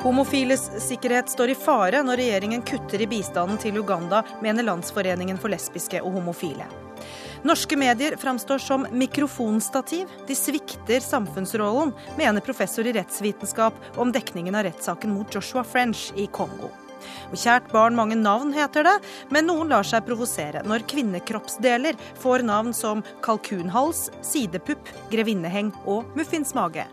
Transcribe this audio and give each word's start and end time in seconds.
Homofiles 0.00 0.70
sikkerhet 0.78 1.28
står 1.28 1.50
i 1.52 1.54
fare 1.54 1.98
når 2.00 2.16
regjeringen 2.16 2.62
kutter 2.64 3.02
i 3.04 3.06
bistanden 3.06 3.58
til 3.60 3.76
Uganda, 3.82 4.22
mener 4.40 4.64
Landsforeningen 4.64 5.36
for 5.36 5.52
lesbiske 5.52 6.00
og 6.00 6.14
homofile. 6.14 6.64
Norske 7.44 7.76
medier 7.76 8.16
framstår 8.16 8.62
som 8.64 8.86
mikrofonstativ. 8.92 10.08
De 10.28 10.36
svikter 10.36 11.04
samfunnsrollen, 11.04 11.92
mener 12.16 12.44
professor 12.44 12.88
i 12.88 12.94
rettsvitenskap 12.96 13.76
om 14.00 14.12
dekningen 14.12 14.56
av 14.56 14.64
rettssaken 14.70 15.12
mot 15.12 15.34
Joshua 15.34 15.64
French 15.64 16.06
i 16.16 16.24
Kongo. 16.32 16.70
Og 17.28 17.36
kjært 17.36 17.68
barn 17.72 17.96
mange 17.96 18.16
navn, 18.16 18.54
heter 18.56 18.88
det, 18.88 18.94
men 19.28 19.48
noen 19.48 19.68
lar 19.72 19.84
seg 19.84 20.06
provosere 20.08 20.64
når 20.68 20.86
kvinnekroppsdeler 20.88 22.00
får 22.24 22.46
navn 22.48 22.72
som 22.76 23.04
kalkunhals, 23.24 24.08
sidepupp, 24.24 24.88
grevinneheng 25.12 25.74
og 25.84 26.08
muffinsmage. 26.16 26.88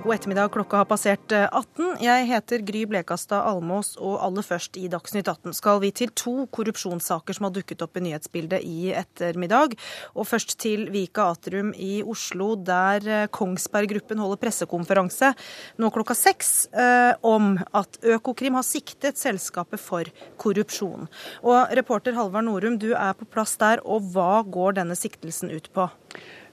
God 0.00 0.14
ettermiddag, 0.14 0.48
klokka 0.48 0.78
har 0.80 0.86
passert 0.88 1.32
18. 1.32 1.90
Eh, 1.92 2.04
Jeg 2.06 2.26
heter 2.30 2.62
Gry 2.64 2.86
Blekastad 2.88 3.44
Almås, 3.44 3.98
og 4.00 4.14
aller 4.24 4.46
først 4.46 4.78
i 4.80 4.88
Dagsnytt 4.88 5.28
18 5.28 5.52
skal 5.52 5.80
vi 5.82 5.90
til 5.92 6.08
to 6.16 6.46
korrupsjonssaker 6.48 7.36
som 7.36 7.44
har 7.44 7.52
dukket 7.52 7.84
opp 7.84 8.00
i 8.00 8.04
nyhetsbildet 8.06 8.64
i 8.64 8.94
ettermiddag. 8.96 9.76
Og 10.16 10.24
først 10.24 10.56
til 10.62 10.88
Vika 10.94 11.28
Atrium 11.34 11.74
i 11.76 12.00
Oslo, 12.00 12.54
der 12.56 13.04
eh, 13.04 13.28
Kongsberg 13.28 13.92
Gruppen 13.92 14.24
holder 14.24 14.40
pressekonferanse 14.40 15.34
nå 15.76 15.92
klokka 15.92 16.16
seks 16.16 16.70
eh, 16.72 17.12
om 17.20 17.58
at 17.76 18.00
Økokrim 18.00 18.56
har 18.56 18.64
siktet 18.64 19.20
selskapet 19.20 19.84
for 19.84 20.08
korrupsjon. 20.40 21.10
Og 21.44 21.76
reporter 21.76 22.16
Halvard 22.16 22.48
Norum, 22.48 22.80
du 22.80 22.94
er 22.94 23.12
på 23.12 23.28
plass 23.28 23.58
der, 23.60 23.84
og 23.84 24.14
hva 24.14 24.46
går 24.48 24.80
denne 24.80 24.96
siktelsen 24.96 25.52
ut 25.52 25.68
på? 25.76 25.90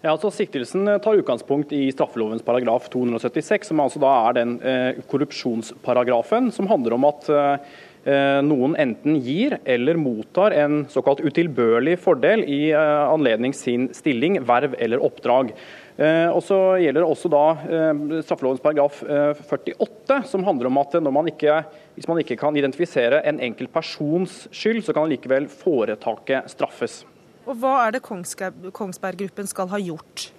Ja, 0.04 0.12
altså 0.14 0.30
Siktelsen 0.30 0.86
eh, 0.86 1.00
tar 1.02 1.18
utgangspunkt 1.18 1.72
i 1.74 1.88
straffelovens 1.90 2.44
paragraf 2.46 2.86
276, 2.94 3.72
som 3.72 3.80
altså 3.82 4.02
da 4.04 4.12
er 4.28 4.36
den 4.38 4.52
eh, 4.62 5.00
korrupsjonsparagrafen 5.10 6.52
som 6.54 6.70
handler 6.70 6.94
om 6.94 7.08
at 7.10 7.26
eh, 7.34 7.80
noen 8.46 8.76
enten 8.78 9.18
gir 9.26 9.56
eller 9.66 9.98
mottar 9.98 10.54
en 10.54 10.84
såkalt 10.94 11.24
utilbørlig 11.26 11.98
fordel 12.00 12.46
i 12.46 12.70
anledning 12.78 13.52
sin 13.58 13.90
stilling, 13.92 14.38
verv 14.48 14.78
eller 14.80 15.04
oppdrag. 15.04 15.52
Og 15.98 16.40
så 16.46 16.62
gjelder 16.80 17.04
det 17.04 17.10
også 17.10 17.34
da 17.34 17.42
straffelovens 18.22 18.64
paragraf 18.64 19.02
48, 19.04 20.22
som 20.32 20.48
handler 20.48 20.72
om 20.72 20.80
at 20.80 20.96
man 21.04 21.28
ikke, 21.34 21.60
hvis 21.98 22.08
man 22.08 22.24
ikke 22.24 22.40
kan 22.40 22.56
identifisere 22.56 23.20
en 23.28 23.44
enkelt 23.44 23.76
persons 23.76 24.46
skyld, 24.56 24.86
så 24.88 24.96
kan 24.96 25.12
likevel 25.12 25.52
foretaket 25.52 26.48
straffes. 26.56 27.02
Og 27.48 27.56
Hva 27.62 27.78
er 27.86 27.96
det 27.96 28.04
Kongsberg 28.04 29.22
Gruppen 29.22 29.48
skal 29.48 29.70
ha 29.72 29.80
gjort? 29.80 30.32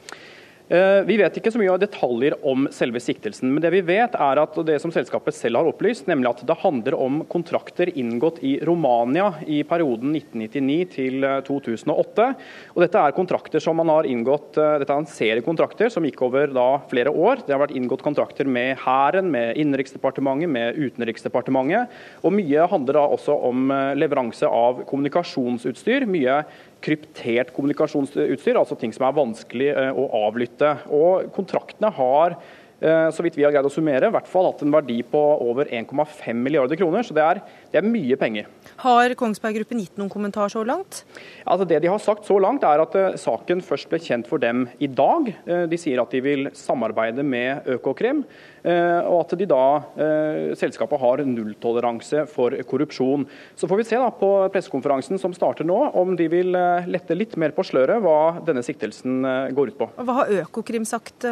Eh, 0.68 1.02
vi 1.08 1.14
vet 1.16 1.32
ikke 1.40 1.48
så 1.48 1.56
mye 1.56 1.70
av 1.72 1.78
detaljer 1.80 2.34
om 2.44 2.66
selve 2.76 3.00
siktelsen, 3.00 3.48
men 3.48 3.62
det 3.64 3.70
vi 3.72 3.80
vet 3.88 4.12
er 4.20 4.40
at 4.42 4.56
det 4.68 4.74
som 4.82 4.92
selskapet 4.92 5.32
selv 5.32 5.56
har 5.56 5.70
opplyst, 5.70 6.04
nemlig 6.10 6.28
at 6.28 6.42
det 6.44 6.58
handler 6.60 6.96
om 6.98 7.22
kontrakter 7.32 7.88
inngått 7.88 8.42
i 8.44 8.58
Romania 8.68 9.30
i 9.48 9.62
perioden 9.64 10.12
1999 10.12 10.76
til 10.92 11.24
2008. 11.48 12.26
Eh, 12.26 12.52
og 12.74 12.84
Dette 12.84 13.00
er 13.00 13.16
kontrakter 13.16 13.64
som 13.64 13.80
man 13.80 13.88
har 13.94 14.10
inngått, 14.10 14.60
eh, 14.60 14.76
dette 14.82 14.92
er 14.92 15.00
en 15.06 15.08
serie 15.08 15.46
kontrakter 15.46 15.88
som 15.88 16.04
gikk 16.04 16.20
over 16.28 16.52
da 16.52 16.68
flere 16.92 17.16
år. 17.16 17.46
Det 17.46 17.56
har 17.56 17.64
vært 17.64 17.76
inngått 17.80 18.04
kontrakter 18.04 18.44
med 18.44 18.76
Hæren, 18.84 19.32
med 19.32 19.56
Innenriksdepartementet, 19.56 20.52
med 20.52 20.76
Utenriksdepartementet. 20.76 21.88
Og 22.20 22.36
mye 22.36 22.68
handler 22.68 23.00
da 23.00 23.08
også 23.08 23.40
om 23.48 23.72
leveranse 23.96 24.44
av 24.44 24.84
kommunikasjonsutstyr. 24.84 26.04
mye 26.04 26.44
kryptert 26.84 27.52
kommunikasjonsutstyr, 27.56 28.58
altså 28.58 28.76
ting 28.78 28.94
som 28.94 29.08
er 29.08 29.16
vanskelig 29.16 29.68
eh, 29.72 29.90
å 29.92 30.06
avlytte. 30.26 30.74
Og 30.94 31.28
Kontraktene 31.34 31.91
har 31.94 32.36
eh, 32.36 33.08
så 33.14 33.25
vidt 33.25 33.38
vi 33.38 33.47
har 33.47 33.54
greid 33.54 33.66
å 33.66 33.72
summere, 33.72 34.10
i 34.10 34.14
hvert 34.14 34.30
fall 34.30 34.50
hatt 34.50 34.64
en 34.64 34.75
verdi 34.75 35.00
på 35.06 35.22
over 35.44 35.70
1,5 35.75 36.44
milliarder 36.44 36.78
kroner. 36.80 37.06
Så 37.06 37.16
det 37.16 37.25
er, 37.25 37.42
det 37.72 37.80
er, 37.80 37.88
mye 37.88 38.16
penger. 38.20 38.48
Har 38.82 39.14
Kongsberg 39.18 39.58
Gruppen 39.58 39.80
gitt 39.82 39.96
noen 40.00 40.10
kommentar 40.12 40.50
så 40.52 40.62
langt? 40.66 41.02
Altså 41.44 41.66
det 41.68 41.80
De 41.82 41.90
har 41.90 42.00
sagt 42.02 42.28
så 42.28 42.38
langt 42.40 42.64
er 42.66 42.82
at 42.82 42.94
uh, 42.96 43.16
saken 43.18 43.62
først 43.64 43.90
ble 43.90 44.00
kjent 44.02 44.28
for 44.30 44.42
dem 44.42 44.66
i 44.78 44.88
dag. 44.90 45.32
Uh, 45.48 45.64
de 45.70 45.80
sier 45.80 46.00
at 46.02 46.14
de 46.14 46.22
vil 46.24 46.50
samarbeide 46.56 47.24
med 47.26 47.68
Økokrim. 47.76 48.24
Eh, 48.68 49.00
og 49.06 49.22
at 49.22 49.34
de 49.38 49.46
da, 49.48 49.64
eh, 49.96 50.54
selskapet 50.58 51.00
har 51.00 51.22
nulltoleranse 51.24 52.26
for 52.30 52.54
korrupsjon. 52.68 53.26
Så 53.56 53.68
får 53.68 53.80
vi 53.80 53.86
se 53.88 53.96
da 53.96 54.10
på 54.10 54.30
pressekonferansen 54.52 55.20
som 55.20 55.32
starter 55.32 55.64
nå, 55.64 55.78
om 55.94 56.16
de 56.16 56.28
vil 56.28 56.54
eh, 56.54 56.88
lette 56.90 57.16
litt 57.16 57.36
mer 57.36 57.54
på 57.56 57.64
sløret 57.66 58.02
hva 58.02 58.42
denne 58.44 58.64
siktelsen 58.66 59.22
går 59.54 59.72
ut 59.72 59.78
på. 59.78 59.88
Hva 59.96 60.18
har 60.20 60.34
Økokrim 60.42 60.84
sagt 60.86 61.24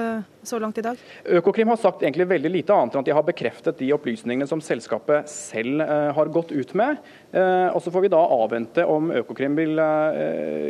så 0.46 0.58
langt 0.62 0.78
i 0.78 0.84
dag? 0.84 1.00
Økokrim 1.38 1.68
har 1.68 1.80
sagt 1.80 2.02
egentlig 2.02 2.28
veldig 2.30 2.52
lite 2.52 2.74
annet 2.74 2.94
enn 2.94 3.02
at 3.02 3.08
de 3.08 3.14
har 3.16 3.26
bekreftet 3.26 3.78
de 3.80 3.90
opplysningene 3.94 4.48
som 4.48 4.62
selskapet 4.62 5.28
selv 5.30 5.82
har 5.82 6.25
gått 6.28 6.52
ut 6.52 6.74
med. 6.74 6.96
Og 7.36 7.82
Så 7.82 7.92
får 7.92 8.04
vi 8.06 8.10
da 8.12 8.20
avvente 8.20 8.84
om 8.88 9.10
Økokrim 9.12 9.56
vil, 9.58 9.78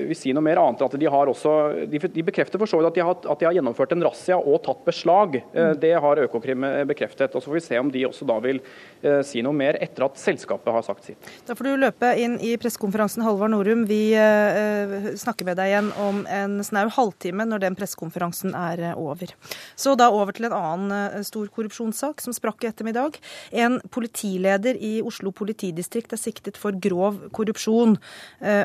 vil 0.09 0.19
si 0.19 0.33
noe 0.35 0.45
mer 0.45 0.59
annet. 0.61 0.83
at 0.83 0.97
De, 0.99 1.07
har 1.11 1.31
også, 1.31 1.53
de 1.87 2.25
bekrefter 2.27 2.59
for 2.59 2.71
så 2.71 2.81
vidt 2.81 2.91
at 2.91 2.99
de 2.99 3.05
har, 3.07 3.19
at 3.33 3.43
de 3.43 3.49
har 3.49 3.57
gjennomført 3.57 3.95
en 3.95 4.05
razzia 4.07 4.39
og 4.39 4.63
tatt 4.67 4.83
beslag. 4.87 5.39
Det 5.81 5.93
har 6.03 6.23
Økokrim 6.27 6.67
bekreftet. 6.89 7.35
og 7.35 7.43
Så 7.43 7.51
får 7.51 7.59
vi 7.59 7.65
se 7.67 7.79
om 7.79 7.91
de 7.93 8.05
også 8.09 8.27
da 8.29 8.39
vil 8.43 8.61
eh, 9.03 9.21
si 9.27 9.43
noe 9.45 9.57
mer 9.57 9.79
etter 9.83 10.07
at 10.07 10.19
selskapet 10.21 10.73
har 10.75 10.85
sagt 10.87 11.09
sitt. 11.09 11.31
Da 11.47 11.57
får 11.57 11.69
du 11.69 11.81
løpe 11.81 12.13
inn 12.21 12.39
i 12.45 12.55
pressekonferansen, 12.61 13.25
Halvard 13.27 13.53
Norum. 13.53 13.85
Vi 13.89 14.01
eh, 14.19 15.13
snakker 15.19 15.49
med 15.49 15.61
deg 15.61 15.73
igjen 15.73 15.91
om 16.03 16.23
en 16.33 16.59
snau 16.67 16.87
halvtime 16.93 17.47
når 17.49 17.67
den 17.67 17.79
pressekonferansen 17.79 18.57
er 18.59 18.83
eh, 18.91 18.99
over. 18.99 19.33
Så 19.79 19.97
da 19.99 20.11
over 20.13 20.37
til 20.37 20.49
en 20.49 20.57
annen 20.57 21.27
stor 21.27 21.49
korrupsjonssak 21.53 22.23
som 22.25 22.35
sprakk 22.37 22.65
i 22.65 22.71
ettermiddag. 22.71 23.21
En 23.53 23.79
politileder 23.93 24.79
i 24.81 24.99
Oslo 25.07 25.33
politidistrikt 25.37 26.15
er 26.15 26.21
siktet 26.21 26.56
for 26.61 26.77
grov 26.83 27.19
korrupsjon. 27.37 27.97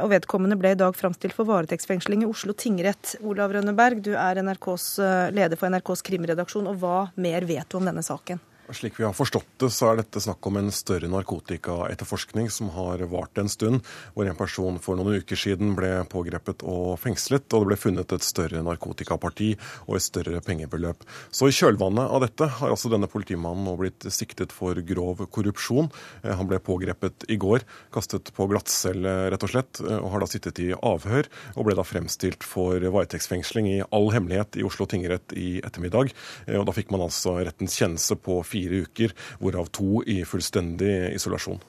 og 0.01 0.09
Vedkommende 0.11 0.59
ble 0.59 0.73
i 0.75 0.79
dag 0.79 0.97
framstilt 0.97 1.35
for 1.37 1.49
varetektsfengsling 1.49 2.25
i 2.25 2.29
Oslo 2.29 2.55
tingrett. 2.57 3.15
Olav 3.23 3.55
Rønneberg, 3.55 4.03
du 4.03 4.13
er 4.15 4.41
NRKs, 4.43 4.87
leder 5.35 5.59
for 5.59 5.71
NRKs 5.71 6.05
krimredaksjon, 6.07 6.69
og 6.71 6.81
hva 6.83 7.01
mer 7.15 7.47
vet 7.49 7.69
du 7.71 7.79
om 7.79 7.87
denne 7.87 8.05
saken? 8.05 8.41
Slik 8.71 8.99
vi 8.99 9.03
har 9.03 9.13
forstått 9.13 9.47
det, 9.59 9.67
så 9.73 9.89
er 9.89 9.97
dette 9.99 10.21
snakk 10.23 10.47
om 10.47 10.55
en 10.55 10.69
større 10.71 11.09
narkotikaetterforskning 11.11 12.47
som 12.53 12.69
har 12.71 13.01
vart 13.11 13.39
en 13.41 13.49
stund, 13.51 13.81
hvor 14.15 14.27
en 14.29 14.37
person 14.37 14.77
for 14.79 14.95
noen 14.95 15.19
uker 15.19 15.35
siden 15.35 15.73
ble 15.75 15.89
pågrepet 16.11 16.63
og 16.63 16.93
fengslet, 17.01 17.49
og 17.51 17.65
det 17.65 17.69
ble 17.71 17.77
funnet 17.81 18.15
et 18.15 18.23
større 18.23 18.61
narkotikaparti 18.63 19.49
og 19.89 19.97
et 19.97 20.05
større 20.05 20.39
pengebeløp. 20.45 21.03
Så 21.35 21.49
i 21.49 21.55
kjølvannet 21.57 22.15
av 22.15 22.23
dette 22.23 22.47
har 22.59 22.71
altså 22.71 22.91
denne 22.93 23.09
politimannen 23.11 23.67
nå 23.67 23.75
blitt 23.81 24.07
siktet 24.13 24.55
for 24.55 24.79
grov 24.87 25.25
korrupsjon. 25.35 25.91
Eh, 26.23 26.31
han 26.31 26.47
ble 26.47 26.61
pågrepet 26.63 27.27
i 27.27 27.39
går, 27.41 27.67
kastet 27.91 28.31
på 28.37 28.47
glattcelle 28.53 29.17
rett 29.35 29.47
og 29.47 29.51
slett, 29.51 29.83
eh, 29.83 29.99
og 29.99 30.15
har 30.15 30.23
da 30.23 30.31
sittet 30.31 30.63
i 30.63 30.69
avhør, 30.71 31.27
og 31.57 31.67
ble 31.67 31.75
da 31.75 31.87
fremstilt 31.87 32.47
for 32.47 32.79
varetektsfengsling 32.79 33.67
i 33.73 33.77
all 33.91 34.13
hemmelighet 34.15 34.61
i 34.61 34.65
Oslo 34.67 34.87
tingrett 34.87 35.35
i 35.35 35.59
ettermiddag. 35.59 36.15
Eh, 36.47 36.55
og 36.61 36.69
da 36.69 36.77
fikk 36.79 36.95
man 36.95 37.03
altså 37.09 37.35
rettens 37.41 37.75
kjennelse 37.75 38.15
på 38.21 38.39
fire 38.47 38.60
fire 38.61 38.85
uker, 38.85 39.15
hvorav 39.41 39.71
to 39.73 40.03
i 40.05 40.21
fullstendig 40.27 41.15
isolasjon. 41.15 41.61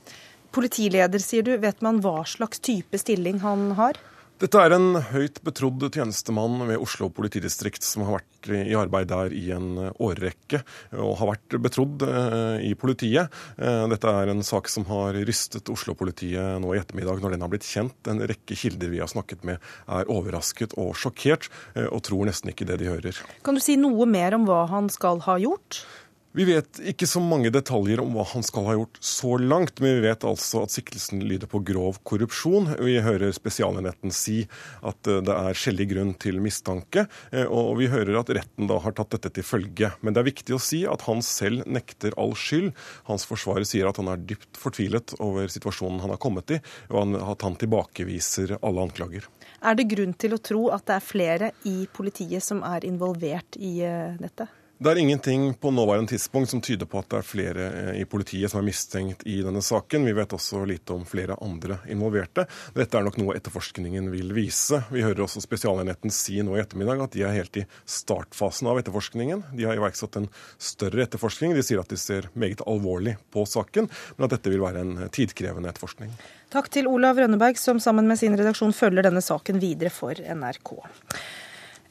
Politileder, 0.53 1.23
sier 1.23 1.47
du. 1.47 1.55
Vet 1.57 1.81
man 1.81 2.03
hva 2.05 2.27
slags 2.29 2.61
type 2.61 2.99
stilling 3.01 3.41
han 3.41 3.73
har? 3.79 4.01
Dette 4.43 4.59
er 4.59 4.73
en 4.75 4.97
høyt 5.13 5.37
betrodd 5.47 5.85
tjenestemann 5.95 6.65
ved 6.67 6.81
Oslo 6.83 7.07
politidistrikt 7.15 7.85
som 7.87 8.03
har 8.09 8.17
vært 8.17 8.49
i 8.51 8.75
arbeid 8.75 9.07
der 9.13 9.35
i 9.39 9.45
en 9.55 9.77
årrekke 10.03 10.65
og 10.99 11.13
har 11.21 11.31
vært 11.31 11.57
betrodd 11.63 12.03
eh, 12.03 12.65
i 12.67 12.73
politiet. 12.75 13.31
Eh, 13.55 13.85
dette 13.93 14.11
er 14.11 14.33
en 14.33 14.43
sak 14.43 14.67
som 14.73 14.89
har 14.89 15.15
rystet 15.29 15.71
Oslo-politiet 15.71 16.59
nå 16.59 16.75
i 16.75 16.81
ettermiddag 16.81 17.23
når 17.23 17.37
den 17.37 17.47
har 17.47 17.53
blitt 17.53 17.69
kjent. 17.69 17.95
En 18.11 18.19
rekke 18.19 18.59
kilder 18.59 18.91
vi 18.91 18.99
har 19.05 19.12
snakket 19.12 19.47
med 19.47 19.62
er 19.87 20.11
overrasket 20.11 20.75
og 20.75 20.97
sjokkert 20.99 21.47
eh, 21.77 21.87
og 21.87 22.03
tror 22.11 22.27
nesten 22.27 22.50
ikke 22.50 22.67
det 22.67 22.81
de 22.83 22.91
hører. 22.91 23.23
Kan 23.47 23.55
du 23.55 23.62
si 23.62 23.79
noe 23.79 24.11
mer 24.11 24.35
om 24.35 24.50
hva 24.50 24.65
han 24.75 24.91
skal 24.91 25.23
ha 25.29 25.38
gjort? 25.38 25.85
Vi 26.32 26.46
vet 26.49 26.79
ikke 26.88 27.05
så 27.05 27.20
mange 27.20 27.50
detaljer 27.52 28.00
om 28.00 28.14
hva 28.17 28.23
han 28.31 28.44
skal 28.46 28.64
ha 28.64 28.75
gjort 28.79 28.96
så 29.05 29.34
langt, 29.37 29.82
men 29.84 29.99
vi 29.99 30.05
vet 30.06 30.23
altså 30.25 30.62
at 30.64 30.73
siktelsen 30.73 31.20
lyder 31.29 31.50
på 31.50 31.61
grov 31.61 31.99
korrupsjon. 32.08 32.70
Vi 32.81 32.94
hører 33.05 33.34
Spesialenheten 33.37 34.14
si 34.17 34.38
at 34.81 35.11
eh, 35.12 35.20
det 35.20 35.34
er 35.37 35.58
skjellig 35.61 35.90
grunn 35.90 36.14
til 36.17 36.40
mistanke, 36.40 37.05
eh, 37.37 37.44
og 37.44 37.76
vi 37.82 37.90
hører 37.93 38.17
at 38.23 38.32
retten 38.32 38.70
da 38.70 38.79
har 38.81 38.96
tatt 38.96 39.12
dette 39.12 39.29
til 39.37 39.44
følge. 39.44 39.90
Men 40.00 40.17
det 40.17 40.23
er 40.23 40.29
viktig 40.31 40.56
å 40.56 40.62
si 40.70 40.81
at 40.88 41.05
han 41.05 41.20
selv 41.20 41.69
nekter 41.69 42.17
all 42.17 42.32
skyld. 42.32 42.73
Hans 43.11 43.28
forsvarer 43.28 43.69
sier 43.69 43.93
at 43.93 44.00
han 44.00 44.08
er 44.14 44.25
dypt 44.32 44.56
fortvilet 44.56 45.12
over 45.20 45.52
situasjonen 45.52 46.00
han 46.06 46.17
har 46.17 46.23
kommet 46.23 46.56
i, 46.56 46.62
og 46.88 47.12
at 47.26 47.44
han 47.44 47.61
tilbakeviser 47.61 48.56
alle 48.62 48.88
anklager. 48.88 49.28
Er 49.61 49.76
det 49.76 49.90
grunn 49.93 50.17
til 50.17 50.32
å 50.32 50.40
tro 50.40 50.64
at 50.73 50.88
det 50.88 50.96
er 50.96 51.06
flere 51.12 51.52
i 51.69 51.76
politiet 51.93 52.40
som 52.40 52.64
er 52.64 52.88
involvert 52.88 53.61
i 53.61 53.76
eh, 53.85 54.17
dette? 54.17 54.49
Det 54.82 54.90
er 54.90 54.99
ingenting 54.99 55.55
på 55.55 55.70
nåværende 55.70 56.08
tidspunkt 56.11 56.50
som 56.50 56.61
tyder 56.61 56.88
på 56.90 56.99
at 56.99 57.06
det 57.12 57.19
er 57.20 57.26
flere 57.26 57.67
eh, 57.70 57.99
i 58.00 58.06
politiet 58.08 58.50
som 58.50 58.58
er 58.58 58.64
mistenkt 58.67 59.20
i 59.31 59.37
denne 59.44 59.61
saken. 59.62 60.02
Vi 60.08 60.14
vet 60.17 60.32
også 60.34 60.64
lite 60.67 60.96
om 60.96 61.05
flere 61.06 61.37
andre 61.44 61.76
involverte. 61.93 62.49
Dette 62.75 62.99
er 62.99 63.06
nok 63.06 63.20
noe 63.20 63.37
etterforskningen 63.38 64.08
vil 64.11 64.32
vise. 64.34 64.81
Vi 64.90 65.05
hører 65.06 65.23
også 65.23 65.44
Spesialenheten 65.44 66.11
si 66.11 66.40
nå 66.43 66.56
i 66.56 66.62
ettermiddag 66.64 67.05
at 67.05 67.14
de 67.14 67.23
er 67.23 67.37
helt 67.37 67.61
i 67.62 67.64
startfasen 67.87 68.73
av 68.73 68.81
etterforskningen. 68.82 69.44
De 69.55 69.69
har 69.69 69.79
iverksatt 69.79 70.19
en 70.19 70.26
større 70.58 71.06
etterforskning. 71.06 71.55
De 71.55 71.62
sier 71.62 71.85
at 71.85 71.93
de 71.93 72.00
ser 72.00 72.26
meget 72.35 72.67
alvorlig 72.67 73.14
på 73.31 73.46
saken, 73.46 73.87
men 74.17 74.26
at 74.26 74.35
dette 74.35 74.50
vil 74.50 74.64
være 74.67 74.82
en 74.82 74.96
tidkrevende 75.14 75.70
etterforskning. 75.70 76.11
Takk 76.50 76.73
til 76.75 76.90
Olav 76.90 77.23
Rønneberg, 77.23 77.55
som 77.61 77.78
sammen 77.78 78.11
med 78.11 78.19
sin 78.19 78.35
redaksjon 78.35 78.75
følger 78.75 79.06
denne 79.06 79.23
saken 79.23 79.62
videre 79.62 79.94
for 79.94 80.19
NRK. 80.19 80.75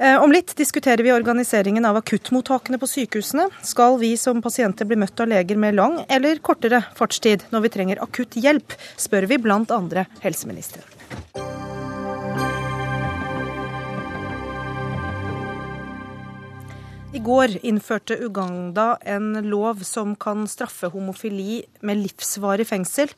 Eh, 0.01 0.23
om 0.23 0.31
litt 0.31 0.55
diskuterer 0.57 1.03
vi 1.03 1.11
organiseringen 1.13 1.85
av 1.85 1.99
akuttmottakene 1.99 2.79
på 2.81 2.87
sykehusene. 2.89 3.43
Skal 3.61 3.99
vi 4.01 4.15
som 4.17 4.39
pasienter 4.41 4.87
bli 4.89 4.97
møtt 4.97 5.21
av 5.21 5.29
leger 5.29 5.59
med 5.61 5.75
lang 5.77 5.99
eller 6.09 6.41
kortere 6.41 6.79
fartstid 6.97 7.43
når 7.53 7.67
vi 7.67 7.71
trenger 7.75 8.01
akutt 8.01 8.33
hjelp, 8.33 8.73
spør 8.97 9.29
vi 9.29 9.37
blant 9.43 9.69
andre 9.69 10.07
helseministeren. 10.23 10.89
I 17.13 17.21
går 17.21 17.59
innførte 17.61 18.17
Uganda 18.25 18.95
en 19.05 19.35
lov 19.53 19.85
som 19.85 20.15
kan 20.17 20.47
straffe 20.49 20.89
homofili 20.89 21.61
med 21.85 22.01
livsvarig 22.07 22.65
fengsel. 22.73 23.13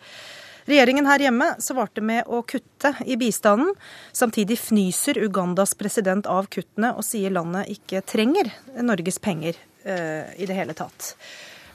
Regjeringen 0.65 1.07
her 1.09 1.19
hjemme 1.25 1.49
svarte 1.59 2.01
med 2.03 2.27
å 2.31 2.41
kutte 2.47 2.93
i 3.05 3.17
bistanden. 3.19 3.73
Samtidig 4.15 4.59
fnyser 4.61 5.19
Ugandas 5.25 5.75
president 5.75 6.27
av 6.29 6.47
kuttene 6.51 6.93
og 6.95 7.03
sier 7.03 7.33
landet 7.35 7.71
ikke 7.73 8.03
trenger 8.07 8.51
Norges 8.79 9.19
penger 9.19 9.59
uh, 9.87 10.29
i 10.39 10.47
det 10.47 10.55
hele 10.55 10.75
tatt. 10.77 11.15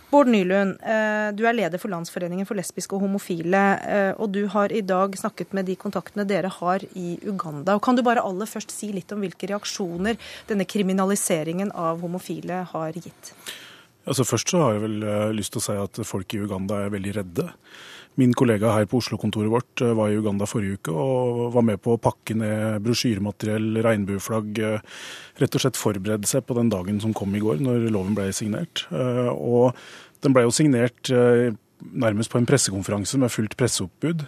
Bård 0.08 0.30
Nylund, 0.32 0.78
uh, 0.80 1.28
du 1.36 1.42
er 1.44 1.58
leder 1.58 1.80
for 1.80 1.92
Landsforeningen 1.92 2.48
for 2.48 2.56
lesbiske 2.56 2.96
og 2.96 3.04
homofile. 3.04 3.64
Uh, 3.84 4.12
og 4.16 4.32
du 4.32 4.46
har 4.54 4.72
i 4.72 4.80
dag 4.80 5.12
snakket 5.20 5.52
med 5.56 5.68
de 5.68 5.76
kontaktene 5.76 6.24
dere 6.28 6.48
har 6.56 6.86
i 6.96 7.18
Uganda. 7.28 7.76
Og 7.76 7.84
kan 7.84 7.98
du 7.98 8.04
bare 8.06 8.24
aller 8.24 8.48
først 8.48 8.72
si 8.72 8.88
litt 8.94 9.12
om 9.12 9.20
hvilke 9.20 9.52
reaksjoner 9.52 10.16
denne 10.48 10.64
kriminaliseringen 10.64 11.74
av 11.76 12.00
homofile 12.00 12.64
har 12.72 12.96
gitt? 12.96 13.34
Altså 14.08 14.24
Først 14.24 14.48
så 14.48 14.64
har 14.64 14.78
jeg 14.78 14.86
vel 14.86 14.98
lyst 15.36 15.52
til 15.52 15.60
å 15.60 15.66
si 15.66 15.74
at 15.76 16.00
folk 16.08 16.32
i 16.32 16.40
Uganda 16.40 16.80
er 16.80 16.94
veldig 16.94 17.12
redde. 17.18 17.50
Min 18.18 18.32
kollega 18.34 18.72
her 18.74 18.86
på 18.90 18.98
Oslo-kontoret 18.98 19.50
vårt 19.52 19.82
eh, 19.84 19.94
var 19.94 20.10
i 20.10 20.16
Uganda 20.18 20.46
forrige 20.48 20.80
uke 20.80 20.90
og 20.90 21.52
var 21.54 21.62
med 21.68 21.78
på 21.84 21.94
å 21.94 22.00
pakke 22.02 22.34
ned 22.34 22.82
brosjyremateriell, 22.82 23.78
regnbueflagg. 23.86 24.58
Eh, 24.58 24.96
rett 25.38 25.54
og 25.54 25.62
slett 25.62 25.78
forberede 25.78 26.26
seg 26.26 26.42
på 26.48 26.56
den 26.58 26.72
dagen 26.72 26.98
som 27.04 27.14
kom 27.14 27.36
i 27.38 27.42
går, 27.44 27.62
når 27.62 27.86
loven 27.94 28.16
ble 28.18 28.26
signert. 28.34 28.88
Eh, 28.90 29.30
og 29.30 29.78
den 30.26 30.34
ble 30.34 30.48
jo 30.48 30.54
signert 30.54 31.12
nærmest 31.94 32.32
på 32.32 32.40
en 32.40 32.48
pressekonferanse 32.48 33.20
med 33.22 33.30
fullt 33.30 33.54
presseoppbud. 33.54 34.24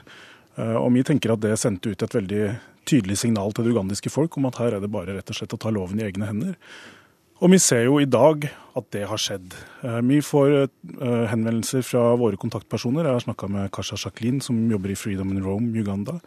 Og 0.61 0.87
vi 0.95 1.03
tenker 1.03 1.33
at 1.35 1.43
det 1.43 1.57
sendte 1.59 1.91
ut 1.91 2.05
et 2.07 2.15
veldig 2.15 2.45
tydelig 2.87 3.17
signal 3.19 3.51
til 3.51 3.67
det 3.67 3.73
ugandiske 3.75 4.13
folk 4.15 4.39
om 4.39 4.47
at 4.47 4.61
her 4.63 4.77
er 4.77 4.85
det 4.85 4.93
bare 4.93 5.17
rett 5.17 5.33
og 5.35 5.41
slett 5.41 5.57
å 5.57 5.59
ta 5.59 5.73
loven 5.75 5.99
i 5.99 6.07
egne 6.07 6.29
hender. 6.31 6.55
Og 7.41 7.49
vi 7.49 7.57
ser 7.57 7.87
jo 7.87 7.97
i 7.97 8.09
dag 8.09 8.43
at 8.77 8.89
det 8.93 9.07
har 9.09 9.21
skjedd. 9.21 9.55
Eh, 9.81 10.01
vi 10.05 10.19
får 10.21 10.51
eh, 10.61 11.27
henvendelser 11.33 11.85
fra 11.87 12.03
våre 12.21 12.37
kontaktpersoner. 12.41 13.07
Jeg 13.07 13.17
har 13.17 13.25
snakka 13.25 13.49
med 13.49 13.71
Kasha 13.73 13.97
Jacqueline, 13.97 14.43
som 14.45 14.59
jobber 14.69 14.93
i 14.93 14.97
Freedom 14.99 15.33
in 15.33 15.41
Rome, 15.47 15.73
Uganda. 15.73 16.19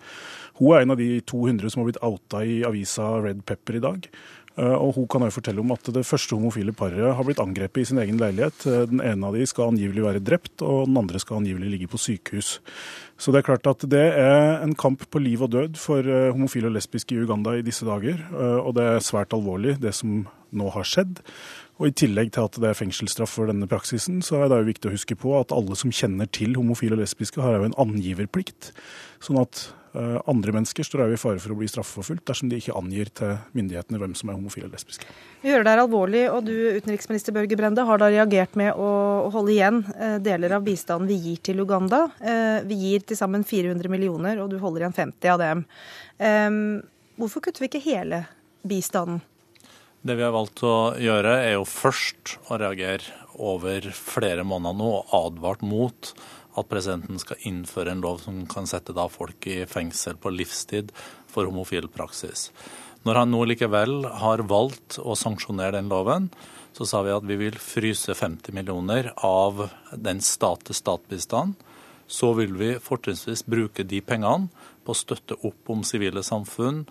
Hun 0.57 0.73
er 0.73 0.83
en 0.83 0.95
av 0.95 0.97
de 0.97 1.19
200 1.21 1.69
som 1.69 1.83
har 1.83 1.91
blitt 1.91 2.01
outa 2.01 2.41
i 2.41 2.63
avisa 2.65 3.13
Red 3.21 3.45
Pepper 3.45 3.77
i 3.77 3.83
dag. 3.85 4.09
Eh, 4.57 4.73
og 4.73 4.97
Hun 4.97 5.07
kan 5.07 5.27
jo 5.29 5.37
fortelle 5.37 5.61
om 5.61 5.77
at 5.77 5.93
det 5.93 6.05
første 6.09 6.33
homofile 6.33 6.73
paret 6.73 7.13
har 7.13 7.29
blitt 7.29 7.45
angrepet 7.45 7.85
i 7.85 7.87
sin 7.93 8.01
egen 8.01 8.17
leilighet. 8.17 8.65
Den 8.89 9.05
ene 9.05 9.29
av 9.29 9.37
de 9.37 9.45
skal 9.45 9.69
angivelig 9.69 10.09
være 10.09 10.25
drept, 10.33 10.65
og 10.65 10.89
den 10.89 10.97
andre 10.97 11.21
skal 11.21 11.43
angivelig 11.43 11.75
ligge 11.77 11.93
på 11.93 12.01
sykehus. 12.01 12.55
Så 13.21 13.29
det 13.29 13.43
er 13.43 13.51
klart 13.53 13.69
at 13.69 13.85
det 13.85 14.07
er 14.17 14.63
en 14.65 14.73
kamp 14.73 15.05
på 15.13 15.21
liv 15.21 15.45
og 15.45 15.53
død 15.53 15.77
for 15.77 16.01
homofile 16.33 16.73
og 16.73 16.79
lesbiske 16.81 17.13
i 17.13 17.21
Uganda 17.21 17.53
i 17.53 17.65
disse 17.65 17.85
dager. 17.85 18.17
Og 18.65 18.73
det 18.73 18.95
er 18.95 19.05
svært 19.05 19.37
alvorlig, 19.37 19.77
det 19.77 19.93
som 19.93 20.23
nå 20.57 20.71
har 20.73 20.87
skjedd. 20.87 21.21
Og 21.81 21.89
I 21.89 21.95
tillegg 22.03 22.33
til 22.35 22.47
at 22.47 22.57
det 22.61 22.69
er 22.69 22.77
fengselsstraff 22.77 23.33
for 23.33 23.49
denne 23.49 23.67
praksisen, 23.69 24.21
så 24.25 24.43
er 24.43 24.51
det 24.51 24.61
jo 24.61 24.71
viktig 24.71 24.89
å 24.91 24.95
huske 24.95 25.17
på 25.19 25.33
at 25.39 25.53
alle 25.55 25.77
som 25.79 25.93
kjenner 25.93 26.29
til 26.29 26.53
homofile 26.59 26.97
og 26.97 27.01
lesbiske, 27.01 27.41
har 27.41 27.57
jo 27.57 27.69
en 27.69 27.79
angiverplikt. 27.81 28.71
Sånn 29.23 29.41
at 29.41 29.65
Eh, 29.93 30.15
andre 30.25 30.53
mennesker 30.55 30.85
står 30.85 31.03
også 31.03 31.13
i 31.13 31.21
fare 31.21 31.41
for 31.41 31.53
å 31.53 31.57
bli 31.59 31.67
straffeforfulgt 31.69 32.25
dersom 32.25 32.49
de 32.49 32.57
ikke 32.57 32.73
angir 32.73 33.11
til 33.13 33.35
myndighetene 33.53 33.99
hvem 34.01 34.15
som 34.17 34.31
er 34.31 34.37
homofile 34.39 34.65
og 34.65 34.73
lesbiske. 34.73 35.05
Vi 35.43 35.51
hører 35.51 35.67
det 35.67 35.73
er 35.75 35.81
alvorlig, 35.83 36.23
og 36.33 36.47
du 36.47 36.53
utenriksminister 36.79 37.35
Børge 37.35 37.57
Brende 37.59 37.85
har 37.85 38.01
da 38.01 38.09
reagert 38.09 38.57
med 38.57 38.73
å 38.73 38.87
holde 39.33 39.53
igjen 39.53 39.83
eh, 39.93 40.15
deler 40.25 40.57
av 40.57 40.65
bistanden 40.65 41.11
vi 41.11 41.19
gir 41.21 41.43
til 41.45 41.61
Uganda. 41.61 42.07
Eh, 42.17 42.63
vi 42.65 42.79
gir 42.87 43.05
til 43.05 43.19
sammen 43.19 43.45
400 43.45 43.93
millioner, 43.93 44.41
og 44.41 44.49
du 44.49 44.57
holder 44.63 44.87
igjen 44.87 44.97
50 44.97 45.35
av 45.35 45.43
dem. 45.43 45.63
Hvorfor 47.19 47.43
kutter 47.45 47.61
vi 47.61 47.69
ikke 47.69 47.85
hele 47.85 48.23
bistanden? 48.65 49.21
Det 50.03 50.17
vi 50.19 50.23
har 50.25 50.33
valgt 50.35 50.59
å 50.67 50.99
gjøre, 50.99 51.33
er 51.45 51.53
jo 51.55 51.63
først 51.63 52.33
å 52.51 52.57
reagere 52.59 53.13
over 53.39 53.85
flere 53.95 54.43
måneder 54.43 54.75
nå 54.75 54.89
og 54.97 55.13
advart 55.15 55.61
mot 55.63 56.09
at 56.59 56.67
presidenten 56.67 57.21
skal 57.21 57.39
innføre 57.47 57.93
en 57.93 58.03
lov 58.03 58.19
som 58.19 58.41
kan 58.51 58.67
sette 58.67 58.91
folk 59.13 59.47
i 59.47 59.61
fengsel 59.63 60.19
på 60.19 60.33
livstid 60.35 60.91
for 61.31 61.47
homofil 61.47 61.87
praksis. 61.87 62.49
Når 63.07 63.21
han 63.21 63.31
nå 63.31 63.45
likevel 63.47 64.03
har 64.19 64.43
valgt 64.43 64.99
å 64.99 65.15
sanksjonere 65.15 65.77
den 65.77 65.87
loven, 65.87 66.27
så 66.75 66.83
sa 66.83 66.99
vi 67.07 67.15
at 67.15 67.23
vi 67.23 67.39
vil 67.39 67.55
fryse 67.55 68.11
50 68.11 68.51
millioner 68.59 69.13
av 69.23 69.69
den 69.95 70.19
stat-til-stat-bistanden. 70.19 71.55
Så 72.11 72.33
vil 72.35 72.51
vi 72.59 72.73
fortrinnsvis 72.83 73.45
bruke 73.47 73.87
de 73.87 74.01
pengene 74.03 74.51
på 74.83 74.91
å 74.91 74.99
støtte 74.99 75.39
opp 75.47 75.71
om 75.71 75.87
sivile 75.87 76.25
samfunn, 76.27 76.83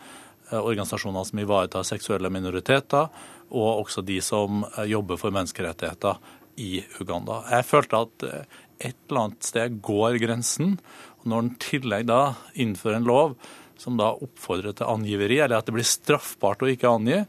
organisasjoner 0.60 1.24
som 1.28 1.40
ivaretar 1.42 1.86
seksuelle 1.86 2.30
minoriteter, 2.32 3.08
og 3.52 3.82
også 3.84 4.04
de 4.04 4.18
som 4.24 4.64
eh, 4.64 4.88
jobber 4.92 5.20
for 5.20 5.34
menneskerettigheter 5.34 6.20
i 6.60 6.82
Uganda. 7.00 7.42
Jeg 7.50 7.68
følte 7.68 8.02
at 8.04 8.26
eh, 8.26 8.60
et 8.88 8.96
eller 9.08 9.26
annet 9.26 9.46
sted 9.46 9.78
går 9.84 10.18
grensen. 10.22 10.76
Og 11.22 11.30
når 11.30 11.44
en 11.44 11.54
tillegg 11.62 12.08
da 12.10 12.22
innfører 12.58 13.00
en 13.00 13.08
lov 13.08 13.36
som 13.80 13.96
da 13.98 14.12
oppfordrer 14.14 14.76
til 14.78 14.90
angiveri, 14.90 15.40
eller 15.40 15.58
at 15.58 15.68
det 15.68 15.74
blir 15.76 15.86
straffbart 15.86 16.62
å 16.62 16.70
ikke 16.70 16.90
angi, 16.90 17.22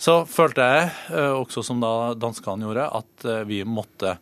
så 0.00 0.22
følte 0.28 0.64
jeg, 0.66 0.88
eh, 1.14 1.34
også 1.36 1.64
som 1.64 1.82
da 1.84 2.14
danskene 2.18 2.66
gjorde, 2.66 2.88
at 3.00 3.28
eh, 3.28 3.44
vi 3.48 3.62
måtte 3.64 4.18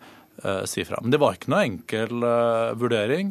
si 0.67 0.83
fra. 0.83 0.97
Men 1.05 1.13
det 1.13 1.19
var 1.23 1.37
ikke 1.37 1.51
noe 1.53 1.61
enkel 1.63 2.25
vurdering. 2.81 3.29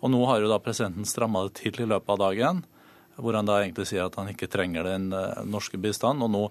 Og 0.00 0.08
nå 0.14 0.20
har 0.30 0.38
jo 0.40 0.46
da 0.48 0.56
presidenten 0.62 1.04
stramma 1.04 1.42
det 1.44 1.58
til 1.58 1.82
i 1.82 1.88
løpet 1.90 2.12
av 2.14 2.20
dagen, 2.22 2.62
hvor 3.16 3.36
han 3.38 3.48
da 3.48 3.60
egentlig 3.60 3.86
sier 3.90 4.06
at 4.06 4.18
han 4.20 4.30
ikke 4.32 4.50
trenger 4.52 4.86
den 4.88 5.10
uh, 5.14 5.44
norske 5.46 5.80
bistanden. 5.80 6.26
Og 6.26 6.34
nå 6.34 6.46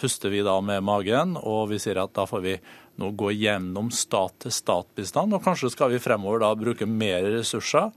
puster 0.00 0.32
vi 0.32 0.38
da 0.40 0.54
med 0.64 0.80
magen, 0.80 1.34
og 1.36 1.66
vi 1.68 1.76
sier 1.76 1.98
at 2.00 2.14
da 2.16 2.22
får 2.24 2.40
vi 2.40 2.54
nå 2.96 3.10
gå 3.20 3.34
gjennom 3.36 3.90
stat-til-stat-bistand. 3.92 5.36
Og 5.36 5.44
kanskje 5.44 5.68
skal 5.74 5.92
vi 5.92 6.00
fremover 6.00 6.40
da 6.40 6.54
bruke 6.56 6.88
mer 6.88 7.26
ressurser 7.28 7.90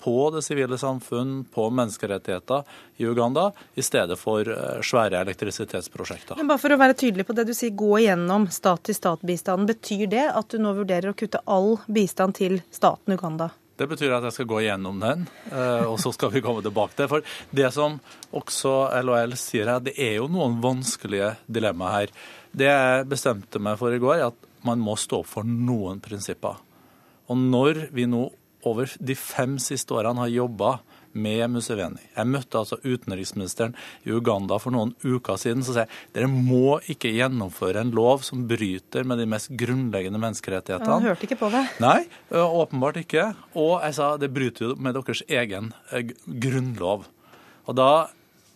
på 0.00 0.30
det 0.30 0.42
sivile 0.42 0.78
samfunn, 0.78 1.44
på 1.44 1.70
menneskerettigheter 1.70 2.62
i 2.96 3.06
Uganda, 3.06 3.52
i 3.74 3.82
stedet 3.82 4.18
for 4.18 4.48
eh, 4.48 4.80
svære 4.82 5.20
elektrisitetsprosjekter. 5.20 6.38
Men 6.40 6.48
bare 6.48 6.62
for 6.62 6.72
å 6.72 6.80
være 6.80 6.96
tydelig 6.96 7.26
på 7.28 7.36
det 7.36 7.44
du 7.50 7.54
sier, 7.56 7.74
gå 7.76 8.00
gjennom 8.06 8.48
stat-til-stat-bistanden. 8.52 9.68
Betyr 9.68 10.06
det 10.10 10.26
at 10.32 10.48
du 10.48 10.60
nå 10.62 10.72
vurderer 10.78 11.12
å 11.12 11.16
kutte 11.16 11.42
all 11.44 11.76
bistand 11.86 12.38
til 12.40 12.62
staten 12.72 13.16
Uganda? 13.16 13.50
Det 13.80 13.86
betyr 13.88 14.12
at 14.12 14.26
jeg 14.28 14.36
skal 14.36 14.48
gå 14.50 14.58
gjennom 14.66 14.98
den, 15.00 15.22
eh, 15.48 15.86
og 15.88 15.96
så 16.02 16.12
skal 16.12 16.28
vi 16.34 16.42
komme 16.44 16.60
tilbake 16.60 16.98
til 16.98 17.08
For 17.08 17.24
det 17.56 17.70
som 17.72 17.96
også 18.36 18.74
LHL 19.00 19.32
sier 19.40 19.70
her, 19.72 19.80
det 19.80 19.94
er 19.96 20.18
jo 20.18 20.26
noen 20.28 20.58
vanskelige 20.60 21.30
dilemmaer 21.48 21.94
her. 21.94 22.12
Det 22.52 22.68
jeg 22.68 23.06
bestemte 23.08 23.62
meg 23.62 23.78
for 23.80 23.96
i 23.96 24.02
går, 24.02 24.18
er 24.18 24.26
at 24.28 24.50
man 24.68 24.82
må 24.84 24.98
stå 25.00 25.22
opp 25.22 25.30
for 25.30 25.48
noen 25.48 26.02
prinsipper. 26.04 26.60
Og 27.32 27.40
når 27.40 27.86
vi 27.96 28.04
nå 28.04 28.26
over 28.68 28.92
de 29.00 29.16
fem 29.16 29.56
siste 29.62 29.96
årene 29.96 30.26
har 30.26 30.34
jobba 30.34 30.74
med 31.12 31.42
Museveni. 31.50 32.02
Jeg 32.16 32.30
møtte 32.30 32.60
altså 32.60 32.78
utenriksministeren 32.84 33.74
i 34.06 34.12
Uganda 34.14 34.58
for 34.62 34.74
noen 34.74 34.92
uker 35.02 35.40
siden. 35.40 35.64
Så 35.66 35.74
sier 35.76 35.90
dere 36.14 36.30
må 36.30 36.78
ikke 36.90 37.12
gjennomføre 37.14 37.82
en 37.84 37.94
lov 37.96 38.24
som 38.26 38.46
bryter 38.50 39.06
med 39.08 39.22
de 39.22 39.28
mest 39.30 39.50
grunnleggende 39.58 40.20
menneskerettighetene. 40.22 41.00
Han 41.00 41.08
hørte 41.10 41.26
ikke 41.26 41.40
på 41.40 41.50
det. 41.54 41.64
Nei, 41.82 42.04
åpenbart 42.30 43.00
ikke. 43.02 43.30
Og 43.58 43.80
jeg 43.80 43.98
sa 43.98 44.14
det 44.20 44.32
bryter 44.34 44.70
jo 44.70 44.78
med 44.78 44.98
deres 44.98 45.24
egen 45.26 45.72
grunnlov. 46.26 47.08
Og 47.68 47.76
da 47.78 47.90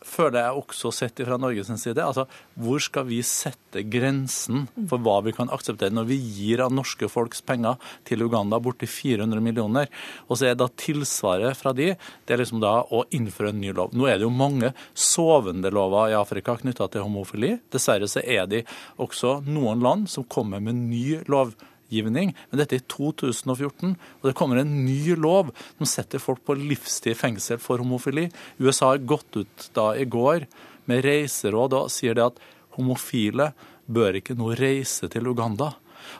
føler 0.04 0.40
jeg 0.40 0.60
også 0.60 0.92
sett 0.94 1.22
fra 1.24 1.38
Norges 1.40 1.70
side. 1.80 2.02
Altså, 2.02 2.26
hvor 2.60 2.82
skal 2.82 3.06
vi 3.08 3.20
sette 3.26 3.84
grensen 3.90 4.66
for 4.90 5.02
hva 5.02 5.18
vi 5.26 5.34
kan 5.36 5.50
akseptere 5.52 5.94
når 5.94 6.08
vi 6.10 6.18
gir 6.20 6.62
av 6.64 6.74
norske 6.74 7.08
folks 7.10 7.42
penger 7.46 7.80
til 8.08 8.24
Uganda 8.26 8.60
borti 8.62 8.88
400 8.90 9.42
millioner? 9.44 9.90
Og 10.28 10.38
så 10.38 10.50
er 10.50 10.58
da 10.58 10.68
tilsvaret 10.68 11.58
fra 11.58 11.74
de 11.76 11.92
det 11.94 12.34
er 12.34 12.40
liksom 12.40 12.62
da 12.62 12.76
å 12.84 13.04
innføre 13.14 13.52
en 13.52 13.60
ny 13.60 13.72
lov. 13.76 13.94
Nå 13.96 14.08
er 14.08 14.18
det 14.18 14.28
jo 14.28 14.32
mange 14.34 14.72
sovende 14.94 15.72
lover 15.74 16.12
i 16.12 16.18
Afrika 16.18 16.56
knytta 16.60 16.88
til 16.92 17.06
homofili. 17.06 17.56
Dessverre 17.72 18.08
så 18.10 18.22
er 18.24 18.48
de 18.50 18.64
også 19.02 19.40
noen 19.46 19.82
land 19.84 20.10
som 20.12 20.26
kommer 20.28 20.62
med 20.62 20.78
ny 20.86 21.20
lov 21.30 21.54
lovgivning, 21.94 22.34
men 22.50 22.58
dette 22.58 22.76
er 22.76 22.82
i 22.82 22.88
2014, 22.88 23.94
og 24.20 24.28
det 24.28 24.34
kommer 24.36 24.60
en 24.60 24.84
ny 24.84 25.14
lov 25.16 25.52
som 25.78 25.86
setter 25.86 26.18
folk 26.18 26.44
på 26.44 26.56
livstid 26.58 27.16
fengsel 27.16 27.58
for 27.58 27.78
homofili. 27.78 28.30
USA 28.58 28.94
har 28.94 28.98
gått 29.04 29.36
ut 29.36 29.70
da 29.74 29.94
i 29.96 30.04
går 30.04 30.46
med 30.86 31.04
reiseråd 31.04 31.74
og 31.74 31.90
sier 31.90 32.14
det 32.14 32.26
at 32.26 32.40
homofile 32.76 33.52
bør 33.86 34.18
ikke 34.18 34.34
nå 34.34 34.54
reise 34.58 35.08
til 35.08 35.26
Uganda. 35.28 35.74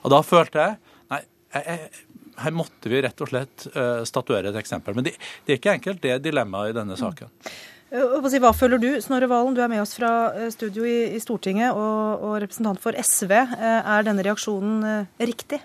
Og 0.05 0.11
da 0.13 0.23
følte 0.23 0.61
jeg 0.61 0.77
nei, 1.11 1.23
jeg, 1.55 1.65
jeg, 1.67 2.05
her 2.45 2.55
måtte 2.57 2.91
vi 2.91 3.03
rett 3.05 3.21
og 3.23 3.31
slett 3.31 3.69
uh, 3.75 4.03
statuere 4.05 4.51
et 4.51 4.59
eksempel. 4.59 4.95
Men 4.97 5.07
det, 5.07 5.15
det 5.45 5.55
er 5.55 5.61
ikke 5.61 5.77
enkelt, 5.79 6.03
det 6.03 6.15
er 6.15 6.23
dilemmaet 6.23 6.73
i 6.73 6.77
denne 6.79 6.97
saken. 6.99 7.31
Mm. 7.31 7.74
Hva 7.95 8.51
føler 8.51 8.81
du, 8.83 8.89
Snorre 8.99 9.29
Valen? 9.31 9.55
Du 9.55 9.61
er 9.63 9.71
med 9.71 9.79
oss 9.79 9.95
fra 9.95 10.33
eh, 10.35 10.49
studio 10.51 10.83
i, 10.83 11.15
Stortinget 11.23 11.77
og, 11.79 12.25
og 12.27 12.41
representant 12.43 12.81
for 12.83 12.97
SV. 12.99 13.31
Eh, 13.31 13.93
er 13.95 14.07
denne 14.07 14.25
reaksjonen 14.27 14.81
eh, 14.89 15.21
riktig? 15.23 15.61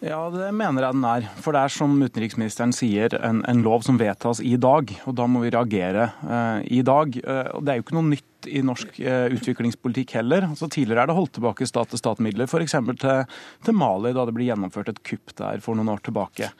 Ja, 0.00 0.22
det 0.32 0.48
mener 0.56 0.86
jeg 0.86 0.96
den 0.96 1.04
er. 1.08 1.26
For 1.44 1.56
det 1.56 1.66
er 1.66 1.74
som 1.74 1.98
utenriksministeren 2.00 2.72
sier, 2.76 3.12
en, 3.20 3.42
en 3.48 3.60
lov 3.64 3.84
som 3.84 4.00
vedtas 4.00 4.40
i 4.40 4.54
dag. 4.60 4.92
Og 5.04 5.18
da 5.20 5.28
må 5.28 5.42
vi 5.44 5.52
reagere 5.52 6.10
uh, 6.20 6.60
i 6.60 6.82
dag. 6.84 7.16
Og 7.56 7.64
det 7.64 7.72
er 7.72 7.78
jo 7.78 7.86
ikke 7.86 7.96
noe 7.96 8.10
nytt 8.10 8.48
i 8.52 8.60
norsk 8.60 9.00
uh, 9.00 9.32
utviklingspolitikk 9.32 10.12
heller. 10.18 10.50
Altså, 10.50 10.68
tidligere 10.68 11.06
er 11.06 11.10
det 11.10 11.16
holdt 11.16 11.32
tilbake 11.38 11.68
stat-til-stat-midler, 11.72 12.44
f.eks. 12.44 12.76
Til, 13.00 13.40
til 13.64 13.78
Mali, 13.80 14.12
da 14.12 14.28
det 14.28 14.36
ble 14.36 14.50
gjennomført 14.50 14.92
et 14.92 15.00
kupp 15.00 15.32
der 15.40 15.64
for 15.64 15.80
noen 15.80 15.94
år 15.96 16.04
tilbake. 16.04 16.52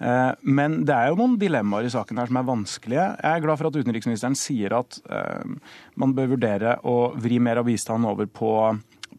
Eh, 0.00 0.30
men 0.42 0.80
det 0.88 0.96
er 0.96 1.10
jo 1.10 1.18
noen 1.20 1.36
dilemmaer 1.40 1.88
i 1.88 1.92
saken 1.92 2.20
her 2.20 2.30
som 2.30 2.40
er 2.40 2.48
vanskelige. 2.48 3.08
Jeg 3.20 3.30
er 3.30 3.44
glad 3.44 3.60
for 3.60 3.70
at 3.70 3.80
utenriksministeren 3.80 4.38
sier 4.38 4.78
at 4.80 5.00
eh, 5.12 5.58
man 6.00 6.16
bør 6.16 6.34
vurdere 6.36 6.78
å 6.88 7.12
vri 7.20 7.40
mer 7.42 7.60
av 7.60 7.68
bistanden 7.68 8.08
over 8.10 8.30
på 8.30 8.54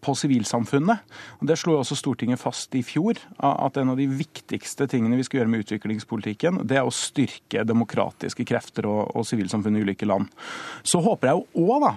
på 0.02 0.16
sivilsamfunnet. 0.18 1.04
Det 1.46 1.58
slo 1.60 1.76
også 1.78 1.98
Stortinget 2.00 2.42
fast 2.42 2.74
i 2.78 2.82
fjor, 2.86 3.20
at 3.38 3.78
en 3.78 3.94
av 3.94 4.00
de 4.00 4.08
viktigste 4.10 4.88
tingene 4.90 5.20
vi 5.20 5.26
skal 5.28 5.42
gjøre 5.42 5.52
med 5.54 5.66
utviklingspolitikken, 5.66 6.62
det 6.68 6.80
er 6.80 6.88
å 6.88 6.96
styrke 6.96 7.66
demokratiske 7.68 8.46
krefter 8.50 8.88
og, 8.90 9.22
sivilsamfunnet 9.28 9.82
i 9.82 9.86
ulike 9.86 10.10
land. 10.10 10.32
Så 10.82 11.04
håper 11.06 11.30
jeg 11.30 11.42
jo 11.44 11.68
òg 11.68 11.86
da, 11.86 11.94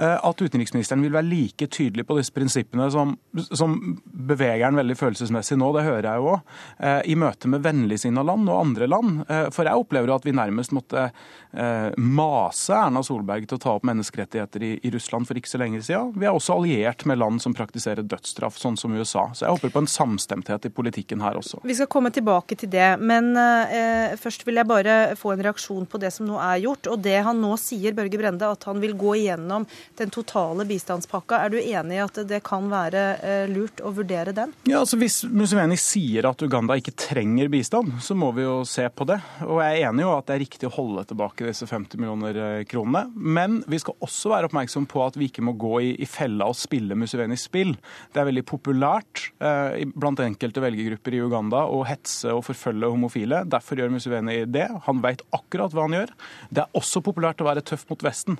at 0.00 0.42
utenriksministeren 0.42 1.02
vil 1.04 1.14
være 1.14 1.28
like 1.28 1.66
tydelig 1.66 2.06
på 2.06 2.16
disse 2.18 2.34
prinsippene 2.34 2.86
som, 2.92 3.16
som 3.56 3.74
beveger 4.04 4.64
han 4.66 4.78
veldig 4.78 4.96
følelsesmessig 4.98 5.58
nå, 5.60 5.70
det 5.76 5.86
hører 5.86 6.08
jeg 6.08 6.22
jo 6.22 6.30
òg, 6.34 6.54
eh, 6.78 7.00
i 7.10 7.16
møte 7.18 7.50
med 7.50 7.64
vennligsinna 7.64 8.24
land 8.26 8.48
og 8.48 8.60
andre 8.60 8.88
land. 8.90 9.22
Eh, 9.28 9.48
for 9.54 9.68
jeg 9.68 9.82
opplever 9.82 10.14
at 10.14 10.26
vi 10.26 10.36
nærmest 10.36 10.74
måtte 10.76 11.10
mase 11.50 12.76
Erna 12.76 13.00
Solberg 13.02 13.48
til 13.50 13.56
å 13.56 13.62
ta 13.62 13.72
opp 13.74 13.86
menneskerettigheter 13.88 14.62
i, 14.62 14.68
i 14.86 14.90
Russland 14.94 15.26
for 15.26 15.38
ikke 15.38 15.50
så 15.50 15.58
lenge 15.58 15.80
siden. 15.82 16.12
Vi 16.14 16.28
er 16.28 16.36
også 16.36 16.54
alliert 16.54 17.02
med 17.10 17.18
land 17.18 17.42
som 17.42 17.54
praktiserer 17.56 18.06
dødsstraff, 18.06 18.54
sånn 18.60 18.78
som 18.78 18.94
USA. 18.94 19.24
Så 19.34 19.48
jeg 19.48 19.56
håper 19.56 19.72
på 19.74 19.82
en 19.82 19.90
samstemthet 19.90 20.68
i 20.68 20.72
politikken 20.74 21.24
her 21.24 21.40
også. 21.40 21.58
Vi 21.66 21.74
skal 21.74 21.90
komme 21.90 22.12
tilbake 22.14 22.54
til 22.60 22.70
det, 22.70 22.92
men 23.02 23.32
eh, 23.40 24.14
først 24.20 24.46
vil 24.46 24.60
jeg 24.60 24.70
bare 24.70 24.96
få 25.18 25.34
en 25.34 25.44
reaksjon 25.48 25.88
på 25.90 26.00
det 26.02 26.12
som 26.14 26.28
nå 26.28 26.38
er 26.38 26.62
gjort. 26.62 26.92
Og 26.94 27.02
det 27.02 27.18
han 27.26 27.42
nå 27.42 27.56
sier, 27.60 27.96
Børge 27.98 28.20
Brende, 28.20 28.52
at 28.54 28.68
han 28.70 28.78
vil 28.82 28.94
gå 28.98 29.16
igjennom 29.24 29.66
den 29.98 30.10
totale 30.12 30.64
bistandspakka. 30.68 31.38
Er 31.44 31.52
du 31.52 31.58
enig 31.60 31.98
i 31.98 32.02
at 32.02 32.20
det 32.28 32.40
kan 32.46 32.68
være 32.70 33.04
eh, 33.24 33.50
lurt 33.50 33.82
å 33.84 33.92
vurdere 33.96 34.34
den? 34.36 34.52
Ja, 34.68 34.82
altså 34.82 34.98
Hvis 35.00 35.22
Museveni 35.24 35.78
sier 35.80 36.28
at 36.30 36.42
Uganda 36.44 36.76
ikke 36.78 36.94
trenger 36.98 37.50
bistand, 37.52 37.96
så 38.04 38.16
må 38.18 38.30
vi 38.36 38.44
jo 38.44 38.60
se 38.68 38.86
på 38.88 39.06
det. 39.08 39.18
Og 39.46 39.60
jeg 39.62 39.80
er 39.80 39.88
enig 39.90 40.06
jo 40.06 40.14
at 40.14 40.28
det 40.28 40.36
er 40.36 40.42
riktig 40.44 40.68
å 40.68 40.74
holde 40.74 41.04
tilbake 41.10 41.48
disse 41.48 41.68
50 41.68 42.00
millioner 42.00 42.40
eh, 42.44 42.64
kronene. 42.70 43.06
Men 43.14 43.60
vi 43.70 43.80
skal 43.82 43.98
også 44.06 44.34
være 44.34 44.50
oppmerksom 44.50 44.88
på 44.90 45.04
at 45.04 45.18
vi 45.20 45.30
ikke 45.30 45.44
må 45.46 45.56
gå 45.60 45.74
i, 45.86 45.92
i 46.00 46.08
fella 46.08 46.48
og 46.50 46.58
spille 46.58 46.98
Musevenis 46.98 47.46
spill. 47.48 47.74
Det 48.12 48.22
er 48.22 48.28
veldig 48.30 48.46
populært 48.48 49.26
eh, 49.42 49.84
blant 49.94 50.22
enkelte 50.24 50.64
velgergrupper 50.64 51.16
i 51.16 51.22
Uganda 51.24 51.64
å 51.70 51.82
hetse 51.88 52.34
og 52.36 52.44
forfølge 52.48 52.92
homofile. 52.92 53.44
Derfor 53.50 53.80
gjør 53.80 53.94
Museveni 53.94 54.42
det. 54.50 54.68
Han 54.86 55.02
veit 55.04 55.24
akkurat 55.36 55.74
hva 55.74 55.86
han 55.88 55.98
gjør. 56.00 56.14
Det 56.50 56.64
er 56.64 56.80
også 56.80 57.02
populært 57.04 57.42
å 57.42 57.48
være 57.48 57.64
tøff 57.66 57.86
mot 57.90 58.04
Vesten. 58.04 58.38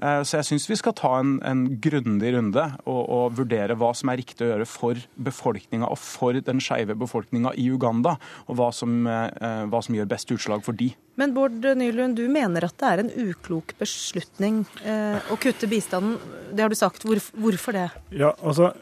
Eh, 0.00 0.22
så 0.26 0.40
jeg 0.40 0.50
syns 0.52 0.68
vi 0.70 0.78
skal 0.82 0.96
ta 0.98 1.12
en, 1.20 1.36
en 1.46 1.62
grundig 1.82 2.34
runde 2.34 2.64
og, 2.84 3.00
og, 3.00 3.24
vurdere 3.38 3.76
hva 3.78 3.92
som 3.96 4.12
er 4.12 4.20
riktig 4.20 4.46
å 4.46 4.50
gjøre 4.52 4.68
for 4.68 5.00
befolkninga 5.28 5.88
og 5.88 6.00
for 6.02 6.38
den 6.44 6.62
skeive 6.62 6.96
befolkninga 6.98 7.54
i 7.60 7.68
Uganda, 7.72 8.16
og 8.48 8.58
hva 8.58 8.68
som, 8.74 9.02
eh, 9.06 9.64
hva 9.70 9.82
som, 9.84 9.96
gjør 9.96 10.10
best 10.10 10.32
utslag 10.34 10.64
for 10.66 10.76
de. 10.76 10.90
Men 11.20 11.34
Bård 11.36 11.64
Nylund, 11.78 12.16
du 12.18 12.24
mener 12.32 12.66
at 12.66 12.78
det 12.80 12.88
er 12.88 13.02
en 13.02 13.12
uklok 13.28 13.74
beslutning 13.80 14.62
eh, 14.84 15.18
å 15.30 15.38
kutte 15.40 15.68
bistanden. 15.70 16.16
Det 16.52 16.64
har 16.64 16.72
du 16.72 16.78
sagt. 16.78 17.06
Hvor, 17.06 17.20
hvorfor 17.38 17.78
det? 17.78 17.90
Ja, 18.10 18.34
altså... 18.40 18.74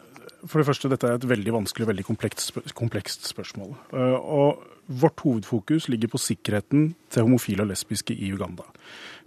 For 0.49 0.57
det 0.57 0.71
første, 0.71 0.89
dette 0.89 1.05
er 1.05 1.19
et 1.19 1.25
veldig 1.29 1.53
vanskelig 1.53 1.85
og 1.85 1.91
veldig 1.91 2.05
komplekst, 2.07 2.55
komplekst 2.73 3.27
spørsmål. 3.29 3.75
Uh, 3.93 4.15
og 4.17 4.63
Vårt 4.91 5.21
hovedfokus 5.23 5.87
ligger 5.93 6.11
på 6.11 6.19
sikkerheten 6.19 6.95
til 7.15 7.23
homofile 7.23 7.63
og 7.63 7.71
lesbiske 7.71 8.17
i 8.17 8.33
Uganda. 8.35 8.65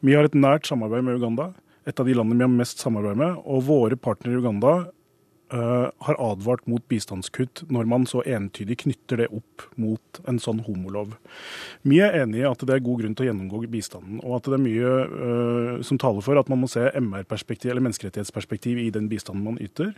Vi 0.03 0.15
har 0.17 0.27
et 0.27 0.35
nært 0.35 0.67
samarbeid 0.67 1.05
med 1.07 1.21
Uganda 1.21 1.53
et 1.85 1.99
av 1.99 2.07
de 2.07 2.17
landene 2.17 2.39
vi 2.41 2.47
har 2.47 2.53
mest 2.53 2.83
samarbeid 2.83 3.19
med. 3.19 3.39
Og 3.45 3.65
våre 3.67 3.99
partnere 3.99 4.37
i 4.37 4.43
Uganda 4.43 4.75
uh, 5.53 5.89
har 6.05 6.19
advart 6.21 6.65
mot 6.69 6.83
bistandskutt 6.89 7.63
når 7.73 7.87
man 7.89 8.05
så 8.09 8.23
entydig 8.25 8.79
knytter 8.83 9.23
det 9.23 9.29
opp 9.33 9.65
mot 9.79 10.21
en 10.29 10.39
sånn 10.41 10.61
homolov. 10.65 11.15
Vi 11.87 11.99
er 12.03 12.15
enig 12.23 12.41
i 12.41 12.47
at 12.47 12.63
det 12.65 12.75
er 12.75 12.83
god 12.85 13.03
grunn 13.03 13.15
til 13.17 13.25
å 13.25 13.29
gjennomgå 13.29 13.63
bistanden, 13.71 14.21
og 14.23 14.37
at 14.37 14.49
det 14.49 14.57
er 14.57 14.63
mye 14.63 14.93
uh, 15.13 15.83
som 15.85 15.99
taler 16.01 16.25
for 16.25 16.39
at 16.39 16.51
man 16.51 16.63
må 16.63 16.69
se 16.71 16.85
MR-perspektiv 16.99 17.73
eller 17.73 17.85
menneskerettighetsperspektiv 17.87 18.81
i 18.81 18.89
den 18.93 19.09
bistanden 19.11 19.45
man 19.47 19.61
yter, 19.63 19.93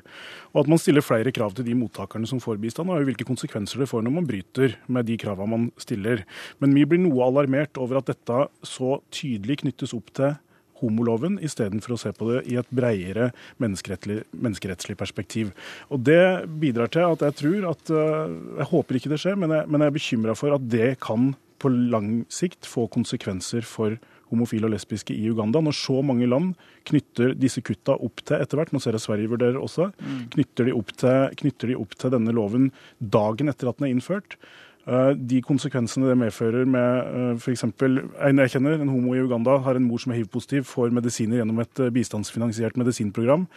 og 0.54 0.64
at 0.64 0.72
man 0.72 0.82
stiller 0.82 1.06
flere 1.06 1.34
krav 1.36 1.56
til 1.58 1.68
de 1.68 1.78
mottakerne 1.78 2.30
som 2.30 2.42
får 2.44 2.60
bistand, 2.64 2.92
og 2.92 3.06
hvilke 3.08 3.28
konsekvenser 3.28 3.84
det 3.84 3.90
får 3.92 4.06
når 4.06 4.18
man 4.20 4.30
bryter 4.30 4.80
med 4.88 5.08
de 5.10 5.20
kravene 5.22 5.52
man 5.56 5.70
stiller. 5.82 6.26
Men 6.64 6.76
vi 6.76 6.88
blir 6.90 7.04
noe 7.04 7.30
alarmert 7.30 7.78
over 7.82 8.02
at 8.02 8.10
dette 8.12 8.48
så 8.66 8.98
tydelig 9.14 9.62
knyttes 9.64 9.96
opp 9.96 10.12
til 10.16 10.36
homoloven, 10.82 11.38
istedenfor 11.44 11.96
å 11.96 12.00
se 12.00 12.12
på 12.16 12.30
det 12.32 12.44
i 12.52 12.58
et 12.60 12.74
breiere 12.76 13.30
menneskerettslig, 13.64 14.24
menneskerettslig, 14.34 14.98
perspektiv. 15.00 15.54
Og 15.90 16.04
Det 16.06 16.48
bidrar 16.62 16.92
til 16.92 17.08
at 17.08 17.24
jeg 17.26 17.40
tror 17.42 17.70
at 17.72 17.90
eh, 17.90 18.36
Jeg 18.60 18.70
håper 18.72 18.96
ikke 19.00 19.14
det 19.14 19.22
skjer, 19.22 19.40
men 19.40 19.54
jeg, 19.56 19.68
men 19.68 19.82
jeg 19.82 19.92
er 19.92 20.00
bekymra 20.00 20.36
for 20.38 20.56
at 20.56 20.70
det 20.70 21.00
kan 21.04 21.34
på 21.62 21.72
lang 21.72 22.26
sikt 22.30 22.68
få 22.68 22.86
konsekvenser 22.92 23.64
for 23.66 23.96
homofile 24.32 24.68
og 24.68 24.74
lesbiske 24.74 25.14
i 25.14 25.30
Uganda, 25.30 25.62
når 25.62 25.78
så 25.78 26.02
mange 26.06 26.28
land 26.30 26.54
knytter 26.90 27.36
disse 27.38 27.62
kutta 27.66 27.96
opp 27.96 28.24
til 28.26 28.42
etter 28.42 28.60
hvert, 28.60 28.74
nå 28.74 28.82
ser 28.84 28.98
jeg 28.98 29.06
Sverige 29.06 29.32
vurderer 29.32 29.60
også, 29.62 29.92
mm. 29.94 30.22
knytter, 30.36 30.68
de 30.68 30.76
opp 30.76 30.94
til, 30.98 31.36
knytter 31.42 31.72
de 31.72 31.80
opp 31.80 31.96
til 32.02 32.14
denne 32.16 32.34
loven 32.36 32.72
dagen 33.00 33.52
etter 33.52 33.70
at 33.70 33.80
den 33.80 33.90
er 33.90 33.96
innført. 33.96 34.38
Eh, 34.86 35.12
de 35.18 35.40
konsekvensene 35.42 36.12
det 36.12 36.18
medfører 36.22 36.68
med 36.70 37.08
uh, 37.10 37.40
f.eks. 37.42 37.64
en 37.66 38.42
jeg 38.44 38.52
kjenner, 38.54 38.78
en 38.78 38.92
homo 38.94 39.16
i 39.16 39.24
Uganda, 39.24 39.58
har 39.66 39.80
en 39.80 39.88
mor 39.88 40.02
som 40.02 40.14
er 40.14 40.20
hiv-positiv, 40.20 40.68
får 40.70 40.94
medisiner 40.94 41.40
gjennom 41.40 41.64
et 41.64 41.82
eh, 41.82 41.90
bistandsfinansiert 41.94 42.78
medisinprogram. 42.78 43.48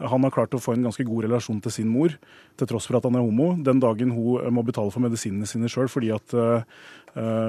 Han 0.00 0.24
har 0.24 0.32
klart 0.32 0.56
å 0.56 0.62
få 0.62 0.72
en 0.72 0.86
ganske 0.86 1.04
god 1.04 1.26
relasjon 1.26 1.60
til 1.60 1.74
sin 1.74 1.90
mor, 1.92 2.14
til 2.56 2.70
tross 2.70 2.88
for 2.88 2.96
at 2.96 3.04
han 3.04 3.18
er 3.18 3.26
homo. 3.26 3.50
Den 3.66 3.82
dagen 3.84 4.14
hun 4.16 4.48
må 4.54 4.64
betale 4.64 4.94
for 4.94 5.04
medisinene 5.04 5.48
sine 5.50 5.68
sjøl 5.68 5.90
fordi, 5.90 6.12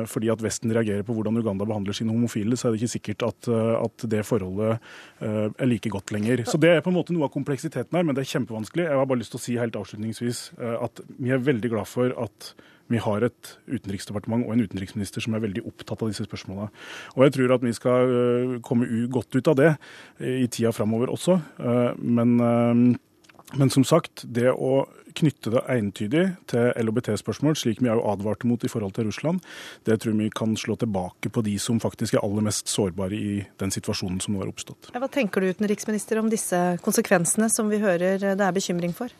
fordi, 0.09 0.31
at 0.33 0.41
Vesten 0.41 0.73
reagerer 0.73 1.05
på 1.05 1.13
hvordan 1.13 1.37
Uganda 1.37 1.67
behandler 1.69 1.93
sine 1.93 2.09
homofile, 2.09 2.57
så 2.57 2.67
er 2.67 2.73
det 2.73 2.81
ikke 2.81 2.95
sikkert 2.95 3.27
at, 3.27 3.51
at 3.53 4.07
det 4.09 4.23
forholdet 4.25 4.81
er 5.21 5.69
like 5.69 5.93
godt 5.93 6.09
lenger. 6.15 6.41
Så 6.49 6.57
Det 6.57 6.73
er 6.73 6.81
på 6.81 6.89
en 6.89 6.97
måte 6.97 7.13
noe 7.13 7.29
av 7.29 7.35
kompleksiteten 7.37 7.99
her, 7.99 8.07
men 8.07 8.17
det 8.17 8.25
er 8.25 8.33
kjempevanskelig. 8.33 8.87
Jeg 8.89 8.97
har 8.97 9.11
bare 9.13 9.21
lyst 9.21 9.35
til 9.35 9.43
å 9.43 9.45
si 9.45 9.59
helt 9.61 9.77
avslutningsvis 9.77 10.41
at 10.57 11.05
vi 11.21 11.37
er 11.37 11.45
veldig 11.51 11.73
glad 11.77 11.93
for 11.93 12.17
at 12.17 12.53
vi 12.89 13.01
har 13.01 13.25
et 13.25 13.51
utenriksdepartement 13.69 14.47
og 14.47 14.55
en 14.55 14.63
utenriksminister 14.65 15.23
som 15.23 15.35
er 15.37 15.43
veldig 15.43 15.65
opptatt 15.69 16.01
av 16.03 16.11
disse 16.11 16.25
spørsmålene. 16.25 16.69
Og 17.15 17.25
jeg 17.27 17.35
tror 17.35 17.55
at 17.55 17.65
vi 17.65 17.75
skal 17.77 18.15
øh, 18.15 18.55
komme 18.65 19.05
godt 19.11 19.35
ut 19.37 19.51
av 19.51 19.59
det 19.59 19.75
i 20.19 20.47
tida 20.49 20.73
framover 20.75 21.13
også. 21.13 21.37
Øh, 21.59 21.99
men, 22.01 22.39
øh, 22.41 22.97
men, 23.59 23.69
som 23.69 23.85
sagt, 23.85 24.25
det 24.25 24.49
å 24.51 24.87
knytte 25.17 25.53
det 25.53 25.63
entydig 25.73 26.25
til 26.49 26.69
LHBT-spørsmål, 26.77 27.57
slik 27.57 27.81
vi 27.81 27.89
har 27.89 28.01
advarte 28.01 28.49
mot 28.49 28.63
i 28.63 28.69
forhold 28.69 28.93
til 28.97 29.09
Russland, 29.09 29.41
det 29.89 30.01
tror 30.01 30.17
vi 30.17 30.29
kan 30.33 30.53
slå 30.57 30.77
tilbake 30.77 31.31
på 31.33 31.45
de 31.45 31.55
som 31.61 31.81
faktisk 31.81 32.17
er 32.17 32.25
aller 32.25 32.45
mest 32.45 32.69
sårbare 32.69 33.17
i 33.17 33.39
den 33.61 33.73
situasjonen 33.73 34.21
som 34.21 34.35
nå 34.35 34.43
har 34.43 34.51
oppstått. 34.53 34.91
Hva 34.93 35.09
tenker 35.09 35.41
du 35.41 35.53
utenriksminister 35.53 36.21
om 36.21 36.29
disse 36.29 36.61
konsekvensene 36.85 37.49
som 37.53 37.73
vi 37.73 37.81
hører 37.81 38.21
det 38.21 38.37
er 38.37 38.55
bekymring 38.55 38.93
for? 38.97 39.13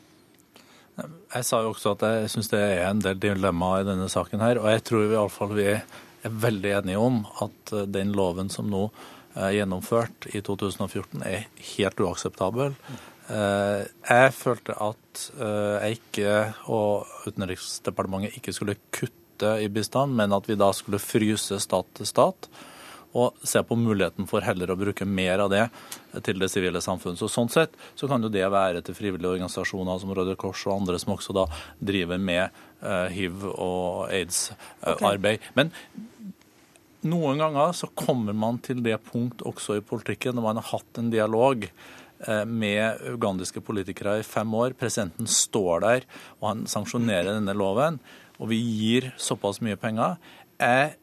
Jeg 1.34 1.46
sa 1.48 1.62
jo 1.64 1.74
også 1.74 1.94
at 1.96 2.06
jeg 2.08 2.32
syns 2.34 2.52
det 2.52 2.62
er 2.64 2.88
en 2.88 3.04
del 3.04 3.20
dilemmaer 3.22 3.84
i 3.84 3.90
denne 3.90 4.10
saken 4.12 4.44
her. 4.44 4.62
Og 4.62 4.70
jeg 4.72 4.84
tror 4.88 5.06
i 5.06 5.16
alle 5.16 5.34
fall 5.34 5.54
vi 5.58 5.68
er 5.74 6.36
veldig 6.48 6.74
enige 6.82 7.04
om 7.04 7.22
at 7.46 7.74
eh, 7.76 7.88
den 7.92 8.14
loven 8.18 8.52
som 8.54 8.70
nå 8.72 8.88
er 9.40 9.54
gjennomført 9.60 10.26
i 10.34 10.42
2014, 10.44 11.22
er 11.24 11.46
helt 11.76 12.02
uakseptabel. 12.02 12.74
Jeg 13.30 14.32
følte 14.34 14.74
at 14.82 15.22
jeg 15.38 16.00
ikke 16.00 16.32
og 16.74 17.06
Utenriksdepartementet 17.30 18.40
ikke 18.40 18.56
skulle 18.58 18.76
kutte 18.90 19.52
i 19.62 19.70
bistand, 19.72 20.18
men 20.18 20.34
at 20.34 20.50
vi 20.50 20.58
da 20.58 20.72
skulle 20.74 21.00
fryse 21.00 21.62
stat 21.62 21.94
til 22.00 22.10
stat 22.10 22.50
og 23.18 23.40
se 23.48 23.62
på 23.66 23.78
muligheten 23.80 24.28
for 24.30 24.46
heller 24.46 24.70
å 24.70 24.78
bruke 24.78 25.06
mer 25.08 25.42
av 25.42 25.50
det 25.54 25.64
til 26.26 26.42
det 26.42 26.50
sivile 26.52 26.82
samfunn. 26.84 27.18
Så 27.18 27.30
Sånn 27.32 27.50
sett 27.50 27.74
så 27.98 28.10
kan 28.10 28.22
jo 28.22 28.30
det 28.34 28.46
være 28.52 28.84
til 28.86 28.98
frivillige 28.98 29.38
organisasjoner 29.38 30.02
som 30.02 30.14
Røde 30.14 30.36
Kors 30.40 30.66
og 30.68 30.76
andre 30.76 31.00
som 31.02 31.16
også 31.16 31.36
da 31.38 31.48
driver 31.82 32.22
med 32.22 32.60
uh, 32.84 33.08
hiv- 33.14 33.48
og 33.50 34.10
aids-arbeid. 34.14 35.42
Okay. 35.42 35.56
Men 35.58 35.74
noen 37.10 37.42
ganger 37.42 37.74
så 37.78 37.90
kommer 37.98 38.36
man 38.36 38.60
til 38.64 38.84
det 38.86 38.98
punkt 39.10 39.42
også 39.48 39.80
i 39.80 39.86
politikken 39.86 40.38
når 40.38 40.50
man 40.50 40.62
har 40.62 40.70
hatt 40.74 41.00
en 41.00 41.12
dialog 41.14 41.64
eh, 41.66 42.44
med 42.44 43.06
ugandiske 43.14 43.64
politikere 43.64 44.18
i 44.20 44.26
fem 44.28 44.52
år. 44.54 44.76
Presidenten 44.76 45.30
står 45.32 45.86
der, 45.86 46.08
og 46.42 46.50
han 46.52 46.66
sanksjonerer 46.68 47.38
denne 47.38 47.56
loven. 47.56 48.02
Og 48.40 48.52
vi 48.52 48.60
gir 48.60 49.14
såpass 49.20 49.62
mye 49.64 49.80
penger. 49.80 50.20
Jeg 50.60 50.98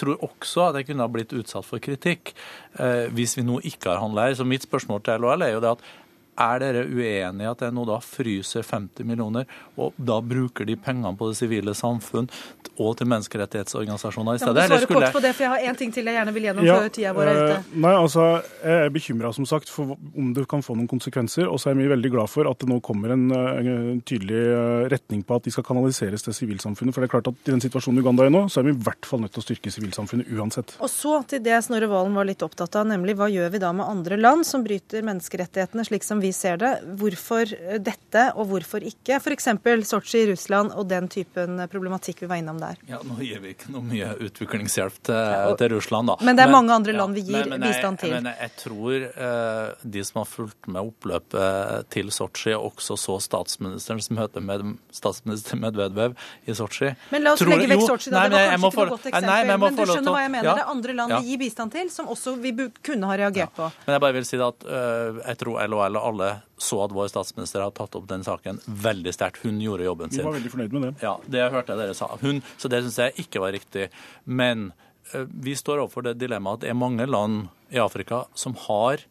tror 0.00 0.22
også 0.24 0.68
at 0.68 0.80
jeg 0.80 0.90
kunne 0.90 1.06
ha 1.06 1.12
blitt 1.12 1.34
utsatt 1.36 1.66
for 1.66 1.82
kritikk 1.82 2.34
eh, 2.78 3.10
hvis 3.14 3.36
vi 3.38 3.46
nå 3.46 3.60
ikke 3.64 3.92
har 3.92 4.02
handla 4.02 4.28
her. 4.28 4.38
Så 4.38 4.46
mitt 4.48 4.66
spørsmål 4.66 5.04
til 5.04 5.20
LHL 5.22 5.46
er 5.46 5.54
jo 5.56 5.62
det 5.64 5.74
at 5.76 5.86
er 6.34 6.62
dere 6.62 6.84
uenige 6.88 7.46
i 7.46 7.50
at 7.50 7.64
jeg 7.66 7.74
nå 7.74 7.86
da 7.88 8.00
fryser 8.02 8.66
50 8.66 9.06
millioner, 9.08 9.48
og 9.78 9.94
da 9.96 10.20
bruker 10.24 10.66
de 10.68 10.76
pengene 10.80 11.14
på 11.18 11.30
det 11.30 11.38
sivile 11.38 11.74
samfunn 11.76 12.30
og 12.74 12.96
til 12.98 13.08
menneskerettighetsorganisasjoner 13.10 14.38
i 14.38 14.42
stedet? 14.42 14.64
Ja, 14.64 14.66
du 14.66 14.72
svarer 14.74 14.90
kort 14.90 15.14
på 15.14 15.22
det, 15.22 15.32
for 15.36 15.46
jeg 15.46 15.52
har 15.52 15.70
én 15.70 15.78
ting 15.78 15.92
til 15.94 16.08
jeg 16.10 16.16
gjerne 16.18 16.34
vil 16.34 16.48
gjennom 16.48 16.66
ja, 16.66 16.78
før 16.80 16.92
tida 16.94 17.12
vår 17.14 17.30
er 17.30 17.38
ute. 17.38 17.58
Eh, 17.58 17.76
nei, 17.84 17.92
altså, 17.94 18.24
Jeg 18.64 18.86
er 18.88 18.94
bekymra 18.94 19.30
for 19.34 19.94
om 19.94 20.32
det 20.34 20.46
kan 20.50 20.62
få 20.64 20.74
noen 20.76 20.88
konsekvenser. 20.90 21.46
Og 21.50 21.60
så 21.62 21.70
er 21.70 21.78
vi 21.78 21.86
veldig 21.90 22.10
glad 22.12 22.30
for 22.32 22.48
at 22.50 22.60
det 22.60 22.68
nå 22.70 22.80
kommer 22.84 23.14
en, 23.14 23.26
en 23.30 23.70
eh, 23.74 23.90
tydelig 24.06 24.40
eh, 24.40 24.86
retning 24.92 25.22
på 25.26 25.38
at 25.38 25.46
de 25.46 25.54
skal 25.54 25.66
kanaliseres 25.66 26.26
til 26.26 26.36
sivilsamfunnet. 26.36 26.94
For 26.94 27.04
det 27.04 27.08
er 27.10 27.14
klart 27.14 27.30
at 27.30 27.48
i 27.48 27.52
den 27.52 27.62
situasjonen 27.62 28.02
Uganda 28.02 28.26
er 28.26 28.34
nå, 28.34 28.46
så 28.52 28.60
er 28.60 28.68
vi 28.68 28.74
i 28.74 28.82
hvert 28.88 29.08
fall 29.08 29.22
nødt 29.24 29.34
til 29.36 29.44
å 29.44 29.46
styrke 29.46 29.72
sivilsamfunnet 29.74 30.30
uansett. 30.34 30.76
Og 30.82 30.90
så 30.92 31.20
til 31.30 31.44
det 31.44 31.60
Snorre 31.66 31.90
Valen 31.90 32.16
var 32.16 32.28
litt 32.28 32.42
opptatt 32.46 32.80
av, 32.80 32.88
nemlig 32.90 33.16
hva 33.18 33.30
gjør 33.32 33.54
vi 33.54 33.62
da 33.62 33.72
med 33.76 33.86
andre 33.86 34.18
land 34.20 34.48
som 34.48 34.64
bryter 34.66 35.06
menneskerettighetene 35.06 35.86
slik 35.86 36.06
som 36.06 36.22
vi 36.24 36.32
ser 36.34 36.58
det. 36.60 36.72
Hvorfor 37.00 37.52
dette, 37.84 38.24
og 38.34 38.48
hvorfor 38.50 38.84
ikke? 38.84 39.20
F.eks. 39.20 39.50
Sotsji 39.84 40.24
i 40.24 40.28
Russland 40.32 40.72
og 40.74 40.88
den 40.90 41.08
typen 41.12 41.60
problematikk 41.70 42.24
vi 42.24 42.30
var 42.30 42.40
innom 42.40 42.60
der. 42.62 42.80
Ja, 42.88 43.00
Nå 43.04 43.18
gir 43.20 43.42
vi 43.44 43.52
ikke 43.54 43.72
noe 43.74 43.84
mye 43.84 44.14
utviklingshjelp 44.24 45.00
til, 45.08 45.56
til 45.60 45.74
Russland, 45.76 46.12
da. 46.12 46.18
Men 46.24 46.38
det 46.38 46.46
er 46.46 46.50
men, 46.50 46.56
mange 46.58 46.78
andre 46.78 46.96
land 46.96 47.18
vi 47.18 47.24
gir 47.28 47.44
men, 47.44 47.56
men 47.56 47.66
bistand 47.68 48.00
til. 48.00 48.14
Men 48.16 48.30
jeg 48.32 48.54
tror 48.62 49.06
eh, 49.08 49.88
de 49.96 50.04
som 50.06 50.22
har 50.22 50.28
fulgt 50.30 50.70
med 50.70 50.92
oppløpet 50.92 51.90
til 51.94 52.12
Sotsji, 52.14 52.54
også 52.56 52.96
så 53.00 53.18
statsministerens 53.22 54.10
møte 54.14 54.42
med 54.44 54.76
statsminister 54.94 55.60
Medvedev 55.60 56.16
i 56.48 56.56
Sotsji. 56.56 56.94
Men 57.12 57.26
la 57.26 57.34
oss 57.34 57.42
tror, 57.42 57.54
legge 57.54 57.70
vekk 57.74 57.84
Sotsji, 57.88 58.14
da. 58.14 58.24
det 58.28 58.38
var 58.38 58.54
kanskje 58.54 58.70
ikke 58.70 58.84
noe 58.84 58.94
godt 58.94 59.08
eksempel. 59.10 59.28
Nei, 59.30 59.40
men, 59.44 59.60
men, 59.64 59.78
du 59.78 59.84
skjønner 59.92 60.16
hva 60.16 60.24
jeg 60.24 60.32
mener. 60.34 60.48
Ja, 60.48 60.56
det 60.58 60.64
er 60.64 60.72
andre 60.74 60.96
land 61.00 61.16
vi 61.18 61.32
gir 61.32 61.42
bistand 61.44 61.74
til, 61.74 61.90
som 61.92 62.10
også 62.14 62.36
vi 62.42 62.54
kunne 62.84 63.10
ha 63.10 63.18
reagert 63.20 63.54
på. 63.56 63.68
Men 63.86 63.96
jeg 63.96 64.04
bare 64.06 64.16
vil 64.18 64.28
si 64.28 64.40
at 64.40 64.66
uh, 64.68 65.20
jeg 65.20 65.40
tror 65.42 65.60
LHL 65.64 65.98
og 66.00 66.08
alle 66.10 66.13
så 66.60 66.80
at 66.84 66.94
vår 66.94 67.10
statsminister 67.12 67.64
har 67.64 67.72
tatt 67.76 67.96
opp 67.98 68.06
den 68.10 68.24
saken 68.26 68.60
veldig 68.66 69.14
sterkt. 69.14 69.42
Hun 69.44 69.60
gjorde 69.62 69.86
jobben 69.86 70.12
sin. 70.12 70.22
Vi 70.22 70.28
var 70.28 70.36
veldig 70.38 70.52
fornøyd 70.52 70.76
med 70.76 70.86
det. 70.86 70.92
Ja, 71.04 71.14
det 71.36 71.48
hørte 71.54 71.74
jeg 71.74 71.82
dere 71.82 71.96
sa. 71.98 72.10
Hun, 72.22 72.42
så 72.60 72.70
det 72.72 72.82
syns 72.84 73.00
jeg 73.02 73.26
ikke 73.26 73.42
var 73.44 73.54
riktig. 73.56 73.88
Men 74.24 74.70
uh, 75.14 75.24
vi 75.24 75.56
står 75.58 75.82
overfor 75.84 76.06
det 76.08 76.18
dilemmaet 76.22 76.60
at 76.60 76.66
det 76.66 76.72
er 76.74 76.78
mange 76.78 77.08
land 77.08 77.48
i 77.74 77.80
Afrika 77.82 78.24
som 78.38 78.56
har 78.68 79.02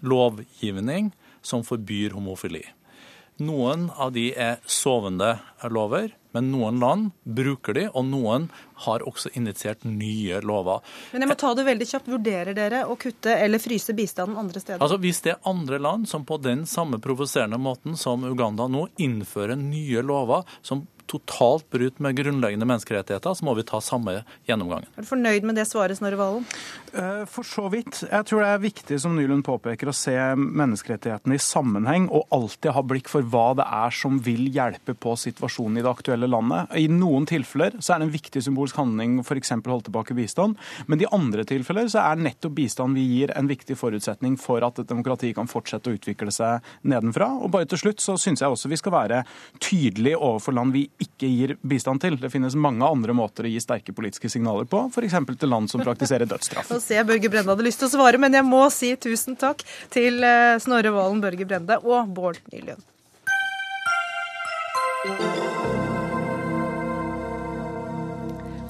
lovgivning 0.00 1.12
som 1.42 1.64
forbyr 1.64 2.14
homofili. 2.16 2.64
Noen 3.40 3.88
av 3.96 4.12
de 4.12 4.26
er 4.36 4.58
sovende 4.68 5.38
lover, 5.72 6.10
men 6.36 6.50
noen 6.52 6.76
land 6.82 7.06
bruker 7.24 7.74
de, 7.74 7.86
og 7.88 8.04
noen 8.06 8.50
har 8.84 9.02
også 9.08 9.32
initiert 9.38 9.86
nye 9.88 10.42
lover. 10.44 10.84
Men 11.14 11.24
jeg 11.24 11.30
må 11.32 11.36
ta 11.40 11.54
det 11.56 11.64
veldig 11.66 11.88
kjapt. 11.88 12.10
Vurderer 12.12 12.56
dere 12.56 12.84
å 12.84 12.98
kutte 13.00 13.32
eller 13.32 13.62
fryse 13.62 13.96
bistanden 13.96 14.38
andre 14.40 14.60
steder? 14.62 14.82
Altså 14.84 15.00
Hvis 15.00 15.22
det 15.24 15.34
er 15.34 15.48
andre 15.48 15.80
land 15.80 16.08
som 16.10 16.26
på 16.28 16.36
den 16.44 16.66
samme 16.68 17.00
provoserende 17.02 17.58
måten 17.60 17.96
som 17.96 18.28
Uganda 18.28 18.68
nå 18.68 18.86
innfører 19.00 19.56
nye 19.58 20.04
lover 20.04 20.44
som 20.60 20.84
totalt 21.10 21.66
brudd 21.72 21.98
med 22.02 22.16
grunnleggende 22.18 22.68
menneskerettigheter, 22.68 23.34
så 23.34 23.46
må 23.46 23.54
vi 23.58 23.66
ta 23.66 23.80
samme 23.82 24.20
gjennomgangen. 24.48 24.88
Er 24.94 25.04
du 25.04 25.08
fornøyd 25.08 25.46
med 25.48 25.58
det 25.58 25.66
svaret, 25.70 25.98
Snorre 25.98 26.18
Valen? 26.20 26.46
Eh, 26.92 27.24
for 27.30 27.46
så 27.46 27.66
vidt. 27.72 28.02
Jeg 28.06 28.26
tror 28.28 28.44
det 28.44 28.50
er 28.50 28.62
viktig, 28.62 29.00
som 29.02 29.16
Nylund 29.16 29.44
påpeker, 29.46 29.90
å 29.90 29.96
se 29.96 30.14
menneskerettighetene 30.38 31.36
i 31.36 31.42
sammenheng, 31.42 32.08
og 32.14 32.28
alltid 32.34 32.74
ha 32.76 32.84
blikk 32.86 33.10
for 33.10 33.26
hva 33.26 33.48
det 33.58 33.66
er 33.66 33.94
som 33.94 34.18
vil 34.22 34.46
hjelpe 34.54 34.94
på 34.94 35.14
situasjonen 35.18 35.80
i 35.80 35.84
det 35.84 35.90
aktuelle 35.90 36.30
landet. 36.30 36.70
I 36.78 36.86
noen 36.92 37.26
tilfeller 37.30 37.78
så 37.78 37.94
er 37.94 38.02
det 38.02 38.08
en 38.08 38.14
viktig 38.14 38.44
symbolsk 38.46 38.78
handling 38.80 39.18
f.eks. 39.24 39.54
holde 39.56 39.88
tilbake 39.88 40.16
bistand, 40.18 40.58
men 40.86 41.02
i 41.02 41.08
andre 41.14 41.44
tilfeller 41.48 41.90
så 41.90 42.04
er 42.04 42.22
nettopp 42.22 42.56
bistand 42.58 42.98
vi 42.98 43.06
gir 43.06 43.34
en 43.36 43.50
viktig 43.50 43.76
forutsetning 43.78 44.36
for 44.40 44.64
at 44.66 44.82
et 44.82 44.90
demokrati 44.90 45.32
kan 45.36 45.50
fortsette 45.50 45.90
å 45.90 45.98
utvikle 45.98 46.32
seg 46.34 46.66
nedenfra. 46.82 47.30
Og 47.40 47.52
bare 47.54 47.68
til 47.70 47.82
slutt 47.84 48.02
så 48.02 48.16
syns 48.20 48.42
jeg 48.42 48.50
også 48.50 48.70
vi 48.70 48.78
skal 48.80 48.94
være 48.94 49.22
tydelige 49.62 50.18
overfor 50.18 50.56
land 50.56 50.74
vi 50.74 50.86
ikke 51.00 51.28
gir 51.28 51.54
bistand 51.66 52.02
til. 52.02 52.18
Det 52.20 52.30
finnes 52.32 52.56
mange 52.58 52.86
andre 52.86 53.14
måter 53.16 53.46
å 53.46 53.52
gi 53.52 53.60
sterke 53.62 53.94
politiske 53.96 54.30
signaler 54.32 54.68
på, 54.70 54.84
f.eks. 54.92 55.16
til 55.40 55.52
land 55.52 55.70
som 55.72 55.82
praktiserer 55.84 56.28
dødsstraff. 56.30 56.70
Nå 56.72 56.80
ser 56.82 57.00
jeg 57.00 57.08
Børge 57.08 57.32
Brende 57.32 57.54
hadde 57.54 57.66
lyst 57.66 57.82
til 57.82 57.90
å 57.90 57.94
svare, 57.96 58.20
men 58.20 58.36
jeg 58.36 58.46
må 58.46 58.62
si 58.74 58.92
tusen 59.00 59.38
takk 59.40 59.64
til 59.92 60.22
eh, 60.26 60.58
Snorre 60.62 60.92
Valen, 60.94 61.22
Børge 61.24 61.48
Brende 61.48 61.80
og 61.84 62.12
Bård 62.16 62.42
Nylund. 62.52 62.84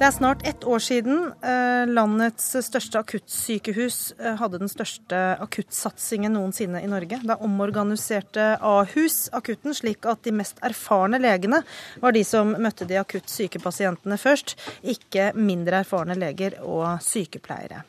Det 0.01 0.07
er 0.07 0.15
snart 0.17 0.47
ett 0.49 0.63
år 0.65 0.81
siden 0.81 1.19
eh, 1.45 1.83
landets 1.85 2.47
største 2.65 3.03
akuttsykehus 3.03 4.15
eh, 4.17 4.39
hadde 4.41 4.63
den 4.63 4.71
største 4.73 5.19
akuttsatsingen 5.45 6.33
noensinne 6.33 6.81
i 6.81 6.89
Norge. 6.89 7.19
Da 7.29 7.37
omorganiserte 7.45 8.47
Ahus 8.65 9.27
akutten 9.37 9.77
slik 9.77 10.09
at 10.09 10.25
de 10.25 10.33
mest 10.33 10.57
erfarne 10.65 11.21
legene 11.21 11.61
var 12.01 12.17
de 12.17 12.25
som 12.25 12.57
møtte 12.57 12.89
de 12.89 12.97
akutt 12.97 13.29
syke 13.29 13.61
pasientene 13.61 14.17
først, 14.17 14.57
ikke 14.81 15.35
mindre 15.37 15.83
erfarne 15.85 16.17
leger 16.17 16.57
og 16.65 17.05
sykepleiere. 17.05 17.85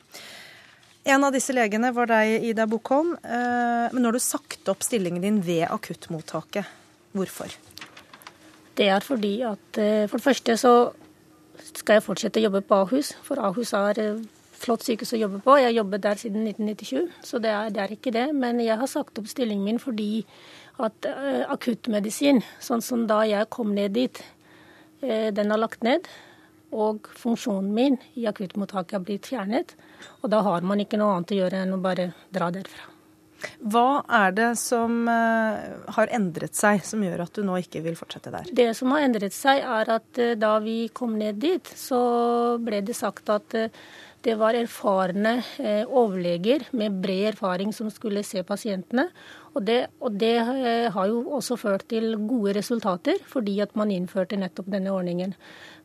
En 1.08 1.24
av 1.24 1.32
disse 1.32 1.56
legene 1.56 1.94
var 1.96 2.12
deg, 2.12 2.44
Ida 2.52 2.68
Bokholm. 2.68 3.16
Eh, 3.24 3.88
men 3.88 4.02
nå 4.04 4.12
har 4.12 4.20
du 4.20 4.26
sagt 4.28 4.68
opp 4.68 4.84
stillingen 4.84 5.24
din 5.24 5.40
ved 5.48 5.64
akuttmottaket. 5.64 6.68
Hvorfor? 7.16 7.56
Det 8.76 8.92
er 8.92 9.00
fordi 9.00 9.38
at 9.48 9.80
for 9.80 10.20
det 10.20 10.28
første 10.28 10.60
så 10.60 10.74
skal 11.70 11.98
jeg 11.98 12.04
fortsette 12.06 12.40
å 12.40 12.46
jobbe 12.46 12.62
på 12.66 12.78
Ahus, 12.84 13.12
for 13.26 13.40
Ahus 13.42 13.72
er 13.76 14.00
et 14.02 14.40
flott 14.62 14.84
sykehus 14.86 15.14
å 15.16 15.20
jobbe 15.20 15.40
på. 15.44 15.56
Jeg 15.58 15.70
har 15.70 15.78
jobbet 15.80 16.04
der 16.04 16.20
siden 16.20 16.46
1997, 16.46 17.24
så 17.26 17.40
det 17.42 17.52
er, 17.52 17.70
det 17.74 17.82
er, 17.82 17.94
ikke 17.96 18.14
det. 18.14 18.26
Men 18.36 18.60
jeg 18.62 18.78
har 18.78 18.90
sagt 18.90 19.18
opp 19.18 19.30
stillingen 19.30 19.66
min 19.66 19.80
fordi 19.82 20.24
at 20.82 21.08
uh, 21.08 21.44
akuttmedisin, 21.52 22.42
sånn 22.62 22.84
som 22.84 23.06
da 23.10 23.22
jeg 23.28 23.50
kom 23.52 23.74
ned 23.76 23.96
dit, 23.98 24.22
uh, 25.02 25.30
den 25.34 25.52
har 25.54 25.60
lagt 25.60 25.84
ned. 25.86 26.08
Og 26.72 27.10
funksjonen 27.20 27.68
min 27.76 27.98
i 28.16 28.24
akuttmottaket 28.30 28.96
har 28.96 29.04
blitt 29.04 29.28
fjernet. 29.28 29.74
Og 30.22 30.32
da 30.32 30.40
har 30.46 30.64
man 30.64 30.80
ikke 30.80 31.00
noe 31.00 31.18
annet 31.18 31.34
å 31.34 31.42
gjøre 31.42 31.66
enn 31.66 31.76
å 31.76 31.82
bare 31.82 32.12
dra 32.32 32.48
derfra. 32.54 32.88
Hva 33.62 34.02
er 34.20 34.34
det 34.36 34.50
som 34.60 35.02
eh, 35.10 35.72
har 35.96 36.14
endret 36.14 36.56
seg, 36.58 36.82
som 36.86 37.02
gjør 37.04 37.24
at 37.26 37.34
du 37.36 37.44
nå 37.46 37.58
ikke 37.62 37.82
vil 37.84 37.98
fortsette 37.98 38.32
der? 38.34 38.48
Det 38.52 38.70
som 38.78 38.94
har 38.94 39.06
endret 39.06 39.34
seg, 39.36 39.62
er 39.62 39.92
at 39.98 40.22
eh, 40.22 40.36
da 40.38 40.56
vi 40.64 40.86
kom 40.94 41.16
ned 41.20 41.40
dit, 41.42 41.74
så 41.78 42.00
ble 42.62 42.82
det 42.86 42.96
sagt 42.98 43.32
at 43.32 43.58
eh, 43.58 43.70
det 44.22 44.36
var 44.38 44.54
erfarne 44.54 45.32
overleger 45.90 46.68
med 46.78 47.00
bred 47.02 47.32
erfaring 47.32 47.72
som 47.74 47.88
skulle 47.90 48.22
se 48.22 48.44
pasientene. 48.46 49.08
Og 49.58 49.64
det, 49.66 49.80
og 49.98 50.14
det, 50.14 50.36
har 50.94 51.08
jo 51.10 51.24
også 51.34 51.58
ført 51.58 51.88
til 51.90 52.14
gode 52.30 52.54
resultater, 52.54 53.18
fordi 53.26 53.56
at 53.64 53.74
man 53.74 53.90
innførte 53.90 54.38
nettopp 54.38 54.70
denne 54.70 54.94
ordningen. 54.94 55.34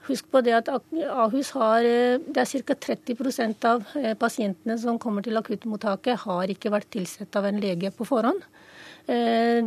Husk 0.07 0.29
på 0.31 0.39
det 0.45 0.53
at 0.55 0.69
Ahus 0.71 1.51
har 1.57 1.83
eh, 1.83 2.21
det 2.23 2.43
er 2.43 2.63
ca. 2.63 2.75
30 2.87 3.65
av 3.67 3.83
eh, 3.99 4.13
pasientene 4.15 4.77
som 4.79 4.99
kommer 4.99 5.25
til 5.25 5.35
akuttmottaket, 5.39 6.23
har 6.23 6.53
ikke 6.53 6.71
vært 6.71 6.91
tilsett 6.95 7.35
av 7.35 7.49
en 7.49 7.59
lege 7.59 7.91
på 7.91 8.07
forhånd. 8.07 8.39
Eh, 9.07 9.59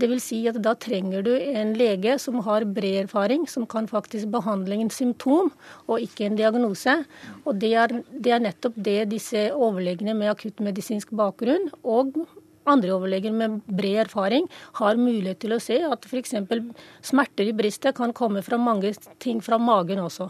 det 0.00 0.08
vil 0.08 0.20
si 0.20 0.42
at 0.48 0.56
da 0.64 0.74
trenger 0.80 1.24
du 1.24 1.32
en 1.36 1.72
lege 1.76 2.18
som 2.20 2.42
har 2.44 2.64
bred 2.68 3.06
erfaring, 3.06 3.48
som 3.48 3.64
kan 3.68 3.88
faktisk 3.88 4.28
behandle 4.32 4.76
en 4.80 4.92
symptom 4.92 5.50
og 5.86 6.04
ikke 6.04 6.28
en 6.28 6.36
diagnose. 6.36 6.98
Og 7.44 7.56
det 7.60 7.72
er, 7.76 7.96
det 8.12 8.36
er 8.36 8.44
nettopp 8.44 8.76
det 8.76 9.02
disse 9.12 9.48
overlegene 9.52 10.16
med 10.16 10.32
akuttmedisinsk 10.32 11.16
bakgrunn 11.16 11.70
og 11.84 12.20
andre 12.66 12.94
overleger 12.94 13.34
med 13.34 13.60
bred 13.66 14.02
erfaring 14.06 14.48
har 14.80 14.98
mulighet 15.00 15.40
til 15.44 15.56
å 15.56 15.60
se 15.62 15.78
at 15.86 16.06
f.eks. 16.08 16.34
smerter 17.04 17.50
i 17.50 17.54
brystet 17.56 17.96
kan 17.96 18.14
komme 18.16 18.42
fra 18.46 18.58
mange 18.60 18.92
ting 19.22 19.42
fra 19.44 19.58
magen 19.58 20.02
også. 20.04 20.28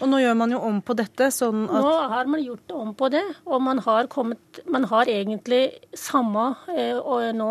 Og 0.00 0.10
Nå 0.10 0.20
gjør 0.20 0.36
man 0.38 0.52
jo 0.52 0.60
om 0.66 0.80
på 0.84 0.96
dette. 0.98 1.30
sånn 1.34 1.66
at... 1.68 1.82
Nå 1.84 1.94
har 2.12 2.30
man 2.30 2.44
gjort 2.44 2.76
om 2.76 2.94
på 2.96 3.10
det, 3.12 3.24
og 3.46 3.62
man 3.64 3.80
har, 3.86 4.10
kommet, 4.12 4.60
man 4.68 4.84
har 4.90 5.10
egentlig 5.10 5.62
samme 5.96 6.52
eh, 6.74 7.00
nå, 7.36 7.50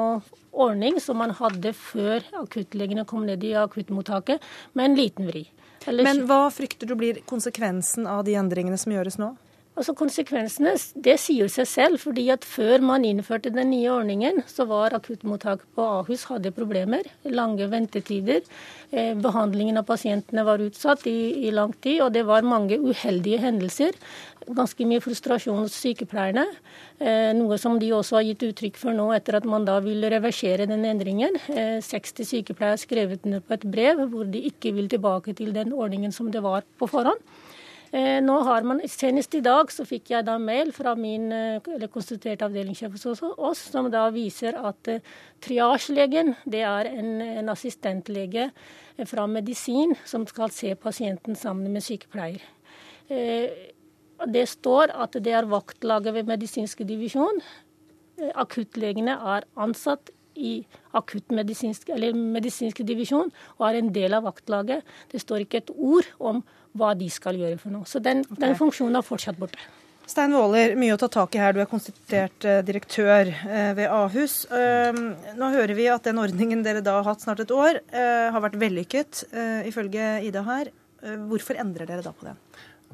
ordning 0.51 0.99
som 1.03 1.19
man 1.19 1.33
hadde 1.35 1.73
før 1.75 2.23
akuttlegene 2.41 3.05
kom 3.09 3.25
ned 3.27 3.43
i 3.43 3.55
akuttmottaket, 3.59 4.43
med 4.73 4.91
en 4.91 4.99
liten 4.99 5.29
vri. 5.29 5.47
Eller... 5.85 6.05
Men 6.05 6.23
hva 6.29 6.47
frykter 6.53 6.89
du 6.89 6.95
blir 6.97 7.21
konsekvensen 7.29 8.07
av 8.09 8.23
de 8.25 8.37
endringene 8.39 8.77
som 8.81 8.93
gjøres 8.95 9.19
nå? 9.21 9.35
Altså 9.75 9.91
Konsekvensene 9.91 10.71
det 11.03 11.17
sier 11.19 11.49
seg 11.51 11.67
selv. 11.67 11.99
fordi 11.99 12.29
at 12.31 12.45
Før 12.47 12.79
man 12.81 13.03
innførte 13.03 13.51
den 13.51 13.69
nye 13.73 13.91
ordningen, 13.91 14.41
så 14.47 14.63
var 14.65 14.95
akuttmottaket 14.95 15.67
på 15.75 15.83
Ahus 15.99 16.23
hadde 16.31 16.53
problemer. 16.55 17.03
Lange 17.25 17.67
ventetider. 17.67 18.39
Eh, 18.91 19.13
behandlingen 19.19 19.77
av 19.77 19.83
pasientene 19.83 20.45
var 20.47 20.63
utsatt 20.63 21.03
i, 21.11 21.47
i, 21.47 21.51
lang 21.51 21.73
tid. 21.83 22.01
Og 22.05 22.13
det 22.13 22.23
var 22.25 22.47
mange 22.47 22.79
uheldige 22.79 23.41
hendelser. 23.43 23.91
Ganske 24.47 24.87
mye 24.87 25.03
frustrasjon 25.03 25.59
hos 25.59 25.75
sykepleierne. 25.75 26.45
Eh, 26.99 27.33
noe 27.35 27.57
som 27.59 27.75
de 27.81 27.91
også 27.91 28.21
har 28.21 28.27
gitt 28.29 28.45
uttrykk 28.47 28.79
for 28.79 28.95
nå 28.95 29.09
etter 29.17 29.41
at 29.41 29.49
man 29.49 29.67
da 29.67 29.81
vil 29.83 30.07
reversere 30.07 30.69
den 30.71 30.87
endringen. 30.87 31.35
Eh, 31.51 31.81
60 31.83 32.31
sykepleiere 32.31 32.79
skrevet 32.79 33.27
ned 33.27 33.43
på 33.43 33.59
et 33.59 33.67
brev 33.75 34.05
hvor 34.07 34.23
de 34.23 34.45
ikke 34.47 34.71
vil 34.77 34.87
tilbake 34.87 35.35
til 35.35 35.51
den 35.51 35.75
ordningen 35.75 36.15
som 36.15 36.31
det 36.31 36.45
var 36.47 36.63
på 36.79 36.87
forhånd. 36.87 37.19
Eh, 37.95 38.17
nå 38.19 38.33
har 38.43 38.65
man, 38.67 38.81
Senest 38.91 39.37
i 39.37 39.43
dag 39.45 39.69
så 39.71 39.85
fikk 39.87 40.09
jeg 40.11 40.25
da 40.27 40.33
mail 40.41 40.73
fra 40.75 40.97
min 40.99 41.29
eh, 41.31 41.67
eller 41.77 41.87
konstituerte 41.91 42.43
avdelingssjef 42.43 42.97
hos 42.97 43.21
oss, 43.23 43.61
som 43.71 43.87
da 43.93 44.09
viser 44.11 44.57
at 44.59 44.89
uh, 44.91 45.13
triasjelegen 45.45 46.33
det 46.43 46.65
er 46.67 46.89
en, 46.89 47.21
en 47.23 47.51
assistentlege 47.53 48.49
fra 49.07 49.27
medisin 49.31 49.95
som 50.03 50.25
skal 50.27 50.51
se 50.51 50.73
pasienten 50.75 51.39
sammen 51.39 51.71
med 51.71 51.85
sykepleier. 51.85 52.43
Det 53.05 54.43
står 54.49 54.91
at 54.95 55.15
det 55.21 55.35
er 55.37 55.47
vaktlaget 55.51 56.15
ved 56.15 56.27
medisinske 56.31 56.87
divisjon. 56.87 57.41
Akuttlegene 58.33 59.15
er 59.35 59.47
ansatt 59.59 60.11
i 60.35 60.57
akuttmedisinsk 60.95 61.91
medisinsk 62.15 62.81
divisjon 62.87 63.31
og 63.57 63.67
er 63.69 63.79
en 63.79 63.91
del 63.95 64.15
av 64.17 64.25
vaktlaget. 64.27 64.83
Det 65.11 65.21
står 65.23 65.45
ikke 65.45 65.63
et 65.63 65.75
ord 65.75 66.09
om 66.19 66.43
hva 66.75 66.93
de 66.97 67.07
skal 67.11 67.39
gjøre 67.39 67.57
for 67.61 67.73
noe. 67.73 67.87
Så 67.89 68.01
den, 68.03 68.23
okay. 68.27 68.41
den 68.43 68.55
funksjonen 68.59 68.99
er 68.99 69.05
fortsatt 69.05 69.39
borte. 69.39 69.59
Stein 70.05 70.35
Våler, 70.37 70.75
mye 70.77 70.93
å 70.93 70.99
ta 71.01 71.07
tak 71.09 71.33
i 71.33 71.41
her. 71.41 71.55
Du 71.55 71.63
er 71.63 71.69
konstituert 71.69 72.45
eh, 72.45 72.59
direktør 72.65 73.31
eh, 73.31 73.71
ved 73.77 73.89
Ahus. 73.89 74.43
Ehm, 74.53 75.15
nå 75.39 75.49
hører 75.55 75.73
vi 75.77 75.87
at 75.89 76.05
den 76.05 76.21
ordningen 76.21 76.61
dere 76.65 76.83
da 76.85 76.99
har 76.99 77.07
hatt 77.09 77.25
snart 77.25 77.41
et 77.41 77.53
år, 77.53 77.81
eh, 77.89 78.27
har 78.29 78.43
vært 78.43 78.59
vellykket, 78.61 79.23
ifølge 79.65 80.19
Ida 80.27 80.45
her. 80.45 80.69
Hvorfor 81.29 81.57
endrer 81.61 81.89
dere 81.89 82.05
da 82.05 82.13
på 82.13 82.25
den? 82.25 82.37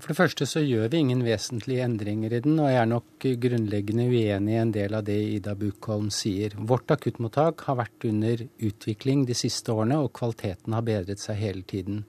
For 0.02 0.10
det 0.10 0.18
første 0.18 0.46
så 0.50 0.64
gjør 0.66 0.88
vi 0.90 1.00
ingen 1.04 1.20
vesentlige 1.22 1.84
endringer 1.86 2.34
i 2.34 2.40
den, 2.42 2.56
og 2.58 2.72
jeg 2.72 2.80
er 2.82 2.88
nok 2.90 3.26
grunnleggende 3.44 4.08
uenig 4.10 4.56
i 4.56 4.58
en 4.58 4.72
del 4.74 4.96
av 4.98 5.04
det 5.06 5.18
Ida 5.36 5.54
Bukholm 5.60 6.08
sier. 6.10 6.56
Vårt 6.58 6.90
akuttmottak 6.96 7.62
har 7.68 7.78
vært 7.84 8.08
under 8.10 8.42
utvikling 8.66 9.28
de 9.30 9.38
siste 9.38 9.70
årene, 9.70 10.00
og 10.02 10.10
kvaliteten 10.18 10.74
har 10.74 10.88
bedret 10.88 11.22
seg 11.22 11.38
hele 11.44 11.62
tiden. 11.70 12.02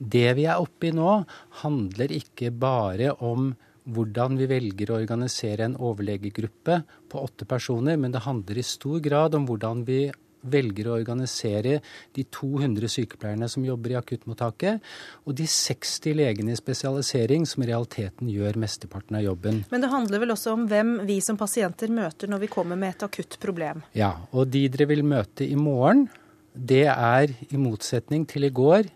Det 0.00 0.30
vi 0.38 0.48
er 0.48 0.62
oppe 0.64 0.88
i 0.88 0.94
nå, 0.96 1.18
handler 1.60 2.16
ikke 2.16 2.48
bare 2.64 3.12
om 3.20 3.52
hvordan 3.92 4.40
vi 4.40 4.48
velger 4.48 4.94
å 4.94 5.00
organisere 5.02 5.68
en 5.68 5.76
overlegegruppe 5.76 6.80
på 7.12 7.26
åtte 7.28 7.44
personer, 7.44 8.00
men 8.00 8.14
det 8.14 8.24
handler 8.24 8.56
i 8.56 8.64
stor 8.64 9.04
grad 9.04 9.36
om 9.36 9.44
hvordan 9.44 9.84
vi 9.84 10.06
velger 10.50 10.88
å 10.88 10.96
organisere 10.98 11.78
de 12.16 12.24
200 12.28 12.90
sykepleierne 12.92 13.48
som 13.50 13.64
jobber 13.66 13.94
i 13.94 13.98
akuttmottaket, 13.98 14.82
og 15.24 15.36
de 15.38 15.46
60 15.50 16.16
legene 16.18 16.54
i 16.54 16.58
spesialisering 16.58 17.46
som 17.48 17.64
i 17.64 17.70
realiteten 17.70 18.30
gjør 18.32 18.58
mesteparten 18.60 19.18
av 19.18 19.26
jobben. 19.26 19.62
Men 19.72 19.84
det 19.84 19.92
handler 19.92 20.24
vel 20.24 20.34
også 20.34 20.56
om 20.56 20.66
hvem 20.70 20.96
vi 21.08 21.20
som 21.24 21.38
pasienter 21.40 21.92
møter 21.92 22.30
når 22.30 22.44
vi 22.44 22.52
kommer 22.52 22.80
med 22.80 22.96
et 22.96 23.06
akutt 23.08 23.38
problem? 23.42 23.84
Ja, 23.96 24.14
og 24.32 24.52
de 24.54 24.66
dere 24.72 24.88
vil 24.90 25.04
møte 25.06 25.46
i 25.46 25.56
morgen, 25.58 26.06
det 26.54 26.86
er 26.86 27.32
i 27.50 27.58
motsetning 27.58 28.28
til 28.30 28.46
i 28.46 28.52
går 28.54 28.86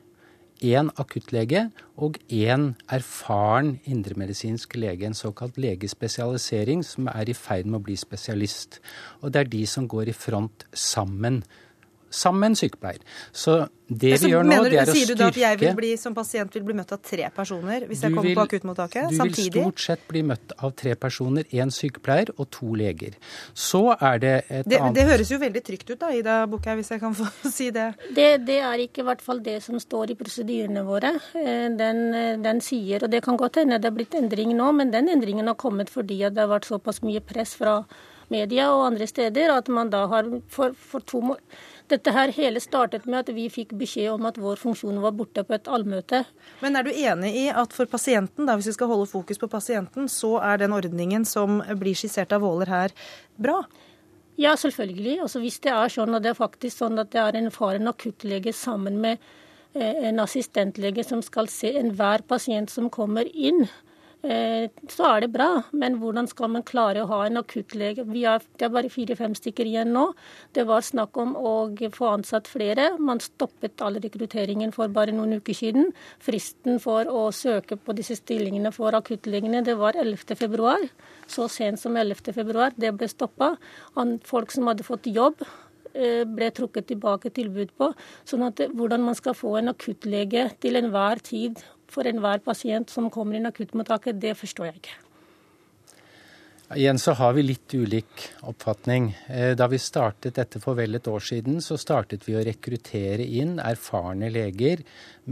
én 0.65 0.91
akuttlege 0.99 1.69
og 1.97 2.19
én 2.29 2.73
erfaren 2.91 3.79
indremedisinsk 3.87 4.75
lege, 4.77 5.07
en 5.07 5.15
såkalt 5.15 5.59
legespesialisering, 5.59 6.85
som 6.85 7.09
er 7.13 7.31
i 7.31 7.37
ferd 7.37 7.67
med 7.67 7.81
å 7.81 7.87
bli 7.87 7.97
spesialist. 7.97 8.81
Og 9.23 9.33
det 9.33 9.41
er 9.41 9.53
de 9.53 9.65
som 9.67 9.89
går 9.89 10.11
i 10.11 10.17
front 10.17 10.67
sammen 10.73 11.43
sammen 12.11 12.41
med 12.41 12.55
en 12.55 12.63
sykepleier. 12.63 13.03
Så 13.33 13.67
det 13.89 14.11
vi 14.13 14.17
så 14.21 14.29
gjør 14.29 14.45
nå, 14.45 14.51
mener, 14.51 14.69
det 14.69 14.79
er 14.83 14.91
å 14.91 14.93
styrke 14.93 15.01
Sier 15.01 15.17
du 15.17 15.21
da 15.23 15.27
at 15.33 15.39
jeg 15.41 15.59
vil 15.63 15.77
bli, 15.79 15.91
som 15.97 16.15
pasient 16.17 16.57
vil 16.59 16.65
bli 16.67 16.75
møtt 16.77 16.91
av 16.93 17.01
tre 17.01 17.29
personer 17.33 17.87
hvis 17.89 18.03
jeg 18.05 18.13
kommer 18.13 18.29
vil, 18.29 18.37
på 18.37 18.45
akuttmottaket 18.45 19.09
du 19.09 19.17
samtidig? 19.17 19.53
Du 19.55 19.57
vil 19.57 19.65
stort 19.65 19.85
sett 19.87 20.03
bli 20.11 20.23
møtt 20.29 20.53
av 20.59 20.75
tre 20.77 20.93
personer, 21.01 21.49
én 21.57 21.73
sykepleier 21.73 22.35
og 22.37 22.51
to 22.53 22.75
leger. 22.77 23.17
Så 23.57 23.81
er 23.95 24.21
det 24.21 24.35
et 24.45 24.69
det, 24.69 24.77
annet 24.77 24.99
Det 24.99 25.07
høres 25.09 25.33
jo 25.33 25.39
veldig 25.41 25.63
trygt 25.71 25.95
ut 25.95 26.03
da, 26.03 26.11
Ida 26.19 26.37
Bukkhaug, 26.53 26.83
hvis 26.83 26.93
jeg 26.93 27.03
kan 27.05 27.17
få 27.17 27.31
si 27.57 27.71
det. 27.73 27.89
det. 28.13 28.29
Det, 28.45 28.59
er 28.69 28.85
ikke 28.85 29.05
i 29.05 29.09
hvert 29.09 29.25
fall 29.25 29.41
det 29.47 29.57
som 29.65 29.81
står 29.81 30.13
i 30.13 30.19
prosedyrene 30.21 30.85
våre. 30.85 31.15
Eh, 31.41 31.65
den, 31.81 32.05
eh, 32.13 32.37
den 32.45 32.61
sier, 32.65 33.07
og 33.07 33.15
det 33.15 33.23
kan 33.25 33.41
godt 33.41 33.63
hende 33.63 33.81
det 33.81 33.89
er 33.89 33.97
blitt 33.97 34.19
endring 34.21 34.53
nå, 34.59 34.69
men 34.77 34.93
den 34.93 35.09
endringen 35.17 35.49
har 35.49 35.57
kommet 35.57 35.89
fordi 35.93 36.21
det 36.29 36.45
har 36.45 36.53
vært 36.53 36.69
såpass 36.69 37.01
mye 37.07 37.25
press 37.25 37.57
fra 37.57 37.81
media 38.29 38.69
og 38.75 38.85
andre 38.91 39.09
steder 39.09 39.53
at 39.55 39.69
man 39.73 39.89
da 39.93 40.05
har 40.11 40.29
for, 40.53 40.77
for 40.77 41.05
to 41.09 41.23
måneder 41.25 41.67
dette 41.93 42.13
her 42.15 42.33
hele 42.37 42.61
startet 42.63 43.07
med 43.09 43.23
at 43.25 43.33
vi 43.35 43.49
fikk 43.53 43.75
beskjed 43.81 44.13
om 44.13 44.29
at 44.29 44.39
vår 44.41 44.61
funksjon 44.61 45.01
var 45.03 45.15
borte 45.17 45.45
på 45.47 45.57
et 45.57 45.69
allmøte. 45.71 46.23
Men 46.63 46.79
er 46.79 46.87
du 46.87 46.93
enig 46.93 47.33
i 47.41 47.47
at 47.51 47.75
for 47.77 47.91
pasienten, 47.91 48.47
da, 48.49 48.57
hvis 48.59 48.71
vi 48.71 48.77
skal 48.77 48.91
holde 48.93 49.09
fokus 49.11 49.41
på 49.41 49.51
pasienten, 49.51 50.09
så 50.13 50.37
er 50.45 50.63
den 50.63 50.77
ordningen 50.77 51.27
som 51.29 51.63
blir 51.81 51.99
skissert 51.99 52.35
av 52.37 52.45
Våler 52.45 52.71
her, 52.73 52.95
bra? 53.37 53.63
Ja, 54.39 54.55
selvfølgelig. 54.55 55.19
Altså, 55.25 55.43
hvis 55.43 55.59
det 55.65 55.73
er 55.75 55.91
sånn 55.91 56.15
at 56.15 56.23
det 56.23 56.31
er 56.31 56.39
faktisk 56.39 56.79
sånn 56.79 57.01
at 57.03 57.11
det 57.15 57.21
er 57.25 57.39
en 57.39 57.51
erfaren 57.51 57.91
akuttlege 57.91 58.53
sammen 58.55 59.01
med 59.03 59.19
eh, 59.75 60.07
en 60.11 60.23
assistentlege 60.23 61.03
som 61.07 61.25
skal 61.27 61.51
se 61.51 61.73
enhver 61.81 62.23
pasient 62.31 62.71
som 62.71 62.87
kommer 62.95 63.27
inn, 63.35 63.67
så 64.19 65.05
er 65.07 65.21
det 65.23 65.31
bra. 65.31 65.63
Men 65.71 65.99
hvordan 66.01 66.27
skal 66.27 66.51
man 66.51 66.65
klare 66.67 67.05
å 67.05 67.09
ha 67.11 67.21
en 67.27 67.39
akuttlege? 67.39 68.03
Er, 68.03 68.43
det 68.59 68.67
er 68.67 68.73
bare 68.75 68.91
fire-fem 68.91 69.35
stykker 69.39 69.69
igjen 69.69 69.93
nå. 69.95 70.09
Det 70.53 70.65
var 70.67 70.83
snakk 70.83 71.17
om 71.17 71.37
å 71.39 71.53
få 71.95 72.11
ansatt 72.17 72.51
flere. 72.51 72.91
Man 72.99 73.23
stoppet 73.23 73.81
all 73.85 74.01
rekrutteringen 74.03 74.75
for 74.75 74.91
bare 74.91 75.15
noen 75.15 75.39
uker 75.39 75.55
siden. 75.55 75.93
Fristen 76.19 76.83
for 76.83 77.07
å 77.07 77.29
søke 77.31 77.79
på 77.79 77.95
disse 77.95 78.19
stillingene 78.19 78.75
for 78.75 78.97
akuttlegene 78.99 79.63
det 79.63 79.79
var 79.79 79.95
11.2. 79.95 80.91
Så 81.31 81.49
sent 81.53 81.79
som 81.79 81.95
11.2. 81.95 82.75
Det 82.75 82.93
ble 82.99 83.09
stoppa. 83.09 83.55
Folk 84.27 84.51
som 84.51 84.67
hadde 84.67 84.87
fått 84.87 85.07
jobb, 85.07 85.47
eh, 85.95 86.25
ble 86.27 86.51
trukket 86.51 86.91
tilbake 86.91 87.31
tilbud 87.31 87.71
på. 87.79 87.95
sånn 88.25 88.47
at 88.51 88.67
Hvordan 88.75 89.01
man 89.01 89.15
skal 89.15 89.35
få 89.35 89.59
en 89.59 89.69
akuttlege 89.69 90.59
til 90.59 90.75
enhver 90.75 91.23
tid 91.23 91.63
for 91.93 92.09
enhver 92.09 92.43
pasient 92.45 92.91
som 92.93 93.11
kommer 93.13 93.39
inn 93.39 93.49
akuttmottaket, 93.49 94.21
det 94.21 94.37
forstår 94.39 94.71
jeg 94.71 94.81
ikke. 94.83 94.97
Igjen 96.77 96.99
så 97.01 97.15
har 97.17 97.33
vi 97.33 97.47
litt 97.47 97.73
ulik 97.73 98.27
oppfatning. 98.45 99.15
Eh, 99.33 99.55
da 99.57 99.71
vi 99.73 99.79
startet 99.81 100.37
dette 100.37 100.61
for 100.61 100.77
vel 100.77 100.99
et 100.99 101.09
år 101.09 101.23
siden, 101.25 101.63
så 101.65 101.79
startet 101.81 102.27
vi 102.29 102.37
å 102.37 102.43
rekruttere 102.45 103.25
inn 103.25 103.57
erfarne 103.65 104.29
leger 104.29 104.83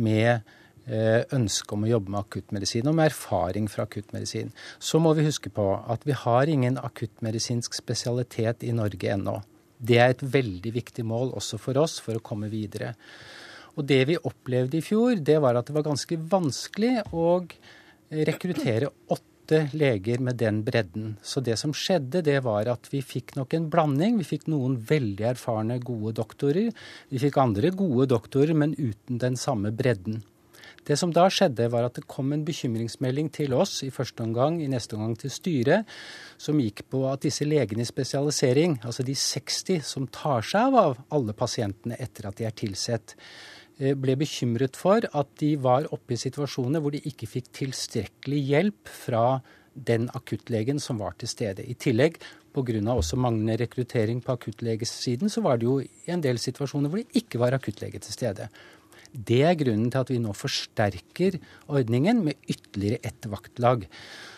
med 0.00 0.30
eh, 0.32 1.28
ønske 1.36 1.76
om 1.76 1.84
å 1.84 1.90
jobbe 1.90 2.14
med 2.14 2.22
akuttmedisin 2.22 2.88
og 2.88 2.96
med 2.96 3.10
erfaring 3.10 3.68
fra 3.68 3.84
akuttmedisin. 3.84 4.48
Så 4.80 4.96
må 5.02 5.12
vi 5.18 5.26
huske 5.28 5.52
på 5.52 5.68
at 5.76 6.08
vi 6.08 6.16
har 6.16 6.48
ingen 6.48 6.80
akuttmedisinsk 6.80 7.76
spesialitet 7.82 8.64
i 8.64 8.72
Norge 8.72 9.12
ennå. 9.12 9.42
Det 9.76 10.00
er 10.00 10.14
et 10.14 10.24
veldig 10.24 10.72
viktig 10.72 11.04
mål 11.04 11.34
også 11.36 11.60
for 11.60 11.76
oss 11.84 11.98
for 12.00 12.16
å 12.16 12.24
komme 12.24 12.48
videre. 12.48 12.94
Og 13.76 13.84
det 13.84 14.02
vi 14.08 14.16
opplevde 14.16 14.78
i 14.78 14.84
fjor, 14.84 15.18
det 15.20 15.38
var 15.44 15.58
at 15.58 15.68
det 15.68 15.76
var 15.76 15.86
ganske 15.86 16.18
vanskelig 16.32 16.94
å 17.12 17.38
rekruttere 18.26 18.88
åtte 19.12 19.66
leger 19.76 20.22
med 20.24 20.38
den 20.40 20.62
bredden. 20.66 21.16
Så 21.22 21.42
det 21.44 21.58
som 21.60 21.74
skjedde, 21.76 22.24
det 22.24 22.38
var 22.46 22.70
at 22.72 22.88
vi 22.90 23.02
fikk 23.04 23.36
nok 23.36 23.54
en 23.54 23.68
blanding. 23.70 24.16
Vi 24.22 24.26
fikk 24.26 24.48
noen 24.50 24.78
veldig 24.88 25.28
erfarne, 25.34 25.78
gode 25.84 26.16
doktorer. 26.18 26.72
Vi 27.12 27.20
fikk 27.22 27.36
andre 27.42 27.70
gode 27.76 28.08
doktorer, 28.14 28.56
men 28.56 28.74
uten 28.78 29.20
den 29.22 29.36
samme 29.38 29.74
bredden. 29.76 30.24
Det 30.86 30.94
som 30.98 31.10
da 31.10 31.24
skjedde, 31.32 31.66
var 31.70 31.88
at 31.88 31.96
det 31.98 32.06
kom 32.06 32.30
en 32.32 32.44
bekymringsmelding 32.46 33.28
til 33.34 33.56
oss 33.58 33.80
i 33.82 33.90
første 33.90 34.22
omgang, 34.22 34.60
i 34.62 34.70
neste 34.70 34.94
omgang 34.94 35.16
til 35.18 35.32
styret, 35.34 35.88
som 36.38 36.60
gikk 36.62 36.84
på 36.92 37.02
at 37.10 37.24
disse 37.26 37.46
legene 37.46 37.82
i 37.82 37.88
spesialisering, 37.88 38.78
altså 38.86 39.02
de 39.06 39.16
60 39.18 39.82
som 39.86 40.06
tar 40.14 40.46
seg 40.46 40.78
av 40.78 41.00
alle 41.10 41.34
pasientene 41.34 41.98
etter 41.98 42.30
at 42.30 42.38
de 42.38 42.46
er 42.46 42.54
tilsett, 42.54 43.16
ble 43.76 44.16
bekymret 44.16 44.78
for 44.78 45.04
at 45.04 45.32
de 45.40 45.52
var 45.60 45.88
oppe 45.92 46.16
i 46.16 46.20
situasjoner 46.20 46.80
hvor 46.80 46.94
de 46.94 47.02
ikke 47.04 47.28
fikk 47.28 47.52
tilstrekkelig 47.58 48.40
hjelp 48.50 48.92
fra 49.04 49.40
den 49.76 50.08
akuttlegen 50.16 50.80
som 50.80 51.02
var 51.02 51.16
til 51.20 51.28
stede. 51.28 51.64
I 51.64 51.76
tillegg 51.76 52.16
pga. 52.56 52.80
også 52.94 53.16
manglende 53.20 53.58
rekruttering 53.60 54.22
på 54.24 54.32
akuttlegesiden, 54.32 55.28
så 55.28 55.42
var 55.44 55.58
det 55.58 55.68
jo 55.68 55.82
en 56.06 56.20
del 56.20 56.38
situasjoner 56.38 56.88
hvor 56.88 57.02
det 57.02 57.20
ikke 57.20 57.38
var 57.38 57.52
akuttlege 57.52 58.00
til 58.00 58.12
stede. 58.12 58.48
Det 59.12 59.42
er 59.44 59.54
grunnen 59.54 59.90
til 59.90 60.00
at 60.00 60.10
vi 60.10 60.18
nå 60.18 60.32
forsterker 60.32 61.38
ordningen 61.68 62.24
med 62.24 62.34
ytterligere 62.48 63.00
ett 63.04 63.28
vaktlag. 63.28 63.86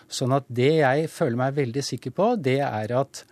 Sånn 0.09 0.33
at 0.33 0.47
det 0.49 0.81
jeg 0.81 1.09
føler 1.11 1.37
meg 1.37 1.57
veldig 1.57 1.85
sikker 1.85 2.11
på, 2.11 2.35
det 2.37 2.61
er 2.65 2.95
at 2.97 3.25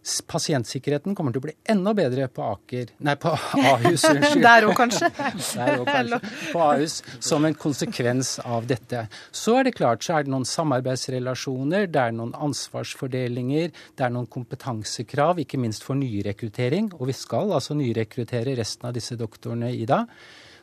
pasientsikkerheten 0.00 1.14
kommer 1.16 1.34
til 1.34 1.42
å 1.42 1.44
bli 1.44 1.54
enda 1.68 1.92
bedre 1.96 2.26
på 2.32 2.44
Aker 2.54 2.92
Nei, 3.04 3.14
på 3.20 3.34
Ahus, 3.72 4.04
unnskyld. 4.08 4.42
Der 4.44 4.66
òg, 4.68 4.74
kanskje. 4.78 5.10
Der 5.58 5.82
òg, 5.82 5.84
kanskje. 5.90 6.20
På 6.54 6.62
Ahus 6.64 7.00
som 7.20 7.44
en 7.44 7.56
konsekvens 7.58 8.38
av 8.40 8.68
dette. 8.70 9.04
Så 9.30 9.58
er 9.60 9.68
det 9.68 9.76
klart 9.76 10.06
så 10.06 10.16
er 10.16 10.26
det 10.26 10.32
noen 10.32 10.48
samarbeidsrelasjoner, 10.48 11.88
det 11.92 12.00
er 12.02 12.16
noen 12.16 12.32
ansvarsfordelinger, 12.48 13.74
det 13.98 14.06
er 14.06 14.14
noen 14.14 14.28
kompetansekrav, 14.30 15.42
ikke 15.44 15.60
minst 15.60 15.84
for 15.84 16.00
nyrekruttering. 16.00 16.94
Og 16.98 17.10
vi 17.12 17.16
skal 17.16 17.52
altså 17.52 17.76
nyrekruttere 17.76 18.56
resten 18.58 18.88
av 18.88 18.96
disse 18.96 19.20
doktorene, 19.20 19.74
Ida 19.76 20.06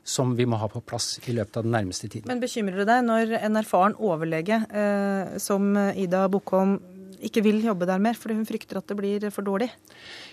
som 0.07 0.31
vi 0.37 0.45
må 0.47 0.55
ha 0.55 0.69
på 0.71 0.79
plass 0.87 1.17
i 1.27 1.33
løpet 1.35 1.59
av 1.59 1.65
den 1.65 1.73
nærmeste 1.75 2.07
tiden. 2.07 2.29
Men 2.31 2.39
bekymrer 2.39 2.79
det 2.79 2.87
deg 2.87 3.01
når 3.03 3.33
en 3.41 3.59
erfaren 3.59 3.95
overlege 3.99 4.61
eh, 4.71 5.33
som 5.43 5.73
Ida 5.75 6.21
Bokholm 6.31 6.77
ikke 7.23 7.43
vil 7.45 7.59
jobbe 7.65 7.87
der 7.89 8.01
mer, 8.01 8.17
fordi 8.17 8.37
hun 8.37 8.47
frykter 8.47 8.79
at 8.79 8.87
det 8.89 8.97
blir 8.99 9.27
for 9.33 9.45
dårlig? 9.45 9.69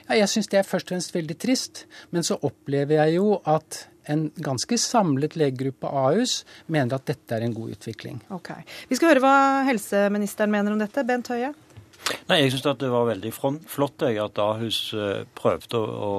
Ja, 0.09 0.19
jeg 0.21 0.31
syns 0.33 0.51
det 0.53 0.61
er 0.61 0.69
først 0.69 0.91
og 0.91 0.97
fremst 0.97 1.15
veldig 1.15 1.37
trist. 1.41 1.85
Men 2.13 2.27
så 2.27 2.39
opplever 2.45 3.01
jeg 3.01 3.19
jo 3.19 3.39
at 3.49 3.87
en 4.13 4.27
ganske 4.37 4.77
samlet 4.81 5.37
legegruppe 5.41 5.89
Ahus 5.89 6.43
mener 6.67 6.99
at 6.99 7.07
dette 7.09 7.37
er 7.37 7.47
en 7.47 7.55
god 7.57 7.77
utvikling. 7.77 8.21
Ok. 8.35 8.51
Vi 8.91 8.99
skal 8.99 9.15
høre 9.15 9.25
hva 9.25 9.37
helseministeren 9.69 10.53
mener 10.53 10.75
om 10.75 10.83
dette. 10.83 11.07
Bent 11.09 11.31
Høie? 11.33 11.55
Nei, 12.29 12.43
Jeg 12.43 12.53
syns 12.53 12.67
det 12.81 12.91
var 12.93 13.09
veldig 13.09 13.33
flott 13.33 14.05
at 14.05 14.39
Ahus 14.43 14.93
eh, 14.93 15.25
prøvde, 15.37 15.81
å, 15.81 16.13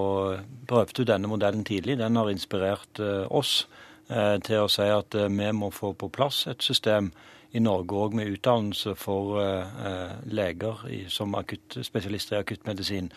prøvde 0.65 1.05
denne 1.05 1.29
modellen 1.29 1.65
tidlig. 1.67 1.99
Den 2.01 2.17
har 2.17 2.31
inspirert 2.31 3.01
eh, 3.01 3.25
oss 3.29 3.67
eh, 4.09 4.37
til 4.41 4.65
å 4.65 4.71
si 4.71 4.87
at 4.89 5.13
vi 5.13 5.51
må 5.53 5.69
få 5.69 5.93
på 5.93 6.09
plass 6.09 6.47
et 6.49 6.65
system 6.65 7.11
i 7.55 7.63
Norge 7.63 7.97
òg 8.03 8.15
med 8.19 8.29
utdannelse 8.35 8.95
for 8.99 9.39
uh, 9.39 10.13
leger 10.27 10.85
i, 10.91 11.05
som 11.09 11.35
akutt, 11.39 11.77
spesialister 11.87 12.35
i 12.35 12.41
akuttmedisin. 12.43 13.09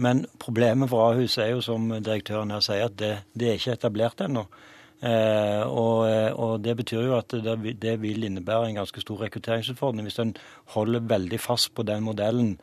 Men 0.00 0.24
problemet 0.40 0.88
for 0.88 1.10
Ahus 1.10 1.36
er 1.38 1.50
jo, 1.52 1.60
som 1.64 1.90
direktøren 1.90 2.54
her 2.54 2.62
sier, 2.64 2.86
at 2.86 2.98
det, 2.98 3.14
det 3.34 3.48
er 3.50 3.58
ikke 3.58 3.74
etablert 3.76 4.22
ennå. 4.24 4.46
Eh, 5.00 5.62
og, 5.64 6.04
og, 6.36 6.60
Det 6.60 6.74
betyr 6.76 7.06
jo 7.08 7.16
at 7.16 7.32
det, 7.32 7.54
det, 7.80 7.94
vil 8.02 8.24
innebære 8.24 8.68
en 8.68 8.80
ganske 8.82 9.00
stor 9.00 9.22
rekrutteringsutfordring 9.24 10.04
hvis 10.04 10.20
en 10.20 10.34
holder 10.76 11.06
veldig 11.08 11.40
fast 11.40 11.72
på 11.74 11.84
den 11.88 12.04
modellen. 12.04 12.58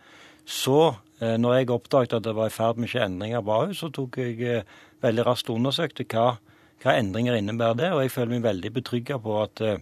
Så, 0.45 0.95
eh, 1.19 1.35
når 1.37 1.53
jeg 1.53 1.69
oppdaget 1.69 2.13
at 2.13 2.23
det 2.23 2.35
var 2.35 2.47
i 2.47 2.53
ferd 2.55 2.77
med 2.77 2.87
ikke 2.87 3.03
endringer 3.05 3.41
på 3.41 3.51
Ahus, 3.51 3.81
så 3.83 3.89
tok 3.89 4.17
jeg 4.17 4.41
eh, 4.41 4.63
veldig 5.03 5.25
raskt 5.27 5.49
undersøkte 5.51 6.05
hva, 6.07 6.37
hva 6.83 6.93
endringer 6.95 7.35
innebærer 7.35 7.79
det. 7.81 7.91
Og 7.91 8.01
jeg 8.05 8.13
føler 8.15 8.37
meg 8.37 8.45
veldig 8.45 8.71
betrygga 8.77 9.17
på 9.19 9.41
at 9.41 9.61
eh, 9.61 9.81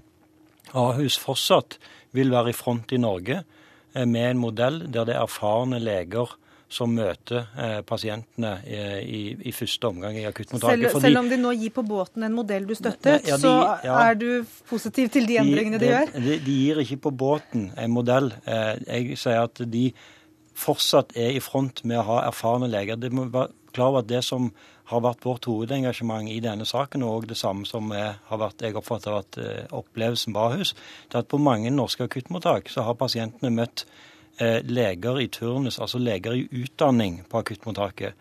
Ahus 0.73 1.19
fortsatt 1.21 1.77
vil 2.15 2.31
være 2.33 2.53
i 2.53 2.57
front 2.57 2.93
i 2.95 3.01
Norge 3.01 3.41
eh, 3.41 4.05
med 4.05 4.31
en 4.31 4.41
modell 4.41 4.81
der 4.87 5.07
det 5.07 5.15
er 5.15 5.23
erfarne 5.25 5.81
leger 5.83 6.33
som 6.75 6.95
møter 6.97 7.45
eh, 7.61 7.77
pasientene 7.85 8.55
i, 8.65 9.21
i, 9.37 9.51
første 9.53 9.87
omgang 9.91 10.17
i 10.17 10.25
akuttmottaket. 10.25 10.89
Selv, 10.89 11.03
selv, 11.03 11.19
om 11.21 11.29
de 11.29 11.37
nå 11.39 11.53
gir 11.59 11.73
på 11.75 11.83
båten 11.85 12.25
en 12.25 12.35
modell 12.35 12.65
du 12.67 12.73
støttet, 12.75 13.27
ja, 13.29 13.37
de, 13.37 13.41
så 13.43 13.53
ja, 13.85 13.99
er 14.09 14.17
du 14.19 14.29
positiv 14.69 15.11
til 15.13 15.29
de 15.29 15.37
endringene 15.43 15.79
de, 15.79 15.85
de 15.85 15.93
gjør? 15.93 16.13
De, 16.15 16.37
de, 16.47 16.57
gir 16.63 16.81
ikke 16.83 16.99
på 17.05 17.13
båten 17.25 17.69
en 17.79 17.93
modell. 17.93 18.31
Eh, 18.49 18.73
jeg 18.87 19.19
sier 19.21 19.45
at 19.45 19.61
de 19.61 19.85
fortsatt 20.55 21.13
er 21.19 21.35
i 21.35 21.43
front 21.43 21.83
med 21.85 22.01
å 22.01 22.07
ha 22.09 22.21
erfarne 22.31 22.71
leger. 22.71 22.99
Det 22.99 23.11
må 23.13 23.27
være 23.29 23.53
klar 23.75 23.93
over 23.93 24.05
at 24.05 24.09
det 24.09 24.23
som 24.25 24.49
har 24.91 25.01
vært 25.01 25.25
vårt 25.25 25.47
hovedengasjement 25.49 26.29
i 26.29 26.39
denne 26.43 26.65
saken, 26.65 27.03
og 27.03 27.27
det 27.29 27.37
samme 27.39 27.65
som 27.65 27.89
har 27.91 28.41
vært, 28.41 28.61
jeg 28.61 28.77
oppfatter 28.77 29.11
har 29.11 29.23
vært 29.23 29.39
eh, 29.41 29.63
opplevelsen 29.73 30.35
på 30.35 30.43
Ahus, 30.49 30.75
det 31.09 31.17
er 31.17 31.23
at 31.25 31.31
på 31.31 31.41
mange 31.41 31.71
norske 31.73 32.05
akuttmottak 32.05 32.69
så 32.69 32.85
har 32.85 32.99
pasientene 32.99 33.53
møtt 33.53 33.85
eh, 34.37 34.61
leger 34.61 35.21
i 35.23 35.29
turnus, 35.33 35.79
altså 35.81 36.01
leger 36.01 36.37
i 36.37 36.45
utdanning 36.63 37.23
på 37.29 37.41
akuttmottaket 37.41 38.13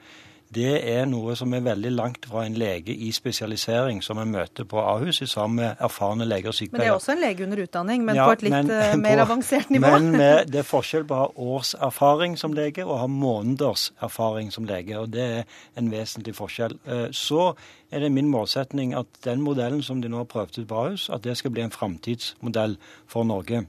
det 0.55 0.75
er 0.91 1.07
noe 1.11 1.35
som 1.39 1.53
er 1.57 1.63
veldig 1.65 1.91
langt 1.95 2.27
fra 2.31 2.45
en 2.47 2.57
lege 2.59 2.95
i 2.95 3.11
spesialisering 3.15 4.01
som 4.05 4.19
en 4.23 4.31
møter 4.31 4.67
på 4.69 4.79
Ahus 4.81 5.23
sammen 5.31 5.61
med 5.61 5.83
erfarne 5.83 6.27
leger 6.29 6.53
og 6.53 6.57
sykepleiere. 6.57 6.79
Men 6.79 6.85
det 6.85 6.91
er 6.91 6.99
også 6.99 7.13
en 7.15 7.23
lege 7.23 7.45
under 7.47 7.63
utdanning, 7.65 8.05
men 8.07 8.19
ja, 8.19 8.27
på 8.29 8.37
et 8.37 8.45
litt 8.47 8.57
men, 8.57 8.73
uh, 8.75 8.97
mer 9.01 9.17
på, 9.19 9.27
avansert 9.27 9.71
nivå? 9.75 9.93
Men 9.97 10.11
med, 10.19 10.35
det 10.53 10.63
er 10.63 10.69
forskjell 10.69 11.07
på 11.09 11.17
å 11.17 11.21
ha 11.23 11.29
års 11.55 11.75
erfaring 11.89 12.37
som 12.41 12.57
lege 12.57 12.87
og 12.87 13.01
ha 13.03 13.09
måneders 13.11 13.89
erfaring 14.05 14.53
som 14.55 14.69
lege. 14.69 14.99
og 15.01 15.13
Det 15.15 15.29
er 15.41 15.61
en 15.81 15.91
vesentlig 15.93 16.37
forskjell. 16.39 16.77
Uh, 16.89 17.07
så 17.11 17.53
er 17.91 18.05
det 18.05 18.13
min 18.15 18.31
målsetning 18.31 18.95
at 18.99 19.11
den 19.27 19.43
modellen 19.45 19.83
som 19.83 20.03
de 20.03 20.11
nå 20.11 20.23
har 20.23 20.31
prøvd 20.31 20.63
ut 20.63 20.69
på 20.71 20.83
Ahus, 20.87 21.09
at 21.11 21.27
det 21.27 21.37
skal 21.41 21.55
bli 21.55 21.65
en 21.65 21.75
framtidsmodell 21.75 22.79
for 23.11 23.27
Norge. 23.29 23.67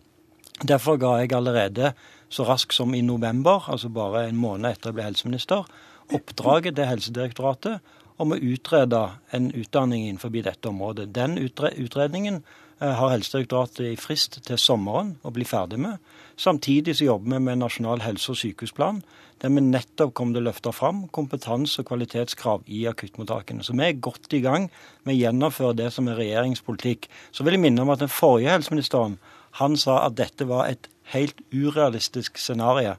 Derfor 0.63 0.97
ga 0.97 1.17
jeg 1.19 1.33
allerede 1.35 1.91
så 2.29 2.45
raskt 2.47 2.73
som 2.73 2.93
i 2.95 3.01
november, 3.01 3.67
altså 3.71 3.89
bare 3.89 4.27
en 4.29 4.39
måned 4.39 4.71
etter 4.71 4.89
jeg 4.89 4.97
ble 4.97 5.07
helseminister, 5.09 5.67
oppdraget 6.13 6.75
til 6.77 6.89
Helsedirektoratet 6.89 7.95
om 8.21 8.31
å 8.31 8.39
utrede 8.39 9.01
en 9.35 9.49
utdanning 9.55 10.05
innenfor 10.05 10.31
dette 10.35 10.69
området. 10.69 11.09
Den 11.15 11.37
utredningen 11.39 12.41
eh, 12.79 12.93
har 12.95 13.11
Helsedirektoratet 13.11 13.89
i 13.89 13.99
frist 13.99 14.39
til 14.47 14.59
sommeren 14.61 15.15
å 15.23 15.33
bli 15.35 15.47
ferdig 15.47 15.81
med. 15.81 15.99
Samtidig 16.39 16.97
så 16.97 17.09
jobber 17.09 17.35
vi 17.35 17.43
med 17.47 17.61
nasjonal 17.63 18.03
helse- 18.03 18.31
og 18.31 18.39
sykehusplan, 18.39 19.01
der 19.43 19.51
vi 19.51 19.63
nettopp 19.65 20.13
kommer 20.15 20.37
til 20.37 20.45
å 20.45 20.49
løfte 20.49 20.71
fram 20.75 21.05
kompetanse- 21.15 21.83
og 21.83 21.89
kvalitetskrav 21.89 22.63
i 22.71 22.85
akuttmottakene. 22.87 23.63
Så 23.63 23.75
vi 23.75 23.87
er 23.89 23.99
godt 23.99 24.31
i 24.33 24.43
gang 24.43 24.69
med 25.03 25.15
å 25.15 25.19
gjennomføre 25.19 25.75
det 25.81 25.91
som 25.93 26.07
er 26.07 26.19
regjeringspolitikk. 26.21 27.09
Så 27.35 27.43
vil 27.43 27.57
jeg 27.57 27.65
minne 27.67 27.83
om 27.83 27.91
at 27.91 28.03
den 28.03 28.11
forrige 28.11 28.55
helseministeren 28.55 29.19
han 29.59 29.75
sa 29.79 30.01
at 30.05 30.17
dette 30.19 30.47
var 30.47 30.67
et 30.67 30.89
helt 31.13 31.39
urealistisk 31.53 32.39
scenario. 32.41 32.95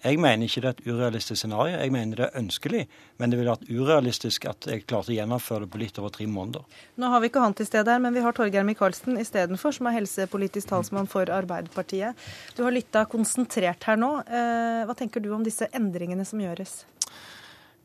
Jeg 0.00 0.16
mener 0.16 0.48
ikke 0.48 0.62
det 0.64 0.68
er 0.70 0.78
et 0.78 0.86
urealistisk 0.88 1.42
scenario, 1.42 1.74
jeg 1.76 1.92
mener 1.92 2.16
det 2.16 2.26
er 2.30 2.38
ønskelig. 2.40 2.86
Men 3.20 3.32
det 3.32 3.36
ville 3.36 3.52
vært 3.52 3.68
urealistisk 3.68 4.46
at 4.48 4.68
jeg 4.70 4.86
klarte 4.88 5.12
å 5.12 5.16
gjennomføre 5.16 5.66
det 5.66 5.72
på 5.74 5.80
litt 5.82 6.00
over 6.00 6.14
tre 6.14 6.24
måneder. 6.30 6.64
Nå 6.96 7.10
har 7.12 7.20
vi 7.20 7.28
ikke 7.28 7.42
han 7.44 7.56
til 7.58 7.68
stede 7.68 7.92
her, 7.92 8.00
men 8.00 8.16
vi 8.16 8.22
har 8.24 8.36
Torgeir 8.36 8.64
Micaelsen 8.64 9.20
istedenfor, 9.20 9.76
som 9.76 9.90
er 9.90 9.98
helsepolitisk 9.98 10.72
talsmann 10.72 11.10
for 11.10 11.28
Arbeiderpartiet. 11.28 12.16
Du 12.56 12.64
har 12.64 12.72
lytta 12.72 13.04
konsentrert 13.12 13.84
her 13.84 14.00
nå. 14.00 14.14
Eh, 14.24 14.86
hva 14.88 14.96
tenker 14.96 15.20
du 15.20 15.34
om 15.36 15.44
disse 15.44 15.68
endringene 15.76 16.24
som 16.24 16.40
gjøres? 16.40 16.80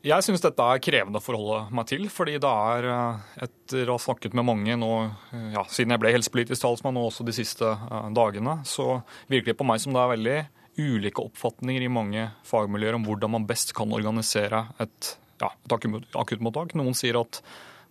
Jeg 0.06 0.22
syns 0.22 0.40
dette 0.40 0.62
er 0.62 0.80
krevende 0.80 1.18
å 1.20 1.24
forholde 1.24 1.62
meg 1.74 1.88
til, 1.90 2.08
fordi 2.12 2.38
det 2.40 2.56
er 2.72 2.92
eh, 2.94 3.30
etter 3.44 3.90
å 3.90 3.98
ha 3.98 4.06
snakket 4.08 4.32
med 4.38 4.48
mange 4.48 4.80
nå, 4.80 4.92
eh, 5.36 5.48
ja, 5.52 5.68
siden 5.68 5.92
jeg 5.92 6.00
ble 6.00 6.16
helsepolitisk 6.16 6.64
talsmann 6.64 6.96
og 6.96 7.10
også 7.10 7.28
de 7.28 7.36
siste 7.36 7.76
dagene, 8.16 8.62
så 8.64 9.02
virker 9.28 9.52
det 9.52 9.60
på 9.60 9.68
meg 9.68 9.84
som 9.84 9.92
det 9.92 10.00
er 10.00 10.14
veldig 10.16 10.38
ulike 10.78 11.22
oppfatninger 11.22 11.84
i 11.84 11.92
mange 11.92 12.28
fagmiljøer 12.46 12.98
om 12.98 13.06
hvordan 13.06 13.32
man 13.36 13.46
best 13.48 13.72
kan 13.76 13.92
organisere 13.96 14.66
et, 14.82 15.14
ja, 15.42 15.50
et 15.50 15.76
akuttmottak. 16.16 16.76
Noen 16.78 16.96
sier 16.96 17.18
at 17.20 17.40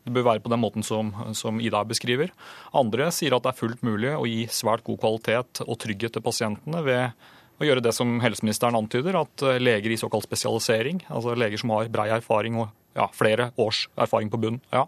det 0.06 0.14
bør 0.14 0.28
være 0.28 0.44
på 0.46 0.52
den 0.54 0.62
måten 0.62 0.86
som, 0.86 1.10
som, 1.34 1.58
Ida 1.62 1.82
beskriver. 1.88 2.30
Andre 2.78 3.10
sier 3.16 3.34
at 3.34 3.46
det 3.46 3.56
er 3.56 3.58
fullt 3.58 3.82
mulig 3.86 4.12
å 4.14 4.28
gi 4.30 4.46
svært 4.54 4.86
god 4.86 5.02
kvalitet 5.02 5.64
og 5.66 5.80
trygghet 5.82 6.14
til 6.14 6.26
pasientene 6.26 6.84
ved 6.86 7.26
å 7.58 7.66
gjøre 7.66 7.82
det 7.82 7.94
som 7.96 8.20
helseministeren 8.22 8.78
antyder, 8.78 9.18
at 9.18 9.46
leger 9.64 9.96
i 9.96 9.98
såkalt 9.98 10.28
spesialisering, 10.28 11.00
altså 11.08 11.34
leger 11.40 11.62
som 11.62 11.72
har 11.74 11.90
brei 11.90 12.10
erfaring 12.14 12.60
og 12.60 12.68
ja, 12.96 13.08
flere 13.16 13.50
års 13.62 13.86
erfaring 14.00 14.30
på 14.32 14.40
bunn, 14.44 14.60
ja, 14.74 14.86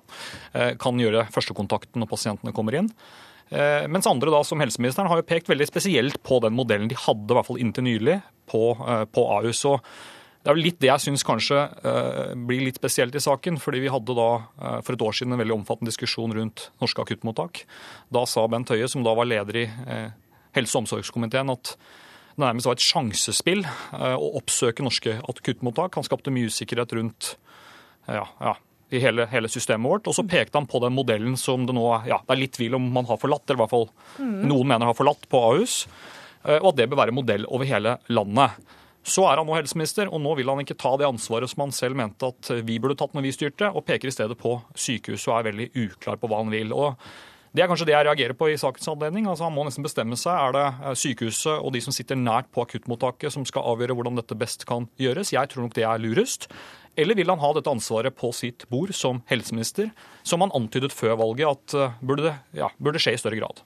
eh, 0.53 0.73
kan 0.79 0.99
gjøre 0.99 1.25
førstekontakten 1.33 2.03
når 2.03 2.11
pasientene 2.11 2.53
kommer 2.55 2.77
inn. 2.79 2.91
Eh, 3.49 3.87
mens 3.87 4.07
andre, 4.07 4.31
da, 4.33 4.43
som 4.43 4.59
helseministeren, 4.59 5.07
har 5.07 5.21
jo 5.21 5.27
pekt 5.27 5.49
veldig 5.49 5.69
spesielt 5.69 6.19
på 6.25 6.41
den 6.43 6.55
modellen 6.57 6.89
de 6.91 6.99
hadde, 6.99 7.29
i 7.31 7.37
hvert 7.37 7.47
fall 7.47 7.61
inntil 7.63 7.85
nylig, 7.87 8.19
på, 8.51 8.63
eh, 8.83 9.03
på 9.07 9.23
Ahus. 9.37 9.63
Og 9.69 9.79
det 10.43 10.51
er 10.51 10.57
vel 10.57 10.67
litt 10.67 10.79
det 10.83 10.89
jeg 10.89 11.03
syns 11.03 11.25
kanskje 11.27 11.57
uh, 11.59 12.31
blir 12.47 12.61
litt 12.63 12.77
spesielt 12.79 13.15
i 13.17 13.19
saken. 13.19 13.57
fordi 13.59 13.81
Vi 13.83 13.89
hadde 13.91 14.13
da 14.15 14.27
for 14.79 14.95
et 14.95 15.01
år 15.03 15.15
siden 15.17 15.35
en 15.35 15.41
veldig 15.41 15.57
omfattende 15.57 15.91
diskusjon 15.91 16.31
rundt 16.31 16.69
norske 16.79 17.03
akuttmottak. 17.03 17.65
Da 18.15 18.23
sa 18.23 18.45
Bent 18.47 18.71
Høie, 18.71 18.87
som 18.87 19.03
da 19.03 19.11
var 19.17 19.27
leder 19.27 19.59
i 19.59 19.65
helse- 20.55 20.77
og 20.77 20.85
omsorgskomiteen, 20.85 21.51
at 21.51 21.73
det 21.73 22.45
nærmest 22.45 22.69
var 22.69 22.77
et 22.77 22.85
sjansespill 22.85 23.65
å 23.91 24.29
oppsøke 24.39 24.85
norske 24.87 25.17
akuttmottak. 25.19 25.99
Han 25.99 26.07
skapte 26.07 26.31
mye 26.31 26.47
usikkerhet 26.47 26.95
rundt 26.95 27.33
ja, 28.07 28.23
ja, 28.39 28.55
i 28.89 29.01
hele, 29.03 29.27
hele, 29.31 29.49
systemet 29.51 29.89
vårt. 29.91 30.07
Og 30.07 30.15
så 30.15 30.25
pekte 30.27 30.59
han 30.59 30.69
på 30.69 30.81
den 30.83 30.95
modellen 30.95 31.37
som 31.39 31.65
det 31.67 31.75
nå 31.75 31.85
ja, 32.07 32.21
det 32.23 32.35
er 32.35 32.41
litt 32.41 32.55
tvil 32.57 32.77
om 32.79 32.89
man 32.93 33.07
har 33.09 33.19
forlatt, 33.21 33.45
eller 33.47 33.59
i 33.59 33.63
hvert 33.65 33.75
fall 33.75 33.87
mm. 34.19 34.39
noen 34.47 34.73
mener 34.73 34.89
har 34.89 34.97
forlatt 34.97 35.27
på 35.31 35.43
Ahus, 35.51 35.83
eh, 36.45 36.59
og 36.59 36.73
at 36.73 36.81
det 36.81 36.89
bør 36.91 37.03
være 37.03 37.15
modell 37.15 37.47
over 37.51 37.67
hele 37.69 37.97
landet. 38.07 38.57
Så 39.07 39.23
er 39.23 39.39
han 39.39 39.47
nå 39.47 39.55
helseminister, 39.55 40.09
og 40.11 40.19
nå 40.19 40.33
vil 40.35 40.49
han 40.51 40.59
ikke 40.63 40.75
ta 40.79 40.91
det 40.99 41.07
ansvaret 41.07 41.47
som 41.47 41.63
han 41.63 41.73
selv 41.75 41.95
mente 41.95 42.27
at 42.27 42.51
vi 42.67 42.75
burde 42.83 42.97
tatt 42.99 43.15
når 43.15 43.23
vi 43.29 43.35
styrte, 43.37 43.71
og 43.71 43.85
peker 43.87 44.11
i 44.11 44.13
stedet 44.15 44.35
på 44.39 44.57
sykehuset 44.75 45.31
og 45.31 45.37
er 45.37 45.47
veldig 45.47 45.67
uklar 45.85 46.19
på 46.19 46.27
hva 46.27 46.41
han 46.43 46.51
vil. 46.51 46.75
Og 46.75 46.99
Det 47.55 47.63
er 47.63 47.69
kanskje 47.71 47.87
det 47.87 47.93
jeg 47.95 48.05
reagerer 48.05 48.35
på 48.37 48.49
i 48.51 48.57
sakens 48.59 48.89
anledning. 48.91 49.25
Altså 49.25 49.47
Han 49.47 49.55
må 49.55 49.63
nesten 49.65 49.85
bestemme 49.85 50.17
seg. 50.19 50.35
Er 50.35 50.51
det 50.53 50.65
eh, 50.67 50.97
sykehuset 50.99 51.55
og 51.55 51.71
de 51.73 51.81
som 51.81 51.95
sitter 51.95 52.19
nært 52.19 52.51
på 52.51 52.61
akuttmottaket 52.61 53.33
som 53.33 53.47
skal 53.47 53.65
avgjøre 53.71 53.95
hvordan 53.95 54.19
dette 54.19 54.35
best 54.37 54.67
kan 54.67 54.89
gjøres? 54.99 55.31
Jeg 55.33 55.49
tror 55.49 55.65
nok 55.65 55.77
det 55.77 55.87
er 55.87 56.03
lurest. 56.03 56.51
Eller 56.97 57.15
vil 57.15 57.29
han 57.29 57.41
ha 57.41 57.51
dette 57.53 57.69
ansvaret 57.69 58.15
på 58.17 58.31
sitt 58.33 58.65
bord 58.73 58.93
som 58.97 59.21
helseminister, 59.29 59.91
som 60.25 60.41
han 60.41 60.53
antydet 60.57 60.95
før 60.95 61.19
valget 61.21 61.51
at 61.51 61.75
eh, 61.77 61.99
burde, 62.01 62.33
ja, 62.57 62.71
burde 62.81 63.01
skje 63.01 63.13
i 63.13 63.19
større 63.21 63.37
grad? 63.37 63.61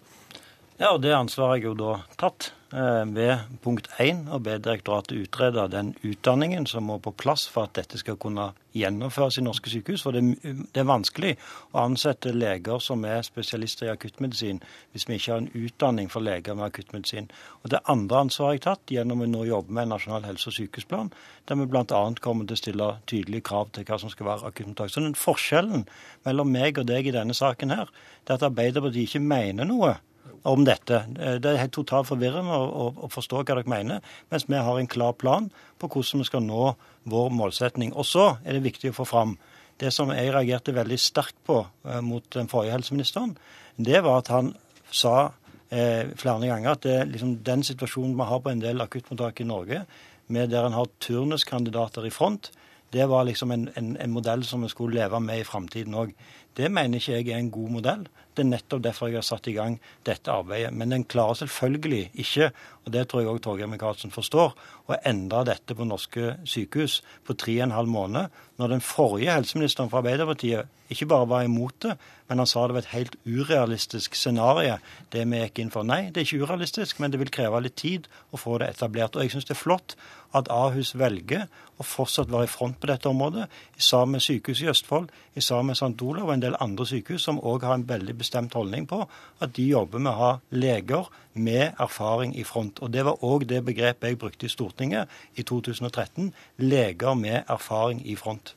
Ja, 0.82 0.96
og 0.96 1.02
Det 1.02 1.12
ansvaret 1.14 1.50
har 1.50 1.58
jeg 1.60 1.66
jo 1.68 1.72
da 1.78 1.92
tatt 2.18 2.48
eh, 2.74 3.04
ved 3.14 3.52
punkt 3.62 3.86
1 4.02 4.24
å 4.34 4.40
be 4.42 4.56
direktoratet 4.58 5.28
utrede 5.28 5.68
den 5.70 5.92
utdanningen 6.02 6.66
som 6.66 6.88
må 6.90 6.96
på 6.98 7.14
plass 7.14 7.44
for 7.46 7.68
at 7.68 7.76
dette 7.78 8.00
skal 8.02 8.18
kunne 8.18 8.48
gjennomføres 8.74 9.38
i 9.38 9.44
norske 9.46 9.70
sykehus. 9.70 10.02
For 10.02 10.18
det, 10.18 10.24
det 10.42 10.82
er 10.82 10.90
vanskelig 10.90 11.36
å 11.70 11.84
ansette 11.84 12.34
leger 12.34 12.82
som 12.82 13.06
er 13.06 13.22
spesialister 13.22 13.92
i 13.92 13.94
akuttmedisin, 13.94 14.64
hvis 14.90 15.06
vi 15.06 15.22
ikke 15.22 15.36
har 15.36 15.46
en 15.46 15.54
utdanning 15.54 16.10
for 16.10 16.26
leger 16.26 16.58
med 16.58 16.72
akuttmedisin. 16.72 17.30
Og 17.62 17.76
Det 17.78 17.86
andre 17.86 18.26
ansvaret 18.26 18.58
jeg 18.58 18.66
tatt 18.66 18.98
gjennom 18.98 19.22
å 19.22 19.32
nå 19.38 19.46
jobbe 19.54 19.78
med 19.78 19.86
en 19.86 19.98
nasjonal 20.00 20.26
helse- 20.26 20.50
og 20.50 20.58
sykehusplan, 20.58 21.14
der 21.46 21.62
vi 21.62 21.70
bl.a. 21.70 22.06
kommer 22.26 22.50
til 22.50 22.58
å 22.58 22.64
stille 22.66 22.94
tydelige 23.06 23.52
krav 23.54 23.70
til 23.78 23.86
hva 23.86 24.02
som 24.02 24.10
skal 24.10 24.34
være 24.34 24.50
akuttmottak. 24.50 24.90
Så 24.90 25.06
den 25.06 25.20
Forskjellen 25.30 25.86
mellom 26.26 26.50
meg 26.50 26.82
og 26.82 26.90
deg 26.90 27.06
i 27.06 27.20
denne 27.22 27.38
saken 27.38 27.70
her, 27.70 28.00
det 28.26 28.34
er 28.34 28.42
at 28.42 28.50
Arbeiderpartiet 28.50 29.12
ikke 29.12 29.30
mener 29.30 29.70
noe 29.70 30.00
om 30.44 30.66
dette. 30.66 31.04
Eh, 31.20 31.38
det 31.42 31.52
er 31.52 31.62
helt 31.64 31.76
totalt 31.76 32.10
forvirrende 32.10 32.58
å, 32.58 32.88
å, 33.06 33.10
forstå 33.12 33.42
hva 33.42 33.48
dere 33.52 33.70
mener, 33.70 34.02
mens 34.32 34.48
vi 34.50 34.60
har 34.60 34.80
en 34.80 34.90
klar 34.90 35.14
plan 35.14 35.50
på 35.82 35.90
hvordan 35.90 36.24
vi 36.24 36.30
skal 36.30 36.46
nå 36.46 36.74
vår 37.12 37.34
målsetning. 37.36 37.94
Og 37.94 38.08
så 38.08 38.36
er 38.44 38.58
det 38.58 38.66
viktig 38.66 38.92
å 38.92 39.00
få 39.02 39.08
fram 39.10 39.36
det 39.82 39.92
som 39.94 40.12
jeg 40.14 40.34
reagerte 40.34 40.76
veldig 40.78 41.00
sterkt 41.02 41.38
på 41.48 41.62
eh, 41.88 42.02
mot 42.06 42.26
den 42.34 42.50
forrige 42.52 42.78
helseministeren. 42.78 43.36
Det 43.78 44.02
var 44.06 44.22
at 44.22 44.32
han 44.34 44.54
sa 44.92 45.32
eh, 45.70 46.10
flere 46.18 46.50
ganger 46.50 46.74
at 46.74 46.88
det, 46.88 46.98
liksom, 47.14 47.38
den 47.46 47.66
situasjonen 47.66 48.18
vi 48.18 48.32
har 48.32 48.42
på 48.42 48.54
en 48.54 48.64
del 48.64 48.84
akuttmottak 48.84 49.42
i 49.42 49.50
Norge, 49.50 49.86
med 50.32 50.52
der 50.52 50.64
en 50.64 50.78
har 50.78 50.88
turnuskandidater 51.04 52.06
i 52.08 52.14
front, 52.14 52.54
det 52.92 53.08
var 53.08 53.24
liksom 53.24 53.52
en, 53.52 53.70
en, 53.80 53.96
en 54.04 54.12
modell 54.12 54.44
som 54.44 54.64
vi 54.64 54.70
skulle 54.72 55.00
leve 55.00 55.20
med 55.24 55.42
i 55.42 55.48
framtiden 55.48 55.96
òg. 55.96 56.12
Det 56.58 56.68
mener 56.72 57.00
ikke 57.00 57.16
jeg 57.18 57.30
er 57.32 57.40
en 57.40 57.54
god 57.54 57.70
modell. 57.78 58.04
Det 58.36 58.46
er 58.46 58.48
nettopp 58.48 58.84
derfor 58.84 59.10
jeg 59.10 59.20
har 59.20 59.28
satt 59.28 59.48
i 59.52 59.56
gang 59.56 59.78
dette 60.08 60.32
arbeidet. 60.32 60.72
Men 60.76 60.94
den 60.94 61.04
klarer 61.04 61.42
selvfølgelig 61.42 62.12
ikke, 62.24 62.52
og 62.86 62.94
det 62.96 63.08
tror 63.08 63.22
jeg 63.22 63.32
òg 63.32 63.42
Torgeir 63.44 63.72
Micaelsen 63.72 64.14
forstår, 64.14 64.56
å 64.88 65.00
endre 65.08 65.44
dette 65.52 65.76
på 65.76 65.88
norske 65.88 66.38
sykehus 66.48 67.02
på 67.28 67.36
tre 67.40 67.58
og 67.60 67.66
en 67.68 67.76
halv 67.76 67.92
måned, 67.92 68.40
når 68.60 68.76
den 68.76 68.84
forrige 68.86 69.36
helseministeren 69.36 69.92
fra 69.92 70.00
Arbeiderpartiet 70.00 70.92
ikke 70.92 71.08
bare 71.12 71.28
var 71.32 71.46
imot 71.48 71.76
det, 71.86 71.96
men 72.28 72.40
han 72.40 72.48
sa 72.48 72.66
det 72.68 72.76
var 72.76 72.86
et 72.86 72.94
helt 72.96 73.16
urealistisk 73.28 74.16
scenario, 74.16 74.78
det 75.12 75.24
vi 75.28 75.40
gikk 75.44 75.62
inn 75.64 75.72
for. 75.74 75.88
Nei, 75.88 76.10
det 76.12 76.22
er 76.22 76.28
ikke 76.28 76.48
urealistisk, 76.48 77.00
men 77.00 77.12
det 77.12 77.20
vil 77.20 77.32
kreve 77.32 77.64
litt 77.64 77.80
tid 77.80 78.08
å 78.32 78.40
få 78.40 78.58
det 78.62 78.72
etablert. 78.72 79.16
Og 79.16 79.24
jeg 79.24 79.36
syns 79.36 79.48
det 79.48 79.56
er 79.56 79.62
flott 79.64 79.96
at 80.38 80.50
Ahus 80.52 80.94
velger 80.98 81.48
å 81.82 81.86
fortsatt 81.86 82.32
være 82.32 82.48
i 82.48 82.52
front 82.52 82.78
på 82.80 82.90
dette 82.90 83.10
området, 83.10 83.48
sammen 83.78 84.18
med 84.18 84.26
sykehuset 84.26 84.66
i 84.66 84.72
Østfold, 84.72 85.10
sammen 85.40 85.72
med 85.72 85.80
St. 85.80 86.06
Olav 86.06 86.30
og 86.30 86.34
en 86.36 86.44
del 86.44 86.58
andre 86.64 86.88
sykehus 86.88 87.26
som 87.28 87.40
òg 87.40 87.66
har 87.68 87.80
en 87.80 87.88
veldig 87.90 88.18
bestemt 88.20 88.58
holdning 88.58 88.88
på 88.90 89.02
at 89.42 89.56
de 89.58 89.70
jobber 89.72 90.04
med 90.04 90.12
å 90.14 90.20
ha 90.20 90.32
leger 90.54 91.10
med 91.34 91.80
erfaring 91.80 92.36
i 92.38 92.46
front. 92.48 92.82
Og 92.82 92.92
Det 92.92 93.06
var 93.08 93.24
òg 93.24 93.48
det 93.50 93.64
begrepet 93.66 94.10
jeg 94.10 94.20
brukte 94.20 94.46
i 94.46 94.54
Stortinget 94.54 95.10
i 95.36 95.44
2013. 95.44 96.34
Leger 96.58 97.16
med 97.16 97.44
erfaring 97.48 98.04
i 98.06 98.16
front. 98.16 98.56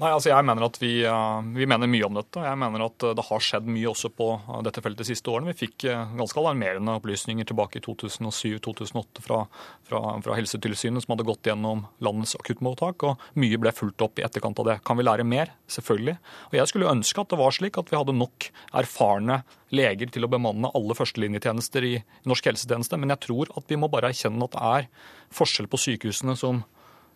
Nei, 0.00 0.08
altså 0.08 0.30
jeg 0.30 0.44
mener 0.48 0.64
at 0.64 0.78
vi, 0.80 0.90
eh, 1.04 1.48
vi, 1.52 1.66
mener 1.68 1.90
mye 1.90 2.06
om 2.06 2.16
dette. 2.16 2.40
Jeg 2.40 2.58
mener 2.58 2.86
at 2.86 3.04
eh, 3.04 3.14
det 3.18 3.24
har 3.28 3.44
skjedd 3.44 3.68
mye 3.68 3.90
også 3.90 4.10
på 4.16 4.28
eh, 4.38 4.62
dette 4.66 4.82
feltet 4.84 5.04
de 5.04 5.08
siste 5.10 5.30
årene. 5.30 5.52
Vi 5.52 5.66
fikk 5.66 5.86
ganske 6.16 6.40
alarmerende 6.40 6.96
opplysninger 6.96 7.46
tilbake 7.48 7.80
i 7.80 7.84
2007-2008 7.84 9.24
fra, 9.24 9.42
fra, 9.88 10.02
fra, 10.24 10.36
Helsetilsynet 10.38 11.04
som 11.04 11.14
hadde 11.14 11.28
gått 11.28 11.50
gjennom 11.50 11.84
landets 12.04 12.34
akuttmottak, 12.38 13.04
og 13.08 13.26
mye 13.40 13.60
ble 13.60 13.74
fulgt 13.76 14.04
opp 14.04 14.20
i 14.20 14.26
etterkant 14.26 14.62
av 14.62 14.70
det. 14.70 14.78
Kan 14.86 15.00
vi 15.00 15.06
lære 15.06 15.28
mer? 15.28 15.52
Selvfølgelig. 15.70 16.16
Og 16.50 16.58
Jeg 16.60 16.72
skulle 16.72 16.92
ønske 16.92 17.24
at 17.24 17.32
det 17.32 17.42
var 17.42 17.56
slik 17.56 17.80
at 17.80 17.92
vi 17.92 18.00
hadde 18.00 18.16
nok 18.16 18.48
erfarne 18.80 19.42
leger 19.72 20.12
til 20.12 20.24
å 20.24 20.32
bemanne 20.32 20.72
alle 20.76 20.96
førstelinjetjenester 20.96 21.84
i 21.88 21.96
norsk 22.28 22.50
helsetjeneste, 22.50 22.98
men 23.00 23.12
jeg 23.14 23.26
tror 23.28 23.52
at 23.56 23.68
vi 23.68 23.80
må 23.80 23.92
bare 23.92 24.12
erkjenne 24.12 24.48
at 24.48 24.56
det 24.56 24.68
er 24.72 25.10
forskjell 25.32 25.68
på 25.72 25.80
sykehusene 25.80 26.36
som 26.38 26.64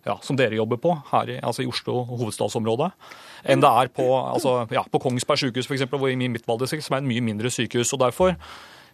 ja, 0.06 0.16
som 0.22 0.38
dere 0.38 0.58
jobber 0.58 0.78
på 0.80 0.94
her 1.10 1.34
i, 1.34 1.40
altså 1.42 1.64
i 1.64 1.68
Oslo 1.70 2.04
hovedstadsområdet, 2.12 2.92
enn 3.50 3.62
det 3.62 3.72
er 3.82 3.90
på, 3.94 4.06
altså, 4.20 4.60
ja, 4.74 4.84
på 4.90 5.02
Kongsberg 5.02 5.42
sykehus, 5.42 5.68
f.eks., 5.68 5.88
hvor 5.90 6.08
i 6.10 6.16
mitt 6.16 6.46
valgdistrikt, 6.48 6.86
som 6.86 6.96
er 6.96 7.04
et 7.04 7.10
mye 7.10 7.24
mindre 7.24 7.52
sykehus. 7.52 7.92
og 7.96 8.02
Derfor 8.04 8.36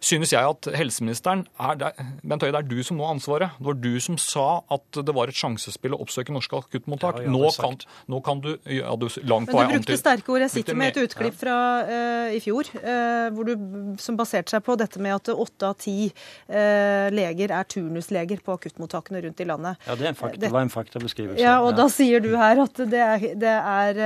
synes 0.02 0.32
jeg 0.34 0.42
at 0.42 0.68
helseministeren 0.76 1.44
er 1.60 1.78
der, 1.78 1.98
Bent 2.26 2.42
Høie, 2.44 2.52
det 2.54 2.60
er 2.60 2.68
du 2.68 2.82
som 2.84 2.98
nå 2.98 3.06
har 3.06 3.14
ansvaret. 3.16 3.54
Det 3.58 3.68
var 3.68 3.78
du 3.78 3.92
som 4.02 4.18
sa 4.20 4.46
at 4.72 4.98
det 5.06 5.14
var 5.14 5.30
et 5.30 5.38
sjansespill 5.38 5.94
å 5.96 6.00
oppsøke 6.02 6.34
norske 6.34 6.58
akuttmottak. 6.58 7.22
Ja, 7.22 7.32
nå, 7.32 7.42
kan, 7.56 7.78
nå, 8.10 8.20
kan, 8.26 8.42
du 8.42 8.50
ja, 8.66 8.94
du 8.98 9.06
langt 9.28 9.50
på 9.50 9.56
vei 9.58 9.66
Men 9.68 9.70
du 9.70 9.78
brukte 9.78 9.98
sterke 10.00 10.34
ord. 10.34 10.44
Jeg 10.46 10.54
sitter 10.56 10.78
med 10.78 10.92
et 10.92 11.06
utklipp 11.06 11.38
fra 11.38 11.56
uh, 11.86 12.34
i 12.34 12.40
fjor 12.42 12.68
uh, 12.82 13.42
du, 13.46 13.54
som 14.02 14.18
baserte 14.18 14.54
seg 14.54 14.64
på 14.66 14.76
dette 14.80 15.02
med 15.02 15.16
at 15.16 15.32
åtte 15.32 15.70
av 15.70 15.78
ti 15.82 15.96
uh, 16.10 17.08
leger 17.14 17.54
er 17.54 17.68
turnusleger 17.70 18.42
på 18.44 18.56
akuttmottakene 18.58 19.22
rundt 19.26 19.42
i 19.42 19.48
landet. 19.48 19.86
Ja, 19.86 19.98
det, 19.98 20.14
fakta, 20.18 20.42
det 20.42 20.52
var 20.52 20.66
en 20.66 20.72
faktabeskrivelse. 20.72 21.40
Ja, 21.42 21.60
og 21.62 21.72
ja. 21.72 21.78
da 21.82 21.88
sier 21.92 22.24
du 22.24 22.32
her 22.38 22.64
at 22.66 22.82
det 22.82 23.02
er, 23.06 23.28
det 23.38 23.54
er 23.56 24.02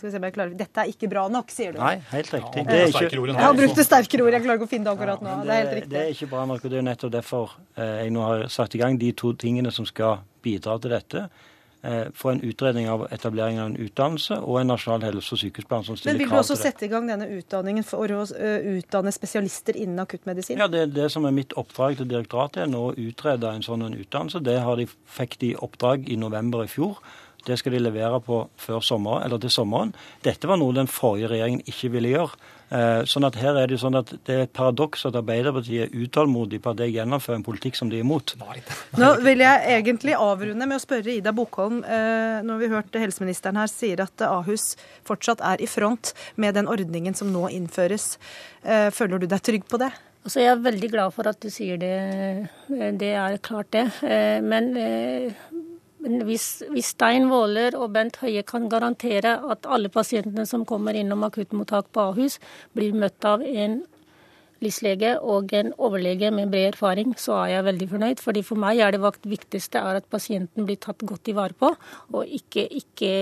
Skal 0.00 0.08
vi 0.08 0.12
se 0.12 0.20
om 0.20 0.26
jeg 0.26 0.34
klarer 0.34 0.56
Dette 0.58 0.82
er 0.82 0.90
ikke 0.90 1.08
bra 1.10 1.26
nok, 1.32 1.52
sier 1.54 1.74
du. 1.76 1.80
Nei, 1.80 1.96
helt 2.10 2.34
riktig. 2.34 2.64
Ja, 2.64 2.68
det 2.70 2.80
er 2.80 2.92
ikke, 2.92 3.24
jeg 3.30 3.38
har 3.38 3.56
brukt 3.56 3.82
sterkere 3.86 4.26
ord. 4.26 4.34
Jeg 4.34 4.44
klarer 4.44 4.60
ikke 4.60 4.68
å 4.68 4.70
finne 4.70 4.88
det 4.88 4.94
akkurat 4.96 5.19
nå. 5.20 5.36
Det, 5.40 5.46
det, 5.46 5.54
er 5.54 5.62
helt 5.62 5.76
riktig. 5.76 5.92
Det 5.92 6.02
er 6.02 6.12
ikke 6.16 6.30
bra 6.32 6.48
nok, 6.50 6.64
og 6.64 6.72
det 6.72 6.80
er 6.80 6.88
nettopp 6.88 7.14
derfor 7.14 7.54
eh, 7.76 7.94
jeg 8.04 8.16
nå 8.16 8.26
har 8.26 8.48
satt 8.52 8.74
i 8.76 8.82
gang 8.82 8.98
de 9.00 9.12
to 9.16 9.32
tingene 9.38 9.72
som 9.74 9.88
skal 9.88 10.20
bidra 10.44 10.78
til 10.80 10.96
dette. 10.96 11.28
Eh, 11.82 12.06
få 12.14 12.30
en 12.30 12.42
utredning 12.44 12.90
av 12.92 13.06
etablering 13.10 13.60
av 13.60 13.70
en 13.70 13.76
utdannelse 13.80 14.36
og 14.44 14.58
en 14.60 14.68
nasjonal 14.68 15.06
helse- 15.06 15.32
og 15.32 15.40
sykehusplan 15.40 15.86
som 15.86 15.96
stiller 15.96 16.12
krav 16.12 16.18
til 16.18 16.18
det. 16.18 16.18
Men 16.18 16.20
Vil 16.20 16.36
du 16.36 16.40
også 16.42 16.56
sette 16.60 16.84
i 16.84 16.90
gang 16.92 17.08
denne 17.08 17.28
utdanningen 17.38 17.86
for 17.88 18.12
å 18.12 18.26
uh, 18.28 18.66
utdanne 18.74 19.12
spesialister 19.16 19.78
innen 19.80 20.02
akuttmedisin? 20.02 20.60
Ja, 20.60 20.68
det 20.68 20.82
er 20.82 20.92
det 20.92 21.08
som 21.14 21.24
er 21.24 21.32
mitt 21.32 21.56
oppdrag 21.56 21.96
til 21.96 22.10
direktoratet, 22.10 22.66
er 22.66 22.68
nå 22.68 22.82
å 22.90 22.92
utrede 23.00 23.48
en 23.48 23.64
sånn 23.64 23.86
en 23.86 23.96
utdannelse. 23.96 24.42
Det 24.44 24.58
har 24.60 24.76
de, 24.76 24.84
fikk 25.08 25.38
de 25.40 25.54
oppdrag 25.56 26.04
i 26.12 26.20
november 26.20 26.66
i 26.66 26.68
fjor. 26.68 27.00
Det 27.48 27.56
skal 27.56 27.72
de 27.72 27.80
levere 27.80 28.20
på 28.28 28.42
før 28.60 28.84
sommeren, 28.84 29.24
eller 29.24 29.40
til 29.40 29.56
sommeren. 29.56 29.94
Dette 30.20 30.52
var 30.52 30.60
noe 30.60 30.76
den 30.76 30.90
forrige 30.90 31.32
regjeringen 31.32 31.64
ikke 31.64 31.94
ville 31.96 32.12
gjøre. 32.12 32.36
Eh, 32.70 33.02
sånn 33.10 33.26
at 33.26 33.34
her 33.40 33.56
er 33.58 33.66
Det 33.66 33.80
sånn 33.82 33.98
at 33.98 34.12
det 34.26 34.34
er 34.34 34.44
et 34.44 34.52
paradoks 34.54 35.02
at 35.08 35.16
Arbeiderpartiet 35.18 35.88
er 35.88 36.04
utålmodig 36.04 36.60
på 36.62 36.70
at 36.70 36.82
jeg 36.84 36.94
gjennomfører 36.94 37.40
en 37.40 37.46
politikk 37.46 37.78
som 37.78 37.90
de 37.90 37.98
er 37.98 38.04
imot. 38.04 38.36
Nå 38.94 39.10
vil 39.24 39.42
jeg 39.42 39.64
egentlig 39.74 40.14
avrunde 40.14 40.68
med 40.70 40.78
å 40.78 40.82
spørre 40.82 41.16
Ida 41.16 41.32
Bokholm, 41.34 41.82
eh, 41.82 42.38
når 42.46 42.62
vi 42.62 42.70
hørte 42.70 43.02
helseministeren 43.02 43.58
her 43.58 43.70
sier 43.70 44.04
at 44.04 44.22
Ahus 44.22 44.76
fortsatt 45.08 45.42
er 45.42 45.62
i 45.62 45.66
front 45.66 46.14
med 46.36 46.54
den 46.54 46.70
ordningen 46.70 47.16
som 47.18 47.32
nå 47.34 47.48
innføres. 47.50 48.18
Eh, 48.62 48.90
føler 48.94 49.18
du 49.18 49.26
deg 49.26 49.42
trygg 49.42 49.66
på 49.66 49.82
det? 49.82 49.90
Altså, 50.22 50.38
jeg 50.44 50.52
er 50.52 50.62
veldig 50.62 50.90
glad 50.92 51.14
for 51.16 51.26
at 51.26 51.40
du 51.40 51.50
sier 51.50 51.80
det. 51.80 52.50
Det 52.68 53.14
er 53.16 53.38
klart, 53.42 53.70
det. 53.72 53.88
Men 54.44 54.76
hvis, 56.00 56.62
hvis 56.72 56.92
Stein 56.94 57.28
Våler 57.30 57.76
og 57.76 57.92
Bent 57.94 58.20
Høie 58.22 58.42
kan 58.46 58.68
garantere 58.72 59.36
at 59.52 59.68
alle 59.68 59.90
pasientene 59.92 60.46
som 60.48 60.66
kommer 60.68 60.96
innom 60.96 61.24
akuttmottak 61.26 61.90
på 61.92 62.10
Ahus, 62.10 62.38
blir 62.76 62.96
møtt 62.96 63.24
av 63.28 63.44
en 63.44 63.82
LIS-lege 64.60 65.14
og 65.24 65.54
en 65.56 65.72
overlege 65.80 66.28
med 66.34 66.50
bred 66.52 66.74
erfaring, 66.74 67.14
så 67.16 67.38
er 67.44 67.54
jeg 67.54 67.66
veldig 67.70 67.88
fornøyd. 67.94 68.20
Fordi 68.20 68.42
For 68.44 68.60
meg 68.60 68.82
er 68.84 68.96
det 68.96 69.14
viktigste 69.24 69.80
er 69.80 70.00
at 70.02 70.10
pasienten 70.12 70.68
blir 70.68 70.80
tatt 70.80 71.00
godt 71.00 71.32
i 71.32 71.36
vare 71.36 71.56
på, 71.56 71.72
og 72.12 72.36
ikke, 72.40 72.66
ikke 72.68 73.12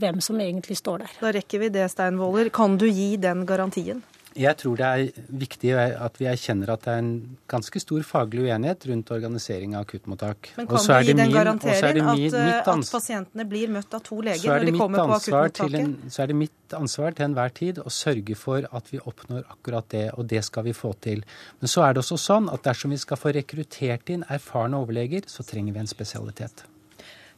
hvem 0.00 0.20
som 0.24 0.40
egentlig 0.40 0.78
står 0.80 1.04
der. 1.04 1.14
Da 1.20 1.34
rekker 1.36 1.66
vi 1.66 1.72
det, 1.74 1.90
Stein 1.92 2.20
Våler. 2.20 2.48
Kan 2.48 2.78
du 2.80 2.88
gi 2.88 3.16
den 3.20 3.44
garantien? 3.48 4.02
Jeg 4.34 4.58
tror 4.58 4.78
det 4.78 4.86
er 4.86 5.26
viktig 5.38 5.70
at 5.78 6.16
vi 6.18 6.26
erkjenner 6.26 6.72
at 6.74 6.82
det 6.82 6.90
er 6.90 7.02
en 7.04 7.12
ganske 7.50 7.78
stor 7.82 8.02
faglig 8.06 8.48
uenighet 8.48 8.86
rundt 8.90 9.12
organisering 9.14 9.76
av 9.78 9.84
akuttmottak. 9.86 10.50
Men 10.56 10.66
kan 10.70 10.82
du 10.82 10.94
gi 11.06 11.14
den 11.14 11.34
garanteringen 11.34 12.10
at, 12.10 12.36
eh, 12.40 12.56
at, 12.58 12.90
pasientene 12.90 13.46
blir 13.46 13.70
møtt 13.70 13.94
av 13.94 14.02
to 14.06 14.18
leger 14.26 14.50
når 14.50 14.66
de 14.66 14.74
kommer 14.74 15.04
på 15.04 15.18
akuttmottaket? 15.20 15.78
En, 15.78 16.10
så 16.10 16.24
er 16.24 16.32
det 16.32 16.38
mitt 16.40 16.74
ansvar 16.74 17.14
til 17.14 17.28
enhver 17.28 17.54
tid 17.54 17.78
å 17.78 17.92
sørge 17.94 18.34
for 18.38 18.66
at 18.74 18.90
vi 18.90 18.98
oppnår 18.98 19.44
akkurat 19.54 19.86
det, 19.94 20.06
og 20.18 20.26
det 20.32 20.42
skal 20.46 20.66
vi 20.66 20.74
få 20.74 20.90
til. 21.06 21.22
Men 21.60 21.70
så 21.70 21.84
er 21.86 21.94
det 21.94 22.02
også 22.02 22.18
sånn 22.18 22.48
at 22.50 22.66
dersom 22.66 22.94
vi 22.94 22.98
skal 22.98 23.20
få 23.20 23.34
rekruttert 23.36 24.10
inn 24.10 24.26
erfarne 24.34 24.80
overleger, 24.82 25.28
så 25.30 25.46
trenger 25.46 25.76
vi 25.76 25.84
en 25.84 25.90
spesialitet. 25.90 26.66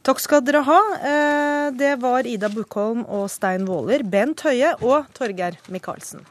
Takk 0.07 0.21
skal 0.23 0.41
dere 0.47 0.63
ha. 0.65 0.79
Eh, 1.11 1.67
det 1.77 1.97
var 2.01 2.25
Ida 2.25 2.49
Bukholm 2.49 3.03
og 3.05 3.27
Stein 3.29 3.67
Våler, 3.67 4.05
Bent 4.07 4.41
Høie 4.47 4.73
og 4.81 5.11
Torgeir 5.17 5.59
Micaelsen. 5.69 6.25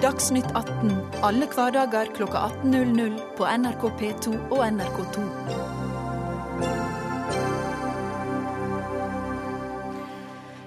Dagsnytt 0.00 0.46
18 0.56 0.92
alle 1.20 1.44
hverdager 1.52 2.08
kl 2.16 2.24
18.00 2.24 3.18
på 3.36 3.44
NRK 3.44 3.82
P2 4.00 4.30
og 4.48 4.62
NRK2. 4.64 5.24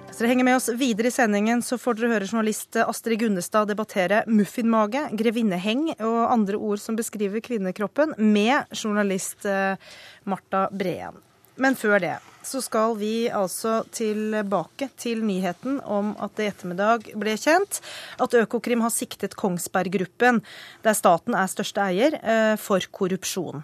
Hvis 0.05 0.19
dere 0.19 0.29
henger 0.29 0.45
med 0.45 0.59
oss 0.59 0.69
videre 0.77 1.09
i 1.09 1.15
sendingen, 1.15 1.63
så 1.65 1.79
får 1.81 1.97
dere 1.97 2.11
høre 2.11 2.27
journalist 2.29 2.77
Astrid 2.83 3.23
Gunnestad 3.23 3.71
debattere 3.73 4.21
muffinmage, 4.29 5.07
grevinneheng 5.17 5.87
og 5.95 6.19
andre 6.27 6.61
ord 6.61 6.83
som 6.83 6.99
beskriver 6.99 7.41
kvinnekroppen, 7.41 8.13
med 8.21 8.69
journalist 8.77 9.49
eh, 9.49 9.81
Marta 10.29 10.67
Breen. 10.69 11.17
Men 11.57 11.73
før 11.73 11.97
det 12.05 12.19
så 12.43 12.61
skal 12.63 12.97
vi 12.99 13.29
altså 13.31 13.81
tilbake 13.95 14.89
til 14.99 15.23
nyheten 15.25 15.79
om 15.87 16.13
at 16.21 16.35
det 16.37 16.45
i 16.45 16.51
ettermiddag 16.51 17.09
ble 17.19 17.35
kjent 17.39 17.79
at 18.21 18.35
Økokrim 18.37 18.83
har 18.83 18.93
siktet 18.93 19.37
Kongsberg 19.39 19.93
Gruppen, 19.93 20.41
der 20.83 20.97
staten 20.97 21.37
er 21.37 21.51
største 21.51 21.83
eier, 21.83 22.17
eh, 22.19 22.55
for 22.59 22.83
korrupsjon. 22.91 23.63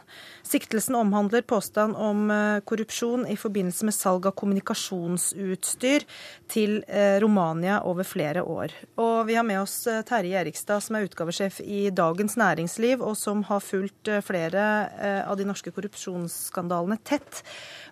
Siktelsen 0.50 0.96
omhandler 0.98 1.44
påstand 1.46 1.98
om 2.00 2.30
eh, 2.32 2.62
korrupsjon 2.66 3.28
i 3.30 3.38
forbindelse 3.40 3.86
med 3.90 3.96
salg 3.96 4.30
av 4.30 4.36
kommunikasjonsutstyr 4.40 6.08
til 6.50 6.80
eh, 6.88 7.20
Romania 7.22 7.82
over 7.86 8.08
flere 8.08 8.44
år. 8.44 8.74
Og 9.02 9.28
vi 9.30 9.38
har 9.38 9.46
med 9.48 9.62
oss 9.62 9.84
Terje 10.10 10.40
Erikstad, 10.40 10.86
som 10.86 10.98
er 10.98 11.10
utgavesjef 11.10 11.60
i 11.66 11.90
Dagens 11.92 12.38
Næringsliv, 12.40 13.04
og 13.04 13.18
som 13.20 13.44
har 13.50 13.64
fulgt 13.64 14.10
flere 14.26 14.64
av 15.00 15.38
de 15.38 15.46
norske 15.48 15.72
korrupsjonsskandalene 15.76 16.98
tett. 17.06 17.44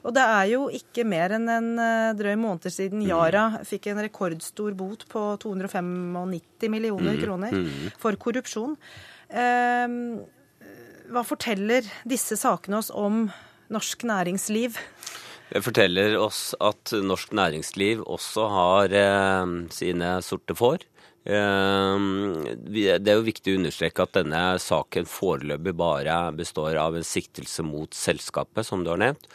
Og 0.05 0.13
det 0.15 0.23
er 0.23 0.45
jo 0.51 0.67
ikke 0.73 1.05
mer 1.07 1.33
enn 1.37 1.49
en 1.51 1.69
eh, 1.81 2.13
drøy 2.17 2.35
måned 2.39 2.69
siden 2.71 3.01
mm. 3.01 3.07
Yara 3.09 3.45
fikk 3.67 3.89
en 3.91 4.01
rekordstor 4.05 4.75
bot 4.77 5.05
på 5.11 5.23
295 5.43 6.67
millioner 6.71 7.15
mm. 7.17 7.21
kroner 7.23 7.55
mm. 7.55 7.93
for 8.01 8.17
korrupsjon. 8.21 8.77
Ehm, 9.29 10.19
hva 11.11 11.23
forteller 11.27 11.87
disse 12.07 12.37
sakene 12.39 12.81
oss 12.81 12.91
om 12.91 13.27
norsk 13.73 14.05
næringsliv? 14.07 14.77
Det 15.47 15.63
forteller 15.63 16.17
oss 16.19 16.51
at 16.59 16.91
norsk 17.03 17.33
næringsliv 17.35 18.03
også 18.03 18.47
har 18.51 18.95
eh, 18.95 19.57
sine 19.73 20.17
sorte 20.25 20.55
får. 20.57 20.85
Eh, 21.27 22.07
det 22.67 22.87
er 22.95 23.15
jo 23.17 23.27
viktig 23.27 23.55
å 23.55 23.61
understreke 23.61 24.05
at 24.05 24.15
denne 24.19 24.43
saken 24.63 25.07
foreløpig 25.09 25.75
bare 25.79 26.19
består 26.37 26.79
av 26.79 26.95
en 26.99 27.07
siktelse 27.07 27.65
mot 27.67 27.95
selskapet, 27.95 28.67
som 28.67 28.83
du 28.83 28.93
har 28.93 29.01
nevnt 29.03 29.31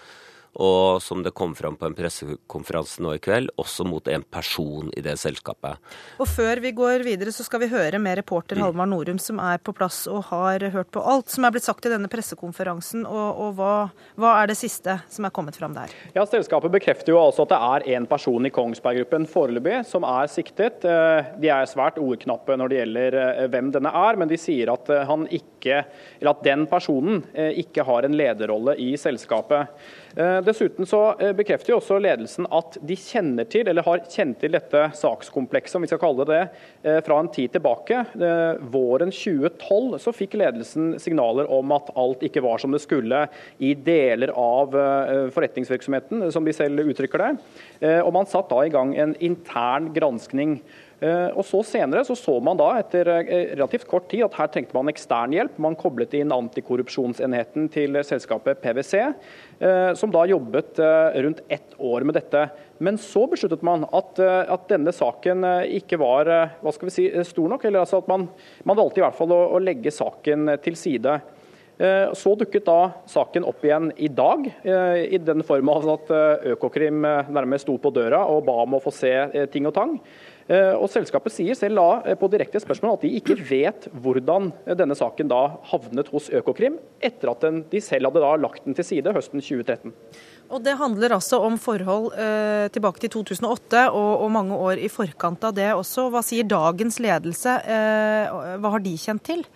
og 0.61 1.03
som 1.03 1.22
det 1.24 1.32
kom 1.36 1.55
fram 1.57 1.76
på 1.80 1.86
en 1.88 1.96
pressekonferanse 1.96 3.03
nå 3.05 3.14
i 3.16 3.20
kveld, 3.22 3.53
også 3.61 3.86
mot 3.88 4.09
en 4.09 4.22
person 4.22 4.90
i 4.96 5.05
det 5.05 5.16
selskapet. 5.20 5.80
Og 6.20 6.28
Før 6.28 6.61
vi 6.64 6.74
går 6.76 7.05
videre, 7.07 7.32
så 7.32 7.44
skal 7.46 7.62
vi 7.64 7.70
høre 7.72 8.00
med 8.03 8.18
reporter 8.20 8.59
mm. 8.59 8.64
Halvard 8.66 8.92
Norum, 8.92 9.20
som 9.22 9.40
er 9.40 9.62
på 9.64 9.74
plass 9.76 10.05
og 10.11 10.26
har 10.28 10.64
hørt 10.74 10.90
på 10.92 11.00
alt 11.00 11.32
som 11.32 11.46
er 11.46 11.55
blitt 11.55 11.66
sagt 11.66 11.88
i 11.88 11.92
denne 11.92 12.11
pressekonferansen. 12.12 13.07
Og, 13.09 13.40
og 13.46 13.57
hva, 13.59 13.72
hva, 14.20 14.34
er 14.42 14.53
det 14.53 14.59
siste 14.61 14.98
som 15.12 15.28
er 15.28 15.34
kommet 15.34 15.57
fram 15.59 15.76
der? 15.76 15.92
Ja, 16.16 16.26
Selskapet 16.28 16.72
bekrefter 16.72 17.14
jo 17.14 17.20
altså 17.22 17.46
at 17.46 17.53
det 17.53 17.61
er 17.72 17.88
én 17.96 18.09
person 18.09 18.48
i 18.48 18.53
Kongsberg 18.53 19.03
Gruppen 19.03 19.26
foreløpig 19.28 19.82
som 19.88 20.07
er 20.09 20.30
siktet. 20.30 20.84
Eh, 20.84 21.32
de 21.40 21.50
er 21.53 21.68
svært 21.70 22.00
ordknappe 22.03 22.57
når 22.59 22.70
det 22.70 22.80
gjelder 22.80 23.18
eh, 23.22 23.42
hvem 23.53 23.72
denne 23.74 23.92
er, 24.03 24.20
men 24.20 24.30
de 24.30 24.38
sier 24.40 24.72
at, 24.72 24.90
eh, 24.92 25.05
han 25.09 25.26
ikke, 25.32 25.82
eller 26.20 26.34
at 26.34 26.44
den 26.46 26.68
personen 26.70 27.22
ikke 27.32 27.84
har 27.86 28.07
en 28.07 28.16
lederrolle 28.16 28.74
i 28.80 28.92
selskapet. 29.00 29.70
Eh, 30.16 30.38
dessuten 30.44 30.86
så 30.86 31.14
eh, 31.18 31.32
bekrefter 31.36 31.72
jo 31.72 31.78
også 31.78 31.96
ledelsen 32.02 32.46
at 32.52 32.76
de 32.84 32.96
kjenner 32.98 33.46
til, 33.48 33.68
eller 33.68 33.86
har 33.86 34.02
kjent 34.12 34.38
til 34.42 34.52
dette 34.52 34.84
sakskomplekset, 34.98 35.78
om 35.78 35.86
vi 35.86 35.90
skal 35.90 36.02
kalle 36.02 36.26
det 36.28 36.40
eh, 36.42 36.98
fra 37.06 37.20
en 37.22 37.30
tid 37.32 37.54
tilbake. 37.54 38.02
Våren 38.72 39.12
2012 39.14 39.98
så 40.02 40.14
fikk 40.16 40.36
ledelsen 40.40 40.96
signaler 41.00 41.48
om 41.52 41.72
at 41.74 41.90
alt 41.98 42.24
ikke 42.26 42.44
var 42.44 42.60
som 42.60 42.74
det 42.74 42.82
skulle 42.84 43.24
i 43.62 43.72
deler 43.74 44.32
av 44.36 44.74
forretningsvirksomheten, 45.34 46.26
som 46.34 46.44
de 46.44 46.54
selv 46.56 46.84
uttrykker 46.92 47.22
det. 47.22 47.30
Og 48.02 48.10
man 48.14 48.28
satt 48.28 48.50
da 48.52 48.62
i 48.64 48.72
gang 48.72 48.94
en 48.98 49.14
intern 49.22 49.90
granskning. 49.96 50.58
Eh, 51.03 51.30
og 51.34 51.42
så 51.46 51.64
Senere 51.66 52.05
så, 52.07 52.14
så 52.14 52.36
man 52.44 52.59
da 52.61 52.68
etter 52.78 53.09
eh, 53.11 53.55
relativt 53.57 53.88
kort 53.90 54.07
tid 54.11 54.22
at 54.22 54.36
her 54.38 54.50
trengte 54.55 54.76
man 54.76 54.90
ekstern 54.92 55.34
hjelp. 55.34 55.57
Man 55.62 55.74
koblet 55.78 56.14
inn 56.14 56.34
antikorrupsjonsenheten 56.34 57.66
til 57.74 57.98
selskapet 58.07 58.62
PwC, 58.62 59.00
eh, 59.03 59.90
som 59.98 60.14
da 60.14 60.22
jobbet 60.30 60.78
rundt 61.24 61.42
ett 61.50 61.74
år 61.78 62.07
med 62.07 62.16
dette. 62.20 62.46
Men 62.82 62.98
så 63.03 63.24
besluttet 63.30 63.64
man 63.66 63.84
at, 63.94 64.18
at 64.22 64.64
denne 64.70 64.94
saken 64.94 65.44
ikke 65.74 65.98
var 66.03 66.30
hva 66.62 66.72
skal 66.74 66.88
vi 66.88 66.94
si, 66.94 67.05
stor 67.26 67.50
nok. 67.50 67.64
eller 67.66 67.82
altså 67.82 68.00
at 68.03 68.11
man, 68.11 68.26
man 68.66 68.78
valgte 68.78 69.03
i 69.03 69.05
hvert 69.05 69.18
fall 69.18 69.34
å, 69.34 69.42
å 69.55 69.61
legge 69.62 69.92
saken 69.94 70.57
til 70.64 70.78
side. 70.78 71.20
Så 72.18 72.34
dukket 72.38 72.66
da 72.66 72.92
saken 73.11 73.46
opp 73.48 73.62
igjen 73.64 73.88
i 73.96 74.11
dag, 74.12 74.44
i 74.66 75.18
den 75.22 75.42
form 75.46 75.70
at 75.72 76.11
Økokrim 76.53 77.00
nærmest 77.03 77.66
sto 77.66 77.78
på 77.80 77.94
døra 77.94 78.24
og 78.30 78.44
ba 78.46 78.59
om 78.64 78.76
å 78.78 78.82
få 78.82 78.92
se 78.94 79.14
ting 79.55 79.66
og 79.70 79.74
tang. 79.78 79.96
Eh, 80.51 80.74
og 80.74 80.88
Selskapet 80.90 81.34
sier 81.34 81.57
selv 81.59 81.78
da 81.78 81.88
eh, 82.11 82.16
på 82.18 82.28
direkte 82.32 82.61
spørsmål 82.62 82.97
at 82.97 83.05
de 83.05 83.12
ikke 83.18 83.36
vet 83.47 83.86
hvordan 84.03 84.51
eh, 84.66 84.74
denne 84.78 84.97
saken 84.99 85.30
da 85.30 85.43
havnet 85.70 86.11
hos 86.11 86.28
Økokrim, 86.34 86.80
etter 87.03 87.30
at 87.30 87.45
den, 87.45 87.62
de 87.70 87.82
selv 87.84 88.11
hadde 88.11 88.24
da 88.24 88.32
lagt 88.40 88.66
den 88.66 88.76
til 88.78 88.86
side 88.88 89.14
høsten 89.14 89.43
2013. 89.43 89.95
Og 90.53 90.61
Det 90.64 90.74
handler 90.76 91.14
altså 91.16 91.40
om 91.47 91.57
forhold 91.61 92.11
eh, 92.18 92.66
tilbake 92.74 93.05
til 93.05 93.14
2008 93.22 93.86
og, 93.90 94.11
og, 94.24 94.30
mange 94.34 94.59
år 94.59 94.82
i 94.82 94.90
forkant 94.93 95.45
av 95.49 95.55
det 95.57 95.70
også. 95.72 96.09
Hva 96.12 96.24
sier 96.26 96.49
dagens 96.49 96.99
ledelse? 97.01 97.57
Eh, 97.62 98.57
hva 98.59 98.74
har 98.74 98.82
de 98.84 98.97
kjent 99.01 99.24
til? 99.30 99.47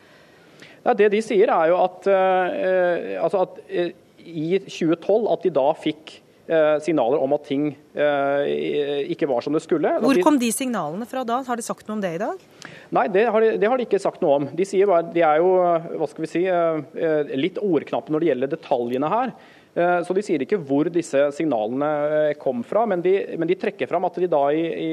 Ja, 0.86 0.94
det 0.94 1.10
de 1.12 1.20
sier 1.24 1.50
er 1.50 1.72
jo 1.72 1.80
at, 1.82 2.06
eh, 2.06 3.16
altså 3.18 3.42
at 3.42 3.58
i 4.26 4.58
2012 4.62 5.26
at 5.34 5.44
de 5.44 5.52
da 5.54 5.66
fikk 5.78 6.20
signaler 6.82 7.22
om 7.22 7.34
at 7.34 7.46
ting 7.48 7.68
eh, 7.74 9.08
ikke 9.12 9.28
var 9.30 9.42
som 9.42 9.56
det 9.56 9.62
skulle. 9.64 9.90
Hvor 10.02 10.20
kom 10.22 10.38
de 10.38 10.50
signalene 10.54 11.08
fra 11.08 11.24
da? 11.26 11.40
Har 11.46 11.58
de 11.58 11.64
sagt 11.66 11.88
noe 11.88 11.96
om 11.98 12.04
det 12.04 12.12
i 12.16 12.20
dag? 12.22 12.42
Nei, 12.94 13.06
det 13.12 13.26
har 13.34 13.42
de, 13.42 13.56
det 13.58 13.70
har 13.70 13.80
de 13.80 13.86
ikke 13.88 14.02
sagt 14.02 14.22
noe 14.22 14.40
om. 14.40 14.48
De, 14.54 14.66
sier 14.68 14.90
de 15.12 15.24
er 15.26 15.42
jo 15.42 15.52
hva 15.98 16.08
skal 16.10 16.26
vi 16.26 16.30
si, 16.30 16.44
eh, 16.46 17.34
litt 17.34 17.58
ordknappe 17.62 18.14
når 18.14 18.22
det 18.22 18.30
gjelder 18.32 18.54
detaljene 18.56 19.12
her. 19.12 19.36
Så 19.76 20.14
De 20.16 20.22
sier 20.24 20.40
ikke 20.40 20.56
hvor 20.64 20.88
disse 20.88 21.20
signalene 21.36 22.30
kom 22.40 22.62
fra, 22.64 22.86
men 22.88 23.02
de, 23.04 23.10
men 23.36 23.44
de 23.50 23.58
trekker 23.60 23.90
fram 23.90 24.06
at 24.08 24.14
de 24.16 24.30
da 24.32 24.46
i, 24.48 24.62
i 24.72 24.92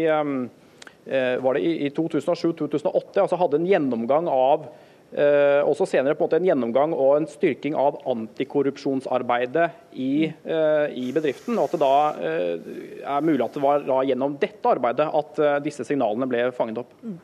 i 1.03 1.89
2007-2008 1.95 3.21
altså 3.23 3.39
hadde 3.39 3.61
en 3.61 3.67
gjennomgang 3.67 4.27
av 4.31 4.67
Eh, 4.67 4.92
også 5.13 5.85
senere 5.85 6.15
på 6.17 6.23
en 6.23 6.27
måte 6.27 6.39
en 6.39 6.47
gjennomgang 6.47 6.93
og 6.95 7.17
en 7.19 7.27
styrking 7.29 7.75
av 7.77 7.99
antikorrupsjonsarbeidet 8.09 9.67
i, 9.93 10.25
eh, 10.25 10.85
i 10.97 11.11
bedriften. 11.13 11.57
og 11.59 11.67
At 11.67 11.75
det 11.75 11.81
da 11.83 11.97
eh, 12.17 12.71
er 13.05 13.25
mulig 13.25 13.45
at 13.45 13.53
det 13.53 13.63
var 13.63 13.85
da 13.85 13.99
gjennom 14.07 14.37
dette 14.41 14.71
arbeidet 14.71 15.09
at 15.21 15.43
disse 15.65 15.85
signalene 15.85 16.29
ble 16.29 16.47
fanget 16.55 16.81
opp. 16.81 16.95
Mm. 17.03 17.19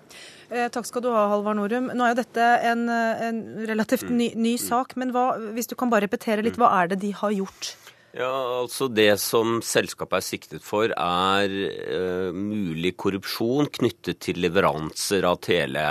Takk 0.73 0.87
skal 0.89 1.03
du 1.05 1.11
ha, 1.13 1.27
Halvard 1.29 1.59
Norum. 1.59 1.91
Nå 1.93 2.05
er 2.05 2.15
jo 2.15 2.21
dette 2.23 2.45
en, 2.65 2.87
en 2.89 3.41
relativt 3.69 4.09
ny, 4.09 4.31
ny 4.33 4.55
sak, 4.57 4.95
men 4.97 5.13
hva, 5.13 5.35
hvis 5.53 5.69
du 5.69 5.75
kan 5.77 5.91
bare 5.91 6.07
repetere 6.07 6.41
litt, 6.45 6.57
hva 6.57 6.71
er 6.79 6.89
det 6.89 7.03
de 7.03 7.11
har 7.13 7.35
gjort? 7.35 7.75
Ja, 8.17 8.63
altså 8.63 8.87
Det 8.89 9.11
som 9.21 9.59
selskapet 9.61 10.17
er 10.17 10.25
siktet 10.25 10.63
for, 10.65 10.89
er 10.89 11.51
uh, 11.53 12.33
mulig 12.33 12.95
korrupsjon 12.97 13.69
knyttet 13.69 14.17
til 14.25 14.41
leveranser 14.41 15.27
av 15.29 15.37
tele- 15.45 15.83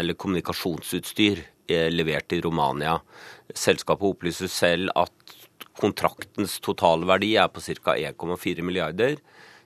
eller 0.00 0.18
kommunikasjonsutstyr 0.18 1.44
uh, 1.44 1.88
levert 1.94 2.26
til 2.32 2.42
Romania. 2.42 2.96
Selskapet 3.54 4.16
opplyser 4.16 4.50
selv 4.50 4.90
at 4.98 5.36
kontraktens 5.78 6.58
totalverdi 6.62 7.36
er 7.38 7.54
på 7.54 7.62
ca. 7.62 7.94
1,4 7.94 8.66
milliarder. 8.66 9.16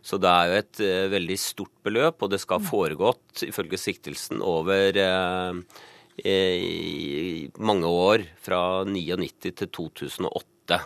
Så 0.05 0.21
det 0.21 0.29
er 0.29 0.53
jo 0.53 0.61
et 0.61 0.85
uh, 0.85 1.09
veldig 1.17 1.41
stort 1.41 1.77
beløp, 1.89 2.21
og 2.21 2.37
det 2.37 2.45
skal 2.45 2.61
ha 2.61 2.69
foregått, 2.69 3.47
ifølge 3.49 3.81
siktelsen, 3.81 4.45
over 4.45 4.93
mange 7.63 7.87
år, 7.89 8.25
fra 8.43 8.83
99 8.85 9.53
til 9.55 9.69
2008. 9.71 10.83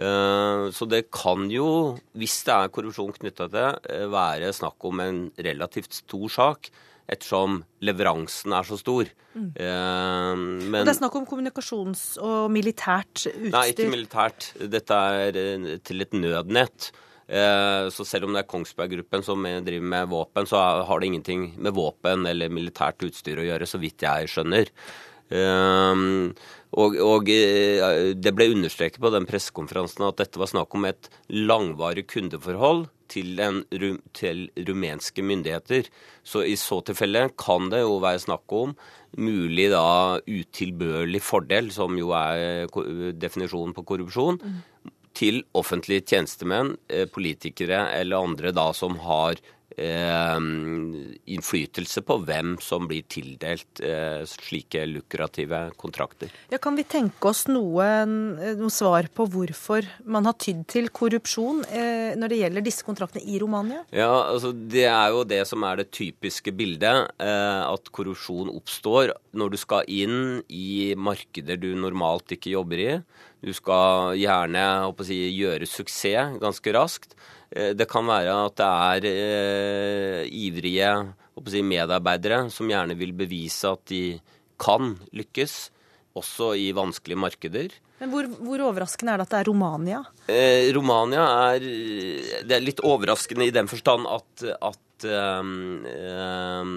Eh, 0.00 0.70
så 0.72 0.88
det 0.88 1.04
kan 1.12 1.50
jo, 1.52 1.98
hvis 2.16 2.38
det 2.46 2.54
er 2.54 2.72
korrupsjon 2.72 3.12
knytta 3.18 3.48
til 3.48 3.58
det, 3.58 3.68
eh, 3.92 4.06
være 4.08 4.52
snakk 4.56 4.88
om 4.88 5.02
en 5.04 5.20
relativt 5.36 5.92
stor 6.00 6.28
sak. 6.32 6.70
Ettersom 7.12 7.60
leveransen 7.82 8.54
er 8.56 8.64
så 8.64 8.78
stor. 8.80 9.10
Mm. 9.34 9.52
Eh, 9.56 10.36
men, 10.72 10.84
det 10.84 10.94
er 10.94 11.00
snakk 11.02 11.16
om 11.16 11.26
kommunikasjons- 11.26 12.16
og 12.22 12.50
militært 12.50 13.26
utstyr? 13.26 13.52
Nei, 13.52 13.68
ikke 13.72 13.90
militært. 13.92 14.52
Dette 14.70 14.92
er 14.92 15.78
til 15.84 16.00
et 16.00 16.12
nødnett. 16.12 16.92
Så 17.32 18.04
selv 18.04 18.26
om 18.26 18.34
det 18.34 18.42
er 18.42 18.50
Kongsberg 18.50 18.90
Gruppen 18.92 19.22
som 19.24 19.40
driver 19.40 19.86
med 19.88 20.08
våpen, 20.10 20.44
så 20.44 20.84
har 20.84 21.00
det 21.00 21.06
ingenting 21.06 21.54
med 21.56 21.72
våpen 21.72 22.26
eller 22.28 22.50
militært 22.52 23.00
utstyr 23.06 23.40
å 23.40 23.46
gjøre, 23.46 23.64
så 23.64 23.80
vidt 23.80 24.04
jeg 24.04 24.28
skjønner. 24.28 24.68
Og, 26.72 26.96
og, 27.04 27.28
eh, 27.28 28.14
det 28.16 28.32
ble 28.32 28.48
understreket 28.54 29.02
på 29.02 29.10
den 29.12 29.26
pressekonferansen 29.28 30.06
at 30.06 30.22
dette 30.22 30.40
var 30.40 30.48
snakk 30.48 30.72
om 30.76 30.86
et 30.88 31.10
langvarig 31.28 32.06
kundeforhold 32.08 32.86
til, 33.12 33.36
en, 33.44 33.60
til, 34.16 34.46
rumenske 34.68 35.24
myndigheter. 35.24 35.90
Så 36.24 36.46
i 36.48 36.56
så 36.56 36.80
tilfelle 36.86 37.26
kan 37.36 37.68
det 37.72 37.82
jo 37.84 37.98
være 38.00 38.24
snakk 38.24 38.56
om 38.56 38.74
mulig 39.20 39.68
da 39.72 40.18
utilbørlig 40.24 41.20
fordel, 41.20 41.68
som 41.74 41.98
jo 42.00 42.14
er 42.16 42.64
definisjonen 43.20 43.76
på 43.76 43.84
korrupsjon, 43.92 44.40
mm. 44.40 44.92
til 45.18 45.42
offentlige 45.58 46.06
tjenestemenn, 46.14 46.76
eh, 46.88 47.04
politikere 47.04 47.90
eller 47.98 48.24
andre 48.24 48.54
da 48.56 48.70
som 48.72 48.96
har 49.04 49.36
eh, 49.36 49.50
innflytelse 51.32 52.02
på 52.06 52.16
hvem 52.26 52.56
som 52.62 52.86
blir 52.90 53.02
tildelt 53.10 53.80
eh, 53.84 54.22
slike 54.28 54.84
lukrative 54.90 55.70
kontrakter. 55.80 56.32
Ja, 56.52 56.58
kan 56.62 56.76
vi 56.78 56.84
tenke 56.84 57.30
oss 57.30 57.46
noe, 57.50 57.86
noe, 58.06 58.70
svar 58.72 59.08
på 59.14 59.26
hvorfor 59.32 59.86
man 60.04 60.28
har 60.28 60.36
tydd 60.40 60.64
til 60.72 60.88
korrupsjon 60.94 61.64
eh, 61.70 62.12
når 62.18 62.32
det 62.32 62.40
gjelder 62.42 62.66
disse 62.66 62.86
kontraktene 62.86 63.24
i 63.24 63.40
Romania? 63.42 63.82
Ja, 63.94 64.12
altså 64.32 64.52
Det 64.52 64.86
er 64.88 65.08
jo 65.14 65.24
det 65.28 65.42
som 65.48 65.64
er 65.68 65.82
det 65.82 65.90
typiske 65.94 66.52
bildet. 66.56 67.12
Eh, 67.22 67.62
at 67.66 67.92
korrupsjon 67.94 68.52
oppstår 68.52 69.14
når 69.36 69.52
du 69.52 69.58
skal 69.60 69.88
inn 69.88 70.42
i 70.48 70.94
markeder 70.96 71.60
du 71.60 71.72
normalt 71.78 72.32
ikke 72.36 72.54
jobber 72.54 72.82
i. 72.82 72.92
Du 73.42 73.50
skal 73.56 74.14
gjerne 74.20 74.64
si, 75.02 75.18
gjøre 75.34 75.66
suksess 75.66 76.38
ganske 76.42 76.74
raskt. 76.76 77.16
Eh, 77.52 77.72
det 77.76 77.88
kan 77.90 78.08
være 78.08 78.34
at 78.46 78.56
det 78.58 78.68
er 78.68 79.08
eh, 79.12 80.32
ivrige 80.32 80.92
si, 81.52 81.62
medarbeidere 81.64 82.46
som 82.52 82.70
gjerne 82.70 82.96
vil 82.98 83.14
bevise 83.16 83.72
at 83.72 83.84
de 83.92 84.04
kan 84.62 84.94
lykkes, 85.12 85.70
også 86.16 86.52
i 86.60 86.68
vanskelige 86.76 87.18
markeder. 87.18 87.72
Men 88.02 88.10
hvor, 88.12 88.26
hvor 88.42 88.64
overraskende 88.68 89.14
er 89.14 89.20
det 89.20 89.26
at 89.28 89.32
det 89.32 89.40
er 89.40 89.48
Romania? 89.48 90.02
Eh, 90.28 90.68
Romania 90.74 91.24
er, 91.52 91.66
det 92.44 92.56
er 92.56 92.64
litt 92.64 92.82
overraskende 92.84 93.48
i 93.48 93.54
den 93.54 93.70
forstand 93.70 94.08
at, 94.10 94.44
at 94.58 95.06
um, 95.40 95.84
um, 95.88 96.74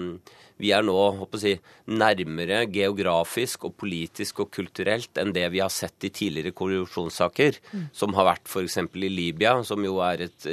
vi 0.62 0.72
er 0.72 0.84
nå 0.86 0.96
si, 1.36 1.52
nærmere 1.92 2.62
geografisk 2.72 3.66
og 3.68 3.76
politisk 3.82 4.40
og 4.44 4.50
kulturelt 4.56 5.20
enn 5.20 5.34
det 5.36 5.44
vi 5.52 5.60
har 5.60 5.72
sett 5.72 6.08
i 6.08 6.12
tidligere 6.14 6.54
korrupsjonssaker, 6.56 7.60
mm. 7.72 7.88
som 7.96 8.16
har 8.16 8.30
vært 8.30 8.48
f.eks. 8.48 8.78
i 8.80 9.10
Libya, 9.12 9.58
som 9.68 9.84
jo 9.84 9.98
er 10.04 10.26
et 10.28 10.48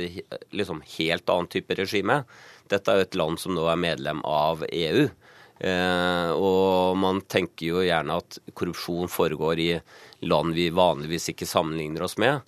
liksom, 0.51 0.83
helt 0.97 1.29
annet 1.31 1.55
type 1.55 1.79
regime. 1.79 2.23
Dette 2.71 2.91
er 2.91 2.99
jo 2.99 3.07
et 3.07 3.19
land 3.19 3.39
som 3.39 3.55
nå 3.55 3.67
er 3.71 3.79
medlem 3.79 4.23
av 4.27 4.65
EU. 4.69 5.07
Eh, 5.63 6.29
og 6.33 6.97
man 6.99 7.21
tenker 7.29 7.69
jo 7.69 7.83
gjerne 7.85 8.19
at 8.19 8.39
korrupsjon 8.57 9.11
foregår 9.11 9.61
i 9.63 9.71
land 10.27 10.55
vi 10.57 10.67
vanligvis 10.73 11.29
ikke 11.31 11.47
sammenligner 11.47 12.03
oss 12.07 12.17
med. 12.19 12.41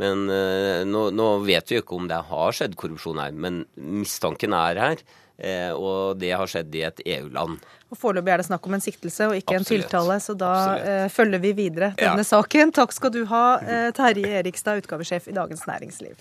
Men 0.00 0.26
eh, 0.32 0.82
nå, 0.88 1.08
nå, 1.14 1.28
vet 1.46 1.70
vi 1.70 1.78
jo 1.78 1.84
ikke 1.84 2.00
om 2.00 2.08
det 2.10 2.24
har 2.30 2.56
skjedd 2.56 2.76
korrupsjon 2.78 3.22
her, 3.22 3.36
men 3.36 3.64
mistanken 3.76 4.56
er 4.56 4.82
her. 4.82 5.06
Eh, 5.38 5.72
og 5.72 6.16
det 6.16 6.32
har 6.32 6.48
skjedd 6.48 6.74
i 6.78 6.82
et 6.88 7.02
EU-land. 7.04 7.60
Og 7.92 7.98
Foreløpig 8.00 8.32
er 8.32 8.40
det 8.40 8.48
snakk 8.48 8.66
om 8.66 8.76
en 8.78 8.84
siktelse 8.84 9.28
og 9.28 9.36
ikke 9.36 9.58
Absolutt. 9.58 9.84
en 9.84 9.84
tiltale, 9.84 10.20
så 10.24 10.36
da 10.38 10.52
eh, 10.80 11.08
følger 11.12 11.42
vi 11.44 11.52
videre 11.58 11.92
denne 11.98 12.24
ja. 12.24 12.30
saken. 12.32 12.72
Takk 12.76 12.96
skal 12.96 13.12
du 13.14 13.22
ha, 13.30 13.44
eh, 13.60 13.90
Terje 13.96 14.32
Erikstad, 14.40 14.80
utgavesjef 14.84 15.28
i 15.28 15.36
Dagens 15.36 15.66
Næringsliv. 15.68 16.16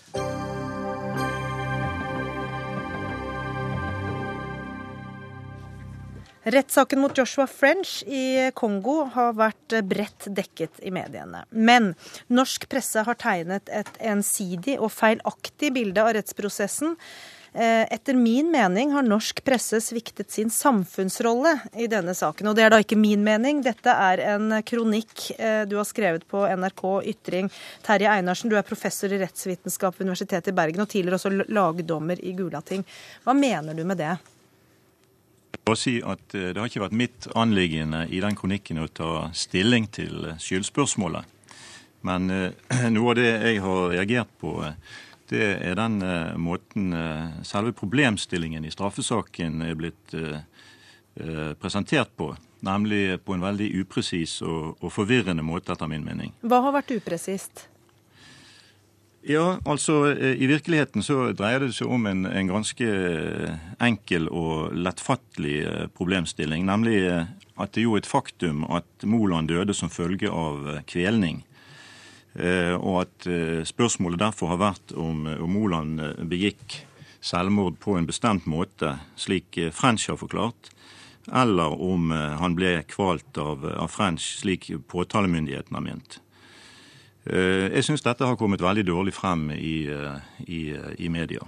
Rettssaken 6.45 6.99
mot 7.01 7.17
Joshua 7.17 7.47
French 7.49 8.03
i 8.05 8.51
Kongo 8.53 9.07
har 9.15 9.31
vært 9.33 9.79
bredt 9.89 10.27
dekket 10.29 10.83
i 10.85 10.91
mediene. 10.93 11.41
Men 11.49 11.95
norsk 12.29 12.67
presse 12.69 13.01
har 13.07 13.17
tegnet 13.17 13.71
et 13.73 13.89
ensidig 13.97 14.75
og 14.77 14.91
feilaktig 14.93 15.71
bilde 15.73 16.03
av 16.03 16.13
rettsprosessen. 16.19 16.93
Eh, 17.55 17.93
etter 17.93 18.13
min 18.13 18.51
mening 18.51 18.91
har 18.91 19.03
norsk 19.07 19.37
presse 19.43 19.79
sviktet 19.79 20.31
sin 20.31 20.49
samfunnsrolle 20.51 21.53
i 21.79 21.85
denne 21.87 22.11
saken. 22.11 22.49
Og 22.51 22.55
det 22.57 22.65
er 22.65 22.73
da 22.73 22.81
ikke 22.83 22.97
min 22.99 23.21
mening. 23.23 23.61
Dette 23.63 23.93
er 23.95 24.19
en 24.33 24.57
kronikk 24.67 25.29
eh, 25.37 25.61
du 25.63 25.77
har 25.79 25.87
skrevet 25.87 26.25
på 26.27 26.41
NRK 26.51 26.83
Ytring. 27.13 27.47
Terje 27.85 28.11
Einarsen, 28.11 28.51
du 28.51 28.57
er 28.59 28.67
professor 28.67 29.07
i 29.07 29.21
rettsvitenskap 29.21 29.95
ved 29.95 30.09
Universitetet 30.09 30.51
i 30.51 30.55
Bergen 30.57 30.83
og 30.83 30.89
tidligere 30.91 31.15
også 31.15 31.31
lagdommer 31.47 32.19
i 32.19 32.35
Gulating. 32.35 32.83
Hva 33.23 33.37
mener 33.39 33.79
du 33.79 33.85
med 33.87 34.03
det? 34.03 34.11
Bare 35.63 35.79
si 35.79 35.95
at 36.03 36.35
eh, 36.35 36.51
Det 36.51 36.59
har 36.59 36.67
ikke 36.67 36.83
vært 36.89 36.99
mitt 37.05 37.31
anliggende 37.39 38.03
i 38.11 38.19
den 38.19 38.35
kronikken 38.35 38.83
å 38.83 38.91
ta 38.91 39.29
stilling 39.31 39.87
til 39.95 40.33
skyldspørsmålet. 40.43 41.31
Men 42.03 42.27
noe 42.99 43.15
av 43.15 43.17
det 43.23 43.31
jeg 43.31 43.63
har 43.63 43.91
reagert 43.95 44.39
på, 44.43 44.57
det 45.31 45.45
er 45.65 45.77
den 45.79 45.99
uh, 46.03 46.35
måten 46.37 46.93
uh, 46.93 47.41
selve 47.45 47.73
problemstillingen 47.75 48.65
i 48.65 48.73
straffesaken 48.73 49.63
er 49.65 49.77
blitt 49.79 50.15
uh, 50.17 50.41
presentert 51.61 52.11
på. 52.17 52.33
Nemlig 52.65 53.21
på 53.23 53.35
en 53.35 53.43
veldig 53.45 53.69
upresis 53.81 54.41
og, 54.43 54.75
og, 54.81 54.89
forvirrende 54.91 55.45
måte, 55.45 55.71
etter 55.71 55.87
min 55.87 56.03
mening. 56.03 56.33
Hva 56.43 56.59
har 56.65 56.75
vært 56.75 56.91
upresist? 56.97 57.69
Ja, 59.25 59.55
altså 59.65 60.11
I 60.13 60.45
virkeligheten 60.45 61.01
så 61.01 61.31
dreier 61.33 61.63
det 61.63 61.71
seg 61.77 61.89
om 61.89 62.03
en, 62.05 62.27
en 62.29 62.49
ganske 62.51 62.89
enkel 63.81 64.27
og 64.29 64.75
lettfattelig 64.77 65.87
problemstilling. 65.97 66.67
Nemlig 66.67 66.99
at 67.07 67.73
det 67.73 67.81
er 67.81 67.87
jo 67.87 67.95
et 67.97 68.09
faktum 68.09 68.65
at 68.69 69.07
Moland 69.07 69.49
døde 69.49 69.73
som 69.73 69.89
følge 69.89 70.29
av 70.29 70.83
kvelning. 70.91 71.41
Eh, 72.35 72.75
og 72.75 73.05
at 73.05 73.27
eh, 73.31 73.63
spørsmålet 73.63 74.19
derfor 74.19 74.51
har 74.51 74.59
vært 74.59 74.91
om, 74.99 75.23
eh, 75.27 75.39
om 75.39 75.53
Moland 75.55 76.01
begikk 76.27 76.81
selvmord 77.23 77.77
på 77.79 77.95
en 77.95 78.07
bestemt 78.07 78.45
måte, 78.45 78.97
slik 79.15 79.57
French 79.73 80.09
har 80.11 80.19
forklart, 80.19 80.69
eller 81.33 81.73
om 81.81 82.11
han 82.13 82.53
ble 82.53 82.83
kvalt 82.85 83.39
av, 83.41 83.63
av 83.65 83.89
French, 83.89 84.27
slik 84.43 84.67
påtalemyndigheten 84.91 85.73
har 85.73 85.81
ment. 85.81 86.19
Jeg 87.25 87.81
syns 87.81 88.05
dette 88.05 88.27
har 88.29 88.37
kommet 88.37 88.61
veldig 88.61 88.83
dårlig 88.85 89.15
frem 89.17 89.47
i, 89.57 89.89
i, 90.45 90.61
i 91.01 91.09
media. 91.09 91.41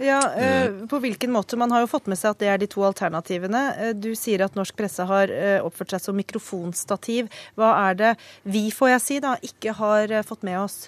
Ja, 0.00 0.32
eh, 0.34 0.86
På 0.88 0.98
hvilken 0.98 1.32
måte? 1.32 1.56
Man 1.56 1.70
har 1.70 1.80
jo 1.84 1.90
fått 1.92 2.06
med 2.08 2.16
seg 2.18 2.32
at 2.32 2.38
det 2.40 2.48
er 2.48 2.60
de 2.60 2.68
to 2.72 2.84
alternativene. 2.88 3.60
Eh, 3.76 3.90
du 3.92 4.14
sier 4.16 4.40
at 4.46 4.56
norsk 4.56 4.78
presse 4.78 5.04
har 5.04 5.28
eh, 5.28 5.58
oppført 5.60 5.92
seg 5.92 6.06
som 6.06 6.16
mikrofonstativ. 6.16 7.28
Hva 7.60 7.74
er 7.90 7.98
det 7.98 8.14
vi, 8.48 8.70
får 8.72 8.94
jeg 8.94 9.04
si, 9.04 9.18
da, 9.20 9.34
ikke 9.44 9.76
har 9.76 10.16
fått 10.24 10.46
med 10.48 10.56
oss? 10.62 10.86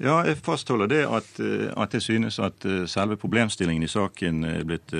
Ja, 0.00 0.22
jeg 0.24 0.38
fastholder 0.40 0.88
det 0.88 1.00
at, 1.12 1.28
at, 1.76 1.94
jeg 1.94 2.02
synes 2.02 2.38
at 2.40 2.64
selve 2.88 3.18
problemstillingen 3.20 3.84
i 3.84 3.90
saken 3.90 4.44
er 4.48 4.62
blitt 4.64 4.94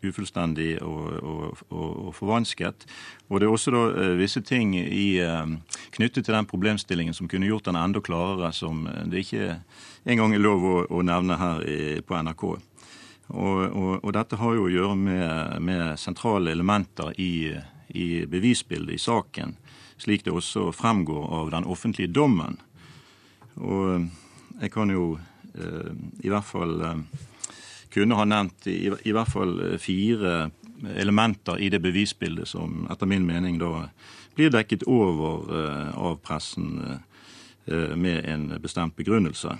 ufullstendig 0.00 0.78
og, 0.80 1.10
og, 1.20 1.58
og, 1.68 1.90
og 2.06 2.14
forvansket. 2.16 2.86
Og 3.28 3.40
det 3.40 3.46
er 3.46 3.52
også 3.52 3.74
da 3.74 4.06
visse 4.16 4.40
ting 4.40 4.72
i, 4.78 5.20
knyttet 5.92 6.24
til 6.24 6.34
den 6.38 6.48
problemstillingen 6.48 7.14
som 7.14 7.28
kunne 7.28 7.50
gjort 7.50 7.68
den 7.68 7.76
enda 7.76 8.00
klarere, 8.00 8.48
som 8.56 8.88
det 9.04 9.26
ikke 9.26 9.58
en 10.06 10.22
gang 10.22 10.32
er 10.32 10.40
lov 10.40 10.64
å, 10.64 10.74
å 10.88 11.04
nevne 11.04 11.36
her 11.36 11.62
i, 11.68 11.78
på 12.00 12.16
NRK. 12.16 12.48
Og, 13.28 14.12
dette 14.14 14.38
har 14.38 14.54
jo 14.54 14.66
å 14.66 14.72
gjøre 14.72 14.96
med, 14.96 15.62
med 15.62 15.98
sentrale 15.98 16.52
elementer 16.54 17.12
i, 17.20 17.56
i, 17.88 18.24
bevisbildet 18.30 18.94
i 18.94 19.02
saken, 19.02 19.56
slik 19.98 20.24
det 20.24 20.34
også 20.34 20.70
fremgår 20.72 21.32
av 21.42 21.50
den 21.52 21.66
offentlige 21.66 22.12
dommen. 22.14 22.60
Og 23.56 24.06
jeg 24.60 24.72
kan 24.72 24.90
jo 24.90 25.16
eh, 25.54 25.92
i 26.24 26.32
hvert 26.32 26.46
fall 26.46 26.80
eh, 26.82 27.24
kunne 27.92 28.18
ha 28.18 28.26
nevnt 28.28 28.68
i, 28.68 28.78
i, 28.88 29.12
hvert 29.14 29.32
fall 29.32 29.78
fire 29.80 30.50
elementer 30.96 31.58
i 31.58 31.70
det 31.72 31.80
bevisbildet 31.80 32.48
som 32.48 32.84
etter 32.92 33.08
min 33.08 33.26
mening 33.26 33.58
da 33.60 33.88
blir 34.36 34.52
dekket 34.52 34.84
over 34.86 35.48
eh, 35.56 35.96
av 35.96 36.18
pressen 36.24 36.98
eh, 37.66 37.96
med 37.96 38.24
en 38.28 38.50
bestemt 38.62 38.96
begrunnelse. 38.96 39.56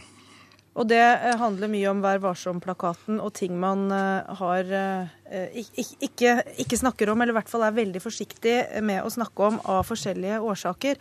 Og 0.76 0.84
det 0.90 1.00
eh, 1.00 1.36
handler 1.40 1.70
mye 1.72 1.88
om 1.90 2.02
Vær 2.04 2.20
varsom-plakaten 2.20 3.20
og 3.22 3.32
ting 3.36 3.56
man 3.60 3.86
eh, 3.94 4.36
har 4.40 4.72
eh, 4.76 5.58
ikke, 6.04 6.34
ikke, 6.62 6.78
snakker 6.78 7.10
om, 7.10 7.22
eller 7.22 7.32
i 7.32 7.38
hvert 7.38 7.50
fall 7.50 7.64
er 7.66 7.76
veldig 7.76 8.02
forsiktig 8.04 8.56
med 8.84 9.00
å 9.02 9.12
snakke 9.12 9.48
om 9.48 9.58
av 9.72 9.82
forskjellige 9.88 10.38
årsaker. 10.44 11.00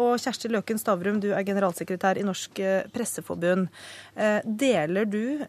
Og 0.00 0.14
Kjersti 0.22 0.48
Løken 0.48 0.80
Stavrum, 0.80 1.18
du 1.20 1.28
er 1.34 1.44
generalsekretær 1.44 2.16
i 2.16 2.24
Norsk 2.24 2.62
Presseforbund. 2.94 3.68
Deler 4.64 5.04
du 5.04 5.44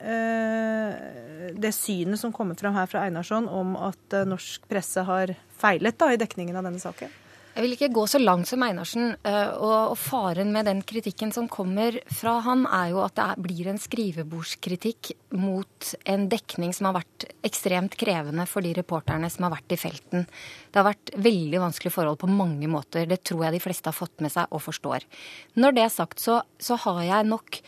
det 1.56 1.72
synet 1.78 2.20
som 2.20 2.36
kommer 2.36 2.60
fram 2.60 2.76
her 2.76 2.92
fra 2.92 3.06
Einarsson 3.08 3.48
om 3.48 3.78
at 3.80 4.20
norsk 4.28 4.68
presse 4.68 5.08
har 5.08 5.32
feilet 5.56 5.96
da, 5.96 6.12
i 6.12 6.20
dekningen 6.20 6.60
av 6.60 6.68
denne 6.68 6.84
saken? 6.84 7.22
Jeg 7.56 7.64
vil 7.64 7.74
ikke 7.78 7.88
gå 7.96 8.02
så 8.12 8.20
langt 8.20 8.50
som 8.50 8.64
Einarsen. 8.66 9.14
Eh, 9.24 9.54
og, 9.64 9.94
faren 9.96 10.50
med 10.52 10.68
den 10.68 10.82
kritikken 10.84 11.30
som 11.32 11.48
kommer 11.48 11.96
fra 12.12 12.34
han, 12.44 12.66
er 12.68 12.90
jo 12.92 13.00
at 13.06 13.16
det 13.16 13.46
blir 13.46 13.70
en 13.72 13.80
skrivebordskritikk 13.80 15.14
mot 15.40 15.94
en 16.04 16.26
dekning 16.32 16.74
som 16.76 16.90
har 16.90 16.98
vært 16.98 17.30
ekstremt 17.48 17.96
krevende 17.96 18.44
for 18.52 18.66
de 18.66 18.74
reporterne 18.76 19.30
som 19.32 19.48
har 19.48 19.54
vært 19.56 19.72
i 19.72 19.80
felten. 19.80 20.26
Det 20.68 20.82
har 20.82 20.90
vært 20.90 21.14
veldig 21.16 21.62
vanskelige 21.64 21.96
forhold 21.96 22.20
på 22.26 22.30
mange 22.32 22.68
måter. 22.68 23.08
Det 23.08 23.22
tror 23.24 23.46
jeg 23.46 23.56
de 23.56 23.62
fleste 23.64 23.88
har 23.88 23.96
fått 23.96 24.26
med 24.26 24.34
seg 24.34 24.52
og 24.52 24.64
forstår. 24.66 25.06
Når 25.56 25.78
det 25.78 25.86
er 25.86 25.94
sagt, 25.94 26.20
så, 26.20 26.42
så 26.60 26.76
har 26.84 27.04
jeg 27.08 27.30
nok 27.30 27.62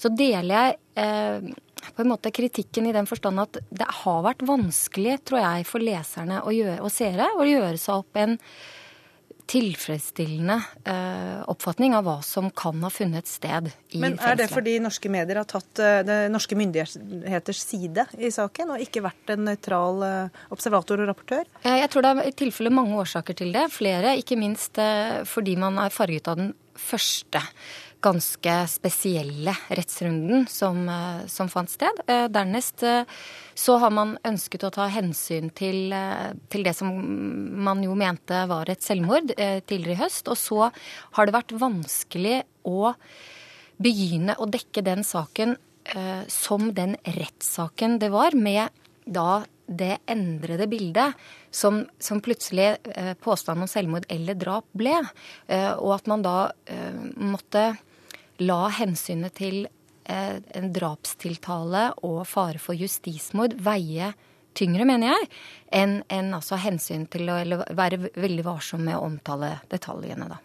Så 0.00 0.08
deler 0.16 0.52
jeg 0.52 0.76
eh, 1.00 1.48
på 1.96 2.04
en 2.04 2.08
måte 2.12 2.32
kritikken 2.32 2.86
i 2.88 2.92
den 2.96 3.08
forstand 3.08 3.40
at 3.40 3.56
det 3.68 3.88
har 4.02 4.20
vært 4.24 4.44
vanskelig, 4.48 5.16
tror 5.28 5.40
jeg, 5.42 5.66
for 5.68 5.84
leserne 5.84 6.42
og, 6.44 6.52
gjøre, 6.56 6.78
og 6.84 6.92
seere 6.92 7.30
å 7.36 7.48
gjøre 7.48 7.80
seg 7.80 8.04
opp 8.04 8.20
en 8.20 8.36
tilfredsstillende 9.50 10.56
eh, 10.84 11.40
oppfatning 11.50 11.94
av 11.98 12.06
hva 12.06 12.16
som 12.22 12.50
kan 12.54 12.78
ha 12.86 12.90
funnet 12.92 13.26
sted 13.26 13.66
i 13.66 13.72
fengselet. 13.72 14.02
Men 14.02 14.18
Er 14.22 14.38
det 14.38 14.46
fordi 14.52 14.76
norske 14.82 15.10
medier 15.10 15.40
har 15.40 15.48
tatt 15.50 15.82
eh, 15.82 16.26
norske 16.30 16.58
myndigheters 16.58 17.62
side 17.64 18.06
i 18.18 18.30
saken, 18.34 18.76
og 18.76 18.84
ikke 18.84 19.02
vært 19.04 19.34
en 19.34 19.44
nøytral 19.48 20.06
eh, 20.06 20.40
observator 20.54 21.02
og 21.02 21.10
rapportør? 21.10 21.50
Jeg 21.66 21.90
tror 21.90 22.06
det 22.06 22.14
er 22.14 22.30
i 22.30 22.36
tilfelle 22.44 22.74
mange 22.74 22.98
årsaker 23.02 23.40
til 23.42 23.50
det. 23.56 23.66
Flere, 23.74 24.14
ikke 24.20 24.38
minst 24.38 24.78
fordi 25.28 25.56
man 25.58 25.78
er 25.82 25.94
farget 25.94 26.30
av 26.30 26.38
den 26.38 26.52
første 26.78 27.42
ganske 28.02 28.54
spesielle 28.70 29.54
rettsrunden 29.68 30.46
som, 30.48 30.88
eh, 30.88 31.26
som 31.26 31.48
fant 31.48 31.70
sted. 31.70 32.02
Eh, 32.06 32.26
dernest 32.28 32.82
eh, 32.82 33.04
så 33.54 33.76
har 33.78 33.90
man 33.90 34.16
ønsket 34.24 34.64
å 34.64 34.72
ta 34.72 34.86
hensyn 34.88 35.50
til, 35.50 35.92
til, 36.48 36.64
det 36.64 36.74
som 36.76 36.88
man 37.64 37.82
jo 37.84 37.94
mente 37.98 38.46
var 38.48 38.70
et 38.70 38.82
selvmord 38.82 39.34
tidligere 39.36 39.98
i 39.98 40.00
høst. 40.00 40.30
Og 40.32 40.38
så 40.40 40.70
har 41.16 41.26
det 41.26 41.36
vært 41.36 41.52
vanskelig 41.60 42.40
å 42.64 42.94
begynne 43.80 44.38
å 44.40 44.48
dekke 44.48 44.84
den 44.86 45.04
saken 45.04 45.58
som 46.30 46.70
den 46.76 46.94
rettssaken 47.04 47.98
det 48.00 48.10
var, 48.12 48.36
med 48.36 48.70
da 49.04 49.42
det 49.70 50.00
endrede 50.10 50.66
bildet 50.70 51.14
som, 51.54 51.84
som 52.02 52.20
plutselig 52.22 52.74
eh, 52.90 53.12
påstanden 53.22 53.66
om 53.66 53.70
selvmord 53.70 54.06
eller 54.10 54.38
drap 54.38 54.66
ble. 54.76 54.96
Eh, 55.46 55.70
og 55.78 55.94
at 56.00 56.10
man 56.10 56.24
da 56.26 56.36
eh, 56.66 56.96
måtte 57.16 57.70
la 58.40 58.64
hensynet 58.72 59.36
til 59.38 59.62
eh, 60.04 60.36
en 60.56 60.72
drapstiltale 60.74 61.86
og 62.06 62.22
fare 62.28 62.60
for 62.62 62.78
justismord 62.78 63.56
veie 63.60 64.12
tyngre, 64.56 64.84
mener 64.88 65.12
jeg, 65.12 65.28
enn 65.78 66.00
en 66.10 66.32
altså 66.34 66.58
hensyn 66.58 67.06
til 67.10 67.30
å 67.30 67.62
være 67.76 68.00
veldig 68.16 68.44
varsom 68.46 68.82
med 68.88 68.98
å 68.98 69.04
omtale 69.06 69.58
detaljene, 69.70 70.26
da. 70.32 70.40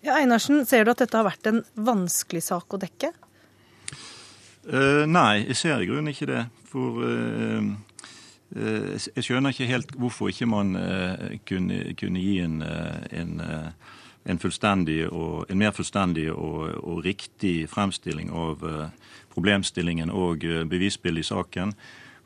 Ja, 0.00 0.16
Einarsen, 0.16 0.62
ser 0.64 0.86
du 0.86 0.94
at 0.94 1.02
dette 1.02 1.18
har 1.18 1.26
vært 1.26 1.50
en 1.50 1.60
vanskelig 1.76 2.40
sak 2.46 2.72
å 2.72 2.80
dekke? 2.80 3.12
Uh, 4.64 5.04
nei, 5.04 5.42
jeg 5.50 5.58
ser 5.60 5.82
i 5.82 5.88
grunnen 5.90 6.14
ikke 6.14 6.30
det. 6.30 6.46
For 6.70 7.02
uh, 7.04 7.68
uh, 8.56 8.94
jeg 8.96 9.26
skjønner 9.26 9.52
ikke 9.52 9.68
helt 9.68 9.92
hvorfor 10.00 10.32
ikke 10.32 10.48
man 10.48 10.72
kunne, 11.48 11.82
kunne, 12.00 12.24
gi 12.24 12.38
en, 12.46 12.62
en 12.64 13.34
en, 14.24 14.38
og, 15.10 15.50
en 15.50 15.58
mer 15.58 15.72
fullstendig 15.72 16.30
og, 16.32 16.74
og, 16.84 17.04
riktig 17.04 17.68
fremstilling 17.68 18.30
av 18.30 18.64
uh, 18.64 18.88
problemstillingen 19.32 20.10
og 20.10 20.44
uh, 20.44 20.64
bevisbildet 20.64 21.24
i 21.24 21.30
saken. 21.30 21.74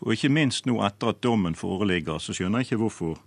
Og 0.01 0.13
ikke 0.13 0.33
minst 0.33 0.67
nå 0.67 0.81
etter 0.85 1.15
at 1.15 1.23
dommen 1.23 1.55
foreligger, 1.55 2.19
så 2.19 2.35
skjønner 2.35 2.61
jeg 2.61 2.73
ikke 2.73 2.83
hvorfor 2.83 3.21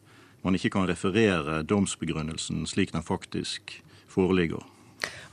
man 0.43 0.55
ikke 0.55 0.69
kan 0.75 0.87
referere 0.87 1.63
domsbegrunnelsen 1.63 2.67
slik 2.67 2.93
den 2.93 3.03
faktisk 3.03 3.81
foreligger. 4.07 4.61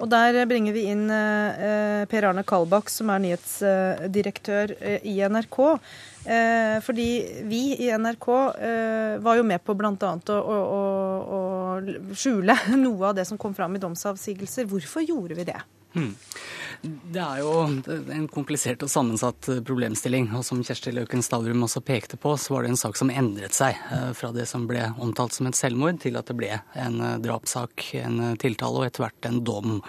Og 0.03 0.11
Der 0.11 0.41
bringer 0.51 0.75
vi 0.75 0.89
inn 0.91 1.07
eh, 1.12 2.05
Per 2.11 2.27
Arne 2.29 2.45
Kalbakk, 2.47 2.91
som 2.93 3.12
er 3.12 3.23
nyhetsdirektør 3.23 4.75
eh, 4.81 5.07
i 5.07 5.15
NRK. 5.23 5.59
Eh, 6.25 6.77
fordi 6.85 7.09
vi 7.49 7.62
i 7.85 7.91
NRK 7.95 8.29
var 9.25 9.39
jo 9.39 9.47
med 9.47 9.62
på 9.65 9.77
bl.a. 9.79 9.95
Å, 9.95 10.41
å, 10.41 10.83
å 11.39 11.41
skjule 12.17 12.59
noe 12.85 13.11
av 13.11 13.17
det 13.19 13.29
som 13.31 13.41
kom 13.41 13.55
fram 13.57 13.77
i 13.77 13.83
domsavsigelser. 13.83 14.69
Hvorfor 14.71 15.07
gjorde 15.07 15.39
vi 15.39 15.49
det? 15.53 15.61
Hmm. 15.95 16.11
Det 16.85 17.20
er 17.22 17.41
jo 17.41 17.53
en 17.64 18.26
komplisert 18.28 18.82
og 18.85 18.93
sammensatt 18.93 19.49
problemstilling. 19.64 20.28
Og 20.37 20.45
som 20.45 20.61
Kjersti 20.64 20.93
Løken 20.93 21.24
Stavrum 21.24 21.64
også 21.64 21.80
pekte 21.85 22.18
på, 22.20 22.35
så 22.41 22.55
var 22.55 22.64
det 22.64 22.74
en 22.74 22.80
sak 22.80 23.01
som 23.01 23.12
endret 23.12 23.57
seg 23.57 23.78
fra 24.18 24.32
det 24.37 24.45
som 24.51 24.68
ble 24.68 24.91
omtalt 25.01 25.37
som 25.37 25.49
et 25.49 25.57
selvmord, 25.59 26.03
til 26.05 26.20
at 26.20 26.28
det 26.28 26.37
ble 26.37 26.53
en 26.76 27.01
drapssak, 27.24 27.89
en 28.05 28.37
tiltale 28.41 28.82
og 28.82 28.89
etter 28.91 29.07
hvert 29.07 29.30
en 29.30 29.43
dom. 29.47 29.80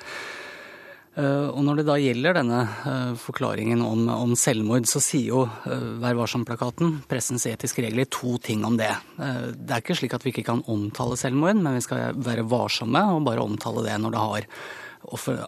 Eh, 1.15 1.47
og 1.47 1.61
når 1.63 1.79
det 1.79 1.85
da 1.87 1.95
gjelder 1.95 2.35
denne 2.35 2.61
eh, 2.67 3.11
forklaringen 3.19 3.79
om, 3.85 4.03
om 4.11 4.33
selvmord, 4.35 4.87
så 4.89 4.99
sier 5.03 5.29
jo 5.29 5.43
eh, 5.47 5.85
Vær 6.03 6.17
varsom-plakaten, 6.19 6.97
pressens 7.07 7.47
etiske 7.47 7.85
regler, 7.85 8.09
to 8.11 8.35
ting 8.43 8.65
om 8.67 8.75
det. 8.79 8.91
Det 9.15 9.71
er 9.71 9.83
ikke 9.83 9.95
slik 9.95 10.15
at 10.17 10.25
vi 10.25 10.33
ikke 10.33 10.47
kan 10.49 10.63
omtale 10.71 11.15
selvmord, 11.19 11.55
men 11.61 11.77
vi 11.77 11.83
skal 11.85 12.19
være 12.19 12.43
varsomme 12.51 12.99
og 13.13 13.23
bare 13.27 13.45
omtale 13.45 13.85
det 13.87 13.95
når 14.01 14.15
det 14.15 14.25
har 14.25 14.49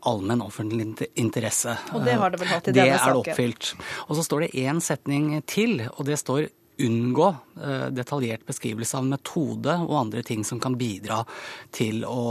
allmenn 0.07 0.43
offentlig 0.45 1.09
interesse. 1.15 1.77
Og 1.93 2.05
det 2.05 2.17
har 2.19 2.33
det 2.33 2.41
vel 2.41 2.51
hatt 2.51 2.69
i 2.69 2.75
denne 2.75 2.97
saken? 2.97 3.01
Det 3.01 3.09
er 3.09 3.13
det 3.13 3.33
oppfylt. 3.33 3.73
Og 4.07 4.19
så 4.19 4.25
står 4.27 4.45
det 4.45 4.53
én 4.63 4.81
setning 4.83 5.29
til, 5.49 5.81
og 5.95 6.05
det 6.07 6.19
står 6.21 6.49
unngå 6.80 7.28
eh, 7.63 7.88
detaljert 7.89 8.45
beskrivelse 8.45 8.97
av 8.99 9.05
metode 9.07 9.73
og 9.82 9.93
andre 9.99 10.23
ting 10.25 10.43
som 10.45 10.59
kan 10.61 10.78
bidra 10.78 11.23
til 11.75 12.03
å, 12.05 12.23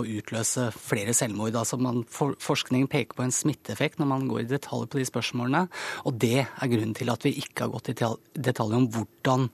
å 0.00 0.04
utløse 0.04 0.68
flere 0.76 1.14
selvmord. 1.16 1.56
Altså 1.56 1.78
man, 1.80 2.02
for, 2.10 2.36
forskningen 2.42 2.90
peker 2.90 3.16
på 3.16 3.24
en 3.24 3.34
smitteeffekt 3.34 4.00
når 4.00 4.10
man 4.12 4.26
går 4.30 4.44
i 4.44 4.50
detalj 4.50 4.88
på 4.90 5.00
de 5.00 5.06
spørsmålene. 5.08 5.64
Og 6.08 6.18
det 6.20 6.44
er 6.44 6.72
grunnen 6.72 6.96
til 6.96 7.12
at 7.12 7.24
vi 7.26 7.34
ikke 7.40 7.66
har 7.66 7.74
gått 7.74 7.92
i 7.92 7.96
detalj 8.50 8.76
om 8.76 8.88
hvordan 8.92 9.48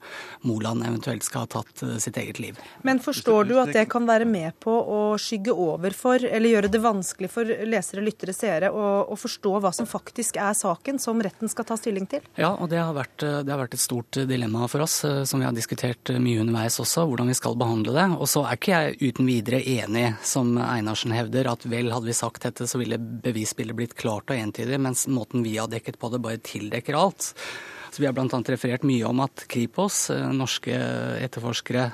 Moland 0.47 0.87
eventuelt 0.87 1.27
skal 1.27 1.47
ha 1.47 1.51
tatt 1.59 1.85
uh, 1.87 1.97
sitt 2.03 2.19
eget 2.21 2.41
liv. 2.43 2.59
Men 2.87 3.01
forstår 3.03 3.49
du 3.49 3.57
at 3.63 3.73
det 3.77 3.87
kan 3.93 4.07
være 4.09 4.27
med 4.29 4.57
på 4.63 4.73
å 4.75 5.01
skygge 5.21 5.55
over 5.55 5.95
for, 5.97 6.23
eller 6.23 6.57
gjøre 6.57 6.73
det 6.73 6.83
vanskelig 6.83 7.31
for 7.33 7.55
lesere, 7.67 8.05
lyttere, 8.05 8.35
seere 8.37 8.73
å, 8.75 8.87
å 9.07 9.19
forstå 9.19 9.55
hva 9.63 9.73
som 9.77 9.89
faktisk 9.89 10.41
er 10.43 10.57
saken 10.57 11.01
som 11.03 11.23
retten 11.23 11.51
skal 11.51 11.69
ta 11.69 11.79
stilling 11.79 12.09
til? 12.11 12.27
Ja, 12.39 12.53
og 12.55 12.71
det 12.73 12.83
har 12.83 12.95
vært, 12.97 13.19
det 13.23 13.53
har 13.53 13.63
vært 13.63 13.77
et 13.77 13.83
stort 13.83 14.16
dilemma 14.25 14.69
for 14.73 14.85
oss, 14.87 15.05
eh, 15.05 15.25
som 15.25 15.41
vi 15.41 15.47
har 15.47 15.53
diskutert 15.53 16.11
eh, 16.11 16.21
mye 16.23 16.41
underveis 16.41 16.81
også, 16.81 17.05
hvordan 17.11 17.29
vi 17.29 17.37
skal 17.37 17.59
behandle 17.61 17.93
det. 17.93 18.07
Og 18.17 18.31
så 18.31 18.47
er 18.47 18.57
ikke 18.57 18.73
jeg 18.73 19.13
uten 19.13 19.29
videre 19.29 19.61
enig, 19.61 20.07
som 20.25 20.57
Einarsen 20.63 21.13
hevder, 21.13 21.51
at 21.53 21.69
vel 21.69 21.93
hadde 21.93 22.09
vi 22.09 22.17
sagt 22.17 22.47
dette, 22.49 22.67
så 22.71 22.81
ville 22.81 22.99
bevisbildet 22.99 23.77
blitt 23.77 23.97
klart 23.99 24.33
og 24.33 24.41
entydig, 24.41 24.81
mens 24.81 25.05
måten 25.13 25.45
vi 25.45 25.59
har 25.61 25.69
dekket 25.73 26.01
på 26.01 26.13
det, 26.15 26.23
bare 26.25 26.41
tildekker 26.41 26.97
alt. 26.97 27.35
Vi 27.99 28.07
har 28.07 28.15
bl.a. 28.17 28.27
referert 28.29 28.85
mye 28.87 29.07
om 29.09 29.23
at 29.25 29.47
Kripos, 29.51 30.11
eh, 30.15 30.27
norske 30.35 30.75
etterforskere, 31.23 31.87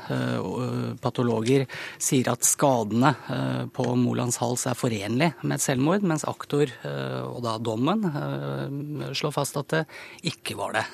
og 0.42 0.98
patologer, 1.03 1.66
sier 2.03 2.32
at 2.32 2.46
skadene 2.46 3.12
eh, 3.32 3.62
på 3.72 3.86
Molands 3.98 4.40
hals 4.42 4.66
er 4.70 4.78
forenlig 4.78 5.32
med 5.42 5.57
et 5.57 5.64
selvmord, 5.64 6.05
mens 6.07 6.26
aktor, 6.28 6.70
og 6.82 7.40
da 7.44 7.57
dommen, 7.62 8.05
slår 9.16 9.34
fast 9.34 9.59
at 9.61 9.72
det 9.72 9.82
ikke 10.32 10.57
var 10.59 10.76
det. 10.76 10.84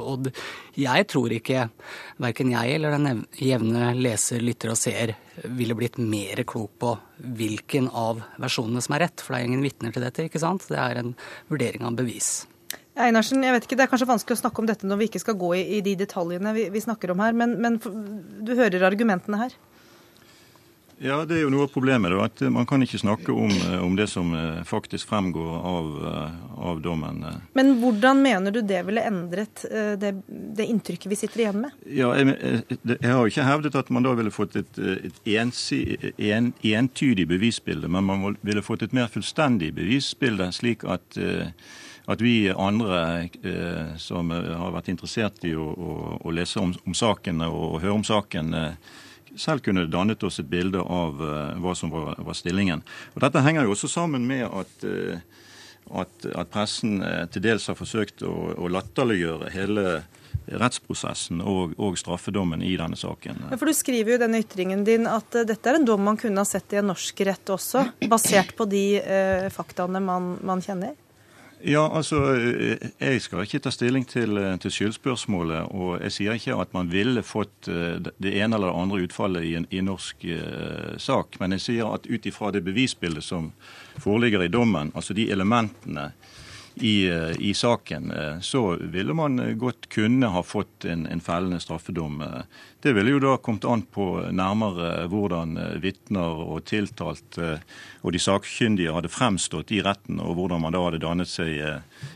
Og 0.00 0.30
jeg 0.78 1.06
tror 1.10 1.32
ikke 1.34 1.66
verken 2.22 2.52
jeg 2.54 2.76
eller 2.76 2.96
den 2.96 3.24
jevne 3.38 3.92
leser, 3.98 4.42
lytter 4.44 4.74
og 4.74 4.80
seer 4.80 5.14
ville 5.44 5.74
blitt 5.74 5.98
mer 5.98 6.42
klok 6.48 6.72
på 6.80 6.94
hvilken 7.38 7.90
av 7.96 8.22
versjonene 8.40 8.82
som 8.84 8.96
er 8.96 9.06
rett. 9.06 9.22
For 9.22 9.34
det 9.34 9.42
er 9.42 9.50
ingen 9.50 9.64
vitner 9.64 9.94
til 9.94 10.04
dette, 10.04 10.26
ikke 10.28 10.42
sant? 10.42 10.68
Det 10.70 10.80
er 10.80 11.00
en 11.00 11.14
vurdering 11.50 11.86
av 11.86 11.98
bevis. 12.00 12.49
Einarsen, 13.00 13.42
jeg 13.44 13.56
vet 13.56 13.66
ikke, 13.66 13.78
Det 13.78 13.86
er 13.86 13.90
kanskje 13.92 14.10
vanskelig 14.10 14.38
å 14.38 14.42
snakke 14.44 14.62
om 14.62 14.68
dette 14.68 14.88
når 14.88 15.02
vi 15.02 15.10
ikke 15.10 15.22
skal 15.22 15.38
gå 15.40 15.54
i, 15.58 15.64
i 15.78 15.80
de 15.84 15.96
detaljene 16.04 16.54
vi, 16.56 16.68
vi, 16.72 16.84
snakker 16.84 17.14
om 17.14 17.24
her, 17.24 17.36
men, 17.36 17.58
men, 17.62 17.80
du 17.80 18.54
hører 18.58 18.88
argumentene 18.90 19.40
her? 19.40 19.58
Ja, 21.00 21.22
Det 21.24 21.38
er 21.38 21.46
jo 21.46 21.50
noe 21.52 21.64
av 21.64 21.70
problemet. 21.72 22.12
Da, 22.12 22.26
at 22.28 22.40
Man 22.52 22.66
kan 22.68 22.82
ikke 22.84 23.00
snakke 23.00 23.32
om, 23.32 23.48
eh, 23.48 23.80
om 23.80 23.94
det 23.96 24.06
som 24.12 24.34
eh, 24.36 24.60
faktisk 24.68 25.08
fremgår 25.08 25.54
av, 25.64 25.88
eh, 26.10 26.34
av, 26.68 26.82
dommen. 26.84 27.24
Men 27.56 27.72
hvordan 27.80 28.20
mener 28.20 28.52
du 28.52 28.60
det 28.60 28.82
ville 28.84 29.06
endret 29.08 29.64
det, 30.00 30.12
det 30.28 30.66
inntrykket 30.68 31.08
vi 31.08 31.16
sitter 31.16 31.44
igjen 31.44 31.60
med? 31.64 31.78
Ja, 31.88 32.12
jeg, 32.20 32.36
jeg, 32.84 33.00
har 33.08 33.22
jo 33.22 33.32
ikke 33.32 33.48
hevdet 33.48 33.80
at 33.80 33.88
man 33.88 34.04
da 34.04 34.12
ville 34.18 34.32
fått 34.34 34.60
et, 34.60 34.78
et 34.78 35.32
ensi, 35.40 35.80
en, 36.18 36.52
entydig 36.60 37.26
bevisbilde, 37.32 37.88
men 37.88 38.04
man 38.04 38.36
ville 38.44 38.64
fått 38.64 38.84
et 38.84 38.96
mer 38.96 39.08
fullstendig 39.08 39.72
bevisbilde, 39.80 40.52
slik 40.52 40.84
at 40.84 41.16
at 42.10 42.22
vi 42.24 42.50
andre 42.50 43.28
eh, 43.46 43.92
som 44.00 44.32
har 44.34 44.74
vært 44.74 44.90
interessert 44.90 45.44
i 45.46 45.54
å, 45.54 45.68
å, 45.70 45.92
å 46.26 46.34
lese 46.34 46.58
om, 46.62 46.74
om, 46.84 46.96
saken 46.96 47.44
og 47.46 47.78
høre 47.84 47.94
om 47.94 48.06
saken, 48.06 48.54
eh, 48.56 48.98
selv 49.36 49.64
kunne 49.64 49.86
dannet 49.90 50.22
oss 50.22 50.40
et 50.40 50.48
bilde 50.50 50.80
av 50.80 51.20
eh, 51.22 51.58
hva 51.62 51.74
som 51.78 51.92
var, 51.92 52.16
var, 52.18 52.36
stillingen. 52.36 52.82
Og 53.14 53.24
Dette 53.24 53.42
henger 53.44 53.66
jo 53.66 53.74
også 53.76 53.90
sammen 53.90 54.26
med 54.28 54.46
at, 54.46 54.86
eh, 54.86 55.20
at, 56.02 56.30
at 56.34 56.52
pressen 56.52 57.00
eh, 57.04 57.26
til 57.32 57.44
dels 57.46 57.68
har 57.70 57.78
forsøkt 57.78 58.24
å, 58.26 58.34
å 58.58 58.70
latterliggjøre 58.72 59.52
hele 59.54 59.86
rettsprosessen 60.50 61.42
og, 61.44 61.76
og, 61.78 61.98
straffedommen 62.00 62.62
i 62.64 62.72
denne 62.78 62.98
saken. 62.98 63.44
Ja, 63.52 63.58
for 63.60 63.70
Du 63.70 63.76
skriver 63.76 64.14
jo 64.14 64.18
i 64.18 64.22
denne 64.22 64.40
ytringen 64.42 64.82
din 64.86 65.06
at 65.06 65.36
dette 65.46 65.70
er 65.70 65.78
en 65.78 65.86
dom 65.86 66.02
man 66.02 66.18
kunne 66.18 66.42
ha 66.42 66.48
sett 66.48 66.74
i 66.74 66.80
en 66.80 66.90
norsk 66.90 67.22
rett 67.28 67.52
også, 67.54 67.84
basert 68.10 68.56
på 68.58 68.66
de 68.70 68.84
faktaene 69.54 70.02
man, 70.02 70.32
man, 70.46 70.62
kjenner? 70.64 70.96
Ja, 71.62 71.90
altså, 71.96 72.34
eh, 72.34 72.90
Jeg 73.00 73.20
skal 73.22 73.42
ikke 73.44 73.58
ta 73.58 73.70
stilling 73.70 74.06
til, 74.08 74.38
eh, 74.38 74.56
til 74.56 74.70
skyldspørsmålet. 74.70 75.68
Og 75.70 76.00
jeg 76.00 76.12
sier 76.12 76.32
ikke 76.32 76.60
at 76.60 76.72
man 76.74 76.92
ville 76.92 77.22
fått 77.22 77.68
eh, 77.68 78.00
det 78.00 78.32
ene 78.34 78.56
eller 78.56 78.72
det 78.72 78.80
andre 78.80 79.02
utfallet 79.04 79.44
i 79.44 79.54
en 79.54 79.66
i 79.70 79.80
norsk 79.80 80.24
eh, 80.24 80.96
sak. 80.96 81.36
Men 81.40 81.52
jeg 81.52 81.60
sier 81.60 81.94
at 81.94 82.06
ut 82.06 82.26
ifra 82.26 82.50
det 82.50 82.64
bevisbildet 82.64 83.24
som 83.24 83.52
foreligger 83.98 84.42
i 84.42 84.48
dommen, 84.48 84.92
altså 84.94 85.14
de 85.14 85.30
elementene 85.30 86.12
i, 86.80 87.08
i, 87.38 87.52
saken, 87.54 88.12
så 88.42 88.76
ville 88.80 89.14
man 89.14 89.36
godt 89.58 89.88
kunne 89.92 90.30
ha 90.32 90.42
fått 90.42 90.84
en, 90.84 91.06
en 91.06 91.20
fellende 91.20 91.60
straffedom. 91.60 92.22
Det 92.80 92.94
ville 92.96 93.14
jo 93.14 93.20
da 93.22 93.34
kommet 93.36 93.66
an 93.68 93.82
på 93.82 94.06
nærmere 94.32 95.06
hvordan 95.12 95.58
vitner 95.82 96.40
og 96.44 96.64
tiltalt 96.70 97.38
og 98.00 98.14
de 98.14 98.22
sakkyndige 98.22 98.94
hadde 98.96 99.12
fremstått 99.12 99.72
i 99.76 99.82
retten, 99.84 100.22
og 100.24 100.38
hvordan 100.38 100.64
man 100.64 100.76
da 100.76 100.82
hadde 100.86 101.02
dannet 101.04 101.30
seg 101.30 101.60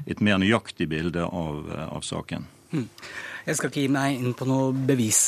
et 0.08 0.24
mer 0.24 0.40
nøyaktig 0.40 0.88
bilde 0.92 1.26
av, 1.28 1.68
av 1.90 2.04
saken. 2.06 2.48
Hmm. 2.72 2.88
Jeg 3.44 3.58
skal 3.58 3.68
ikke 3.68 3.82
gi 3.82 3.90
meg 3.92 4.14
inn 4.16 4.32
på 4.32 4.46
noe 4.48 4.70
bevis, 4.88 5.18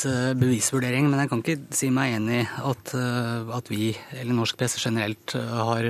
bevisvurdering, 0.41 1.05
men 1.05 1.19
jeg 1.21 1.29
kan 1.29 1.41
ikke 1.43 1.75
si 1.77 1.91
meg 1.93 2.15
enig 2.15 2.39
i 2.39 2.45
at, 2.65 2.93
eh, 2.97 3.51
at, 3.53 3.67
vi, 3.69 3.91
eller 4.17 4.33
norsk 4.39 4.57
presse 4.57 4.81
generelt, 4.81 5.35
eh, 5.37 5.51
har, 5.53 5.85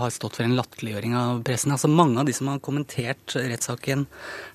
har, 0.00 0.10
stått 0.10 0.40
for 0.40 0.42
en 0.48 0.56
latterliggjøring 0.58 1.14
av 1.14 1.44
pressen. 1.46 1.70
Altså 1.70 1.86
Mange 1.92 2.18
av 2.18 2.26
de 2.26 2.34
som 2.34 2.50
har 2.50 2.58
kommentert 2.64 3.36
rettssaken 3.38 4.02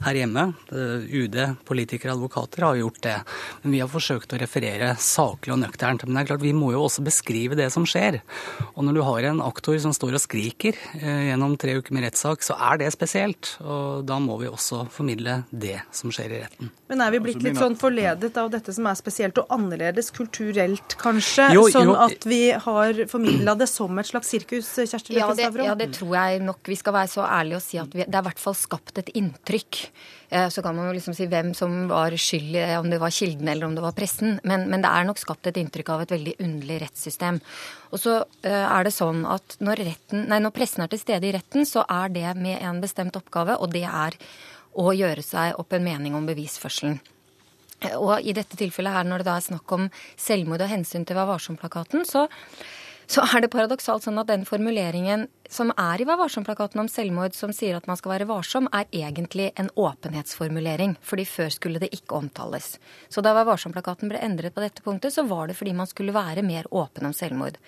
her 0.04 0.20
hjemme, 0.20 0.44
eh, 0.76 1.08
UD, 1.22 1.38
politikere, 1.70 2.18
advokater, 2.18 2.66
har 2.68 2.82
gjort 2.82 3.00
det. 3.08 3.16
Men 3.64 3.78
vi 3.78 3.80
har 3.80 3.94
forsøkt 3.94 4.36
å 4.36 4.42
referere 4.44 4.92
saklig 5.00 5.56
og 5.56 5.62
nøkternt. 5.64 6.04
Men 6.04 6.20
det 6.20 6.26
er 6.26 6.32
klart, 6.34 6.44
vi 6.44 6.52
må 6.52 6.74
jo 6.76 6.84
også 6.84 7.06
beskrive 7.08 7.56
det 7.56 7.70
som 7.72 7.88
skjer. 7.88 8.20
Og 8.76 8.84
når 8.84 9.00
du 9.00 9.04
har 9.08 9.30
en 9.32 9.42
aktor 9.48 9.80
som 9.80 9.96
står 9.96 10.20
og 10.20 10.26
skriker 10.26 10.76
gjennom 11.00 11.56
tre 11.56 11.80
uker 11.80 11.96
med 11.96 12.10
rettssak, 12.10 12.44
så 12.44 12.60
er 12.60 12.84
det 12.84 12.92
spesielt. 12.92 13.56
Og 13.64 14.04
da 14.04 14.20
må 14.20 14.36
vi 14.44 14.52
også 14.52 14.84
formidle 14.92 15.46
det 15.48 15.78
som 15.96 16.12
skjer 16.12 16.36
i 16.36 16.44
retten. 16.44 16.76
Men 16.90 17.04
er 17.06 17.14
vi 17.14 17.20
blitt 17.22 17.44
litt 17.46 17.60
sånn 17.60 17.76
forledet 17.78 18.38
av 18.42 18.48
dette 18.50 18.74
som 18.74 18.88
er 18.90 18.98
spesielt 18.98 19.38
og 19.38 19.52
annerledes 19.54 20.10
kulturelt, 20.16 20.96
kanskje? 20.98 21.52
Jo, 21.54 21.68
jo. 21.68 21.74
Sånn 21.76 21.92
at 21.94 22.26
vi 22.26 22.42
har 22.50 23.04
formidla 23.12 23.54
det 23.60 23.68
som 23.70 24.02
et 24.02 24.10
slags 24.10 24.32
sirkus, 24.34 24.72
Kjersti 24.80 25.14
Løkke 25.14 25.36
Stavrum? 25.38 25.68
Ja, 25.70 25.76
det 25.78 25.92
tror 26.00 26.16
jeg 26.18 26.42
nok. 26.48 26.64
Vi 26.66 26.80
skal 26.80 26.98
være 26.98 27.12
så 27.12 27.28
ærlige 27.28 27.60
og 27.60 27.66
si 27.66 27.78
at 27.82 27.94
vi, 27.94 28.02
det 28.08 28.18
er 28.18 28.26
i 28.26 28.30
hvert 28.32 28.42
fall 28.42 28.58
skapt 28.58 29.04
et 29.04 29.14
inntrykk. 29.22 29.84
Eh, 30.34 30.50
så 30.50 30.66
kan 30.66 30.78
man 30.78 30.90
jo 30.90 30.98
liksom 30.98 31.14
si 31.18 31.30
hvem 31.30 31.54
som 31.58 31.78
var 31.94 32.18
skyld, 32.18 32.58
om 32.82 32.90
det 32.90 33.02
var 33.06 33.14
kilden 33.14 33.54
eller 33.54 33.70
om 33.70 33.78
det 33.78 33.86
var 33.86 33.94
pressen. 33.98 34.40
Men, 34.42 34.66
men, 34.74 34.82
det 34.82 34.90
er 34.90 35.06
nok 35.06 35.22
skapt 35.22 35.50
et 35.50 35.62
inntrykk 35.62 35.94
av 35.94 36.08
et 36.08 36.18
veldig 36.18 36.40
underlig 36.42 36.84
rettssystem. 36.88 37.38
Og 37.94 38.02
så 38.02 38.20
eh, 38.42 38.66
er 38.66 38.90
det 38.90 38.98
sånn 38.98 39.28
at 39.30 39.60
når, 39.62 39.86
retten, 39.94 40.26
nei, 40.34 40.42
når 40.42 40.58
pressen 40.58 40.86
er 40.86 40.90
til 40.90 41.06
stede 41.06 41.30
i 41.30 41.38
retten, 41.38 41.70
så 41.70 41.86
er 41.86 42.14
det 42.18 42.30
med 42.42 42.58
en 42.62 42.82
bestemt 42.82 43.18
oppgave, 43.18 43.62
og 43.62 43.78
det 43.78 43.86
er 43.86 44.18
å 44.78 44.92
gjøre 44.94 45.24
seg 45.26 45.58
opp 45.60 45.74
en 45.74 45.86
mening 45.86 46.18
om 46.18 46.28
bevisførselen. 46.30 47.00
Og 47.96 48.20
i 48.28 48.36
dette 48.36 48.60
tilfellet 48.60 48.94
her, 48.94 49.08
når 49.08 49.24
det 49.24 49.30
da 49.30 49.38
er 49.40 49.48
snakk 49.48 49.72
om 49.76 49.88
selvmord 50.20 50.66
og 50.66 50.72
hensyn 50.72 51.08
til 51.08 51.16
Vær 51.16 51.30
varsom-plakaten, 51.30 52.04
så, 52.08 52.26
så, 53.08 53.24
er 53.24 53.46
det 53.46 53.52
paradoksalt 53.54 54.04
sånn 54.04 54.20
at 54.20 54.28
den 54.28 54.44
formuleringen 54.48 55.30
som 55.50 55.72
er 55.80 56.04
i 56.04 56.08
Vær 56.10 56.20
varsom-plakaten 56.20 56.84
om 56.84 56.90
selvmord, 56.92 57.38
som 57.38 57.54
sier 57.56 57.80
at 57.80 57.88
man 57.88 57.98
skal 57.98 58.18
være 58.18 58.28
varsom, 58.30 58.68
er 58.76 58.90
egentlig 58.92 59.54
en 59.56 59.72
åpenhetsformulering. 59.80 60.98
Fordi 61.00 61.26
før 61.30 61.56
skulle 61.56 61.80
det 61.80 61.94
ikke 61.96 62.20
omtales. 62.20 62.74
Så 63.08 63.24
da 63.24 63.32
Vær 63.38 63.48
varsom-plakaten 63.48 64.12
ble 64.12 64.20
endret 64.28 64.58
på 64.58 64.66
dette 64.66 64.84
punktet, 64.84 65.16
så 65.16 65.24
var 65.30 65.48
det 65.48 65.56
fordi 65.56 65.78
man 65.80 65.88
skulle 65.88 66.16
være 66.16 66.44
mer 66.44 66.68
åpen 66.76 67.08
om 67.08 67.16
selvmord. 67.16 67.62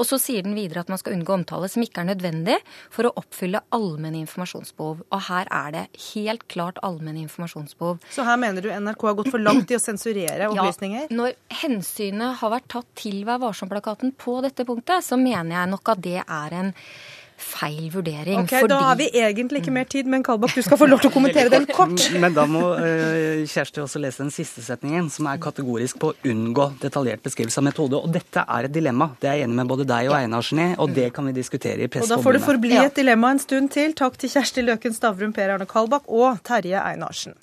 Og 0.00 0.08
så 0.08 0.16
sier 0.20 0.44
den 0.46 0.56
videre 0.56 0.80
at 0.80 0.90
man 0.92 1.00
skal 1.00 1.14
unngå 1.18 1.34
omtale 1.34 1.68
som 1.68 1.84
ikke 1.84 2.00
er 2.02 2.10
nødvendig 2.14 2.56
for 2.92 3.08
å 3.08 3.12
oppfylle 3.20 3.60
allmenne 3.76 4.22
informasjonsbehov. 4.22 5.04
Og 5.12 5.24
her 5.28 5.50
er 5.52 5.76
det 5.76 5.84
helt 6.10 6.46
klart 6.52 6.80
allmenne 6.86 7.20
informasjonsbehov. 7.26 8.00
Så 8.14 8.24
her 8.24 8.40
mener 8.40 8.64
du 8.64 8.70
NRK 8.72 9.06
har 9.10 9.18
gått 9.20 9.32
for 9.34 9.44
langt 9.44 9.70
i 9.70 9.76
å 9.76 9.82
sensurere 9.82 10.48
opplysninger? 10.54 11.06
Ja, 11.10 11.16
når 11.20 11.36
hensynet 11.62 12.40
har 12.40 12.54
vært 12.56 12.70
tatt 12.72 12.88
til 12.98 13.22
Vær 13.28 13.42
varsom-plakaten 13.42 14.14
på 14.18 14.40
dette 14.44 14.64
punktet, 14.68 15.04
så 15.04 15.20
mener 15.20 15.58
jeg 15.58 15.72
nok 15.74 15.92
at 15.92 16.04
det 16.04 16.20
er 16.24 16.60
en 16.62 16.74
feil 17.40 17.88
vurdering. 17.92 18.42
Ok, 18.42 18.52
fordi... 18.52 18.70
Da 18.72 18.78
har 18.84 18.98
vi 19.00 19.08
egentlig 19.18 19.62
ikke 19.62 19.74
mer 19.74 19.88
tid, 19.90 20.08
men 20.10 20.24
Kalbakk, 20.26 20.54
du 20.56 20.64
skal 20.64 20.78
få 20.80 20.88
lov 20.90 21.02
til 21.02 21.10
å 21.10 21.14
kommentere 21.14 21.52
den 21.52 21.66
kort. 21.78 22.06
Men 22.20 22.36
da 22.36 22.46
må 22.50 22.62
uh, 22.76 23.42
Kjersti 23.50 23.82
også 23.84 24.02
lese 24.02 24.22
den 24.24 24.32
siste 24.34 24.64
setningen, 24.64 25.10
som 25.12 25.28
er 25.30 25.40
kategorisk 25.42 26.00
på 26.02 26.12
å 26.12 26.30
unngå 26.30 26.70
detaljert 26.82 27.24
beskrivelse 27.26 27.62
av 27.62 27.68
metode. 27.70 28.00
Og 28.00 28.14
dette 28.14 28.44
er 28.44 28.68
et 28.68 28.74
dilemma. 28.74 29.10
Det 29.20 29.32
er 29.32 29.40
jeg 29.40 29.48
enig 29.48 29.60
med 29.62 29.72
både 29.72 29.88
deg 29.88 30.10
og 30.12 30.18
Einarsen 30.20 30.62
i, 30.62 30.68
og 30.78 30.94
det 30.96 31.10
kan 31.16 31.28
vi 31.28 31.36
diskutere 31.36 31.86
i 31.86 31.90
Presseforbundet. 31.90 32.16
Og 32.16 32.16
da 32.16 32.28
får 32.28 32.38
det 32.38 32.44
forbli 32.46 32.80
et 32.84 33.00
dilemma 33.02 33.34
en 33.36 33.42
stund 33.42 33.72
til. 33.74 33.96
Takk 33.98 34.20
til 34.20 34.34
Kjersti 34.34 34.66
Løken 34.66 34.96
Stavrum, 34.96 35.34
Per 35.36 35.56
Arne 35.56 35.68
Kalbakk 35.70 36.10
og 36.10 36.42
Terje 36.46 36.82
Einarsen. 36.84 37.38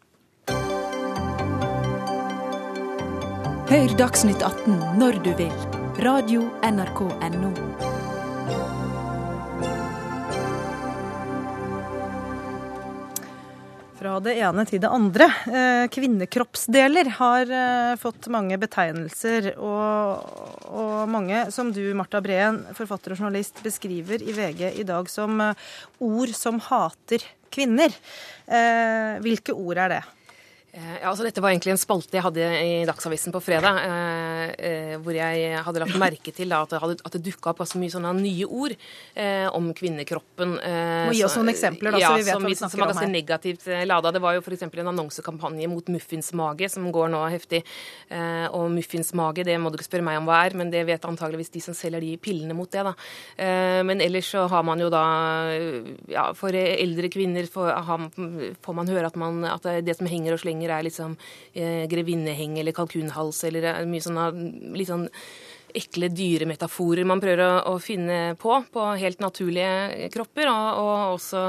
Hør 3.68 3.98
Dagsnytt 4.00 4.40
18 4.40 4.80
når 5.02 5.20
du 5.26 5.34
vil. 5.42 5.52
Radio 6.00 6.46
NRK 6.64 7.02
Radio.nrk.no. 7.02 7.87
Fra 13.98 14.20
det 14.22 14.36
ene 14.38 14.62
til 14.70 14.82
det 14.84 14.90
andre. 14.94 15.26
Eh, 15.50 15.84
kvinnekroppsdeler 15.90 17.08
har 17.18 17.50
eh, 17.50 17.94
fått 17.98 18.28
mange 18.30 18.60
betegnelser. 18.62 19.56
Og, 19.58 20.28
og, 20.70 21.10
mange, 21.10 21.48
som 21.54 21.72
du, 21.74 21.82
Marta 21.98 22.22
Breen, 22.22 22.60
forfatter 22.78 23.16
og 23.16 23.24
journalist, 23.24 23.64
beskriver 23.66 24.22
i 24.22 24.36
VG 24.38 24.62
i 24.84 24.86
dag 24.86 25.10
som 25.10 25.42
eh, 25.42 25.66
ord 26.06 26.36
som 26.38 26.62
hater 26.68 27.26
kvinner. 27.50 27.94
Hvilke 29.24 29.56
ord 29.56 29.80
er 29.82 29.92
det? 29.96 30.02
Eh, 30.78 30.98
ja, 31.02 31.10
altså 31.10 31.26
Dette 31.26 31.42
var 31.42 31.50
egentlig 31.54 31.72
en 31.74 31.80
spalte 31.80 32.18
jeg 32.20 32.22
hadde 32.22 32.48
i 32.62 32.74
Dagsavisen 32.86 33.34
på 33.34 33.42
fredag, 33.42 33.80
eh, 33.82 34.52
eh, 34.68 34.94
hvor 35.02 35.16
jeg 35.16 35.62
hadde 35.66 35.82
lagt 35.82 35.98
merke 35.98 36.34
til 36.36 36.52
da, 36.54 36.60
at 36.66 36.74
det, 36.74 36.82
hadde, 36.84 36.98
at 37.02 37.16
det 37.18 37.22
dukka 37.26 37.54
opp 37.54 37.64
så 37.66 37.80
mye 37.82 37.94
sånne 37.94 38.12
nye 38.20 38.46
ord 38.46 38.76
eh, 38.76 39.48
om 39.58 39.72
kvinnekroppen. 39.74 40.54
Eh, 40.62 41.08
Må 41.10 41.16
gi 41.18 41.24
oss 41.26 41.38
noen 41.40 41.50
eksempler, 41.54 41.96
da, 41.98 42.02
ja, 42.04 42.12
så 42.12 42.20
vi 42.20 42.28
vet 42.28 42.38
som, 42.38 42.46
hva 42.46 42.52
vi 42.54 42.60
snakker 42.60 42.76
som 42.76 42.86
er 42.86 42.92
ganske 42.94 43.10
negativt 43.10 43.66
eh, 43.72 43.86
lada. 43.90 44.12
Det 44.14 44.22
var 44.22 44.38
jo 44.38 44.44
f.eks. 44.44 44.68
en 44.68 44.92
annonsekampanje 44.94 45.72
mot 45.72 45.90
muffinsmage 45.96 46.70
som 46.76 46.86
går 46.94 47.10
nå 47.16 47.24
heftig. 47.34 47.64
Eh, 48.14 48.46
og 48.54 48.70
muffinsmage, 48.76 49.48
det 49.48 49.58
må 49.62 49.74
du 49.74 49.80
ikke 49.80 49.90
spørre 49.90 50.06
meg 50.06 50.22
om 50.22 50.30
hva 50.30 50.44
er, 50.46 50.58
men 50.62 50.70
det 50.74 50.86
vet 50.86 51.10
antageligvis 51.10 51.54
de 51.56 51.64
som 51.64 51.78
selger 51.78 52.06
de 52.06 52.14
pillene 52.22 52.54
mot 52.58 52.70
det. 52.70 52.86
da. 52.86 52.94
men 53.88 54.02
ellers 54.04 54.30
så 54.30 54.44
har 54.52 54.64
man 54.66 54.80
jo 54.82 54.90
da 54.92 55.02
ja, 56.12 56.26
For 56.38 56.54
eldre 56.54 57.10
kvinner 57.10 57.48
får, 57.50 57.72
får 58.64 58.76
man 58.78 58.90
høre 58.92 59.10
at, 59.10 59.18
man, 59.18 59.40
at 59.48 59.66
det 59.86 59.96
som 59.98 60.10
henger 60.10 60.36
og 60.36 60.42
slenger 60.44 60.67
ganger 60.68 60.80
er 60.80 60.88
liksom 60.88 61.18
eh, 61.54 61.88
grevinneheng 61.90 62.60
eller 62.60 62.76
kalkunhals 62.76 63.44
eller 63.48 63.64
eh, 63.74 63.86
mye 63.88 64.04
sånne 64.04 64.32
litt 64.76 64.90
sånn 64.92 65.08
ekle 65.78 66.08
dyremetaforer 66.10 67.06
man 67.06 67.20
prøver 67.22 67.44
å, 67.44 67.76
å, 67.76 67.80
finne 67.84 68.36
på, 68.40 68.54
på 68.72 68.86
helt 68.98 69.20
naturlige 69.22 70.08
kropper. 70.14 70.50
Og, 70.50 70.80
og 70.80 71.18
også 71.18 71.44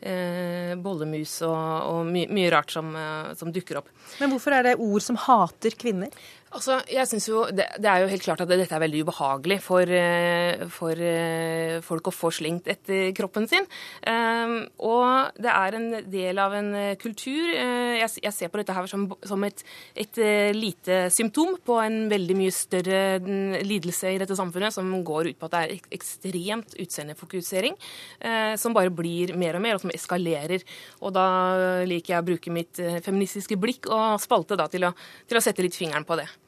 eh, 0.00 0.72
bollemus 0.80 1.40
og, 1.44 1.90
og 1.90 2.06
my, 2.08 2.24
mye 2.32 2.52
rart 2.54 2.72
som, 2.72 2.94
eh, 2.96 3.34
som, 3.36 3.52
dukker 3.52 3.82
opp. 3.82 3.90
Men 4.22 4.32
hvorfor 4.32 4.56
er 4.56 4.68
det 4.68 4.78
ord 4.78 5.04
som 5.04 5.18
hater 5.26 5.76
kvinner? 5.76 6.14
Altså, 6.54 6.76
jeg 6.86 7.08
synes 7.10 7.24
jo, 7.26 7.40
det, 7.50 7.64
det, 7.82 7.88
er 7.90 8.04
jo 8.04 8.10
helt 8.12 8.22
klart 8.22 8.42
at 8.44 8.50
dette 8.50 8.70
er 8.76 8.82
veldig 8.84 9.00
ubehagelig 9.02 9.56
for, 9.64 9.90
eh, 9.90 10.60
for 10.70 11.00
uh, 11.02 11.80
folk 11.82 12.10
å 12.10 12.14
få 12.14 12.30
slengt 12.36 12.68
etter 12.70 13.08
kroppen 13.16 13.48
sin. 13.50 13.66
Um, 14.06 14.60
og 14.86 15.34
det 15.34 15.50
er 15.50 15.76
en 15.78 15.88
del 16.12 16.38
av 16.38 16.54
en 16.54 16.70
kultur. 17.00 17.42
Uh, 17.58 17.96
jeg, 17.98 18.22
jeg, 18.22 18.34
ser 18.36 18.52
på 18.52 18.60
dette 18.60 18.76
her 18.76 18.86
som, 18.90 19.08
som 19.26 19.46
et, 19.46 19.64
et 19.98 20.20
lite 20.54 21.00
symptom 21.14 21.56
på 21.66 21.80
en 21.82 22.04
veldig 22.12 22.38
mye 22.38 22.54
større 22.54 23.02
mm, 23.24 23.58
lidelse 23.66 24.14
i 24.14 24.22
dette 24.22 24.38
samfunnet, 24.38 24.76
som 24.76 24.94
går 25.06 25.32
ut 25.32 25.40
på 25.40 25.50
at 25.50 25.56
det 25.56 25.64
er 25.64 25.90
ekstremt 25.98 26.78
utseendefokusering, 26.78 27.74
som 28.60 28.74
bare 28.76 28.92
blir 28.94 29.34
mer 29.38 29.58
og 29.58 29.64
mer, 29.64 29.76
og 29.76 29.82
som 29.82 29.92
eskalerer. 29.94 30.62
Og 31.02 31.14
da 31.16 31.26
liker 31.88 32.14
jeg 32.14 32.22
å 32.22 32.28
bruke 32.30 32.54
mitt 32.54 32.82
feministiske 33.04 33.58
blikk 33.60 33.90
og 33.90 34.22
spalte 34.22 34.58
da 34.58 34.68
til 34.70 34.86
å, 34.88 34.94
til 35.28 35.40
å 35.40 35.44
sette 35.44 35.64
litt 35.66 35.78
fingeren 35.78 36.06
på 36.06 36.18
det. 36.20 36.28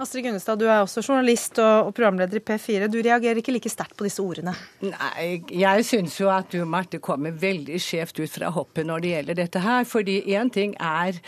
Astrid 0.00 0.24
Gunnestad, 0.24 0.56
du 0.56 0.64
er 0.64 0.80
også 0.80 1.02
journalist 1.04 1.58
og, 1.60 1.90
programleder 1.92 2.38
i 2.38 2.40
P4. 2.40 2.86
Du 2.88 2.96
reagerer 3.04 3.36
ikke 3.42 3.52
like 3.52 3.68
sterkt 3.68 3.98
på 3.98 4.06
disse 4.06 4.22
ordene? 4.24 4.54
Nei, 4.80 5.42
jeg 5.52 5.84
syns 5.84 6.14
jo 6.16 6.30
at 6.32 6.48
du, 6.54 6.62
Marte, 6.64 6.96
kommer 7.04 7.34
veldig 7.36 7.76
skjevt 7.84 8.22
ut 8.22 8.32
fra 8.32 8.48
hoppet 8.54 8.88
når 8.88 9.04
det 9.04 9.10
gjelder 9.10 9.38
dette 9.42 9.60
her. 9.60 9.84
Fordi 9.84 10.14
én 10.32 10.48
ting 10.54 10.72
er, 10.80 11.18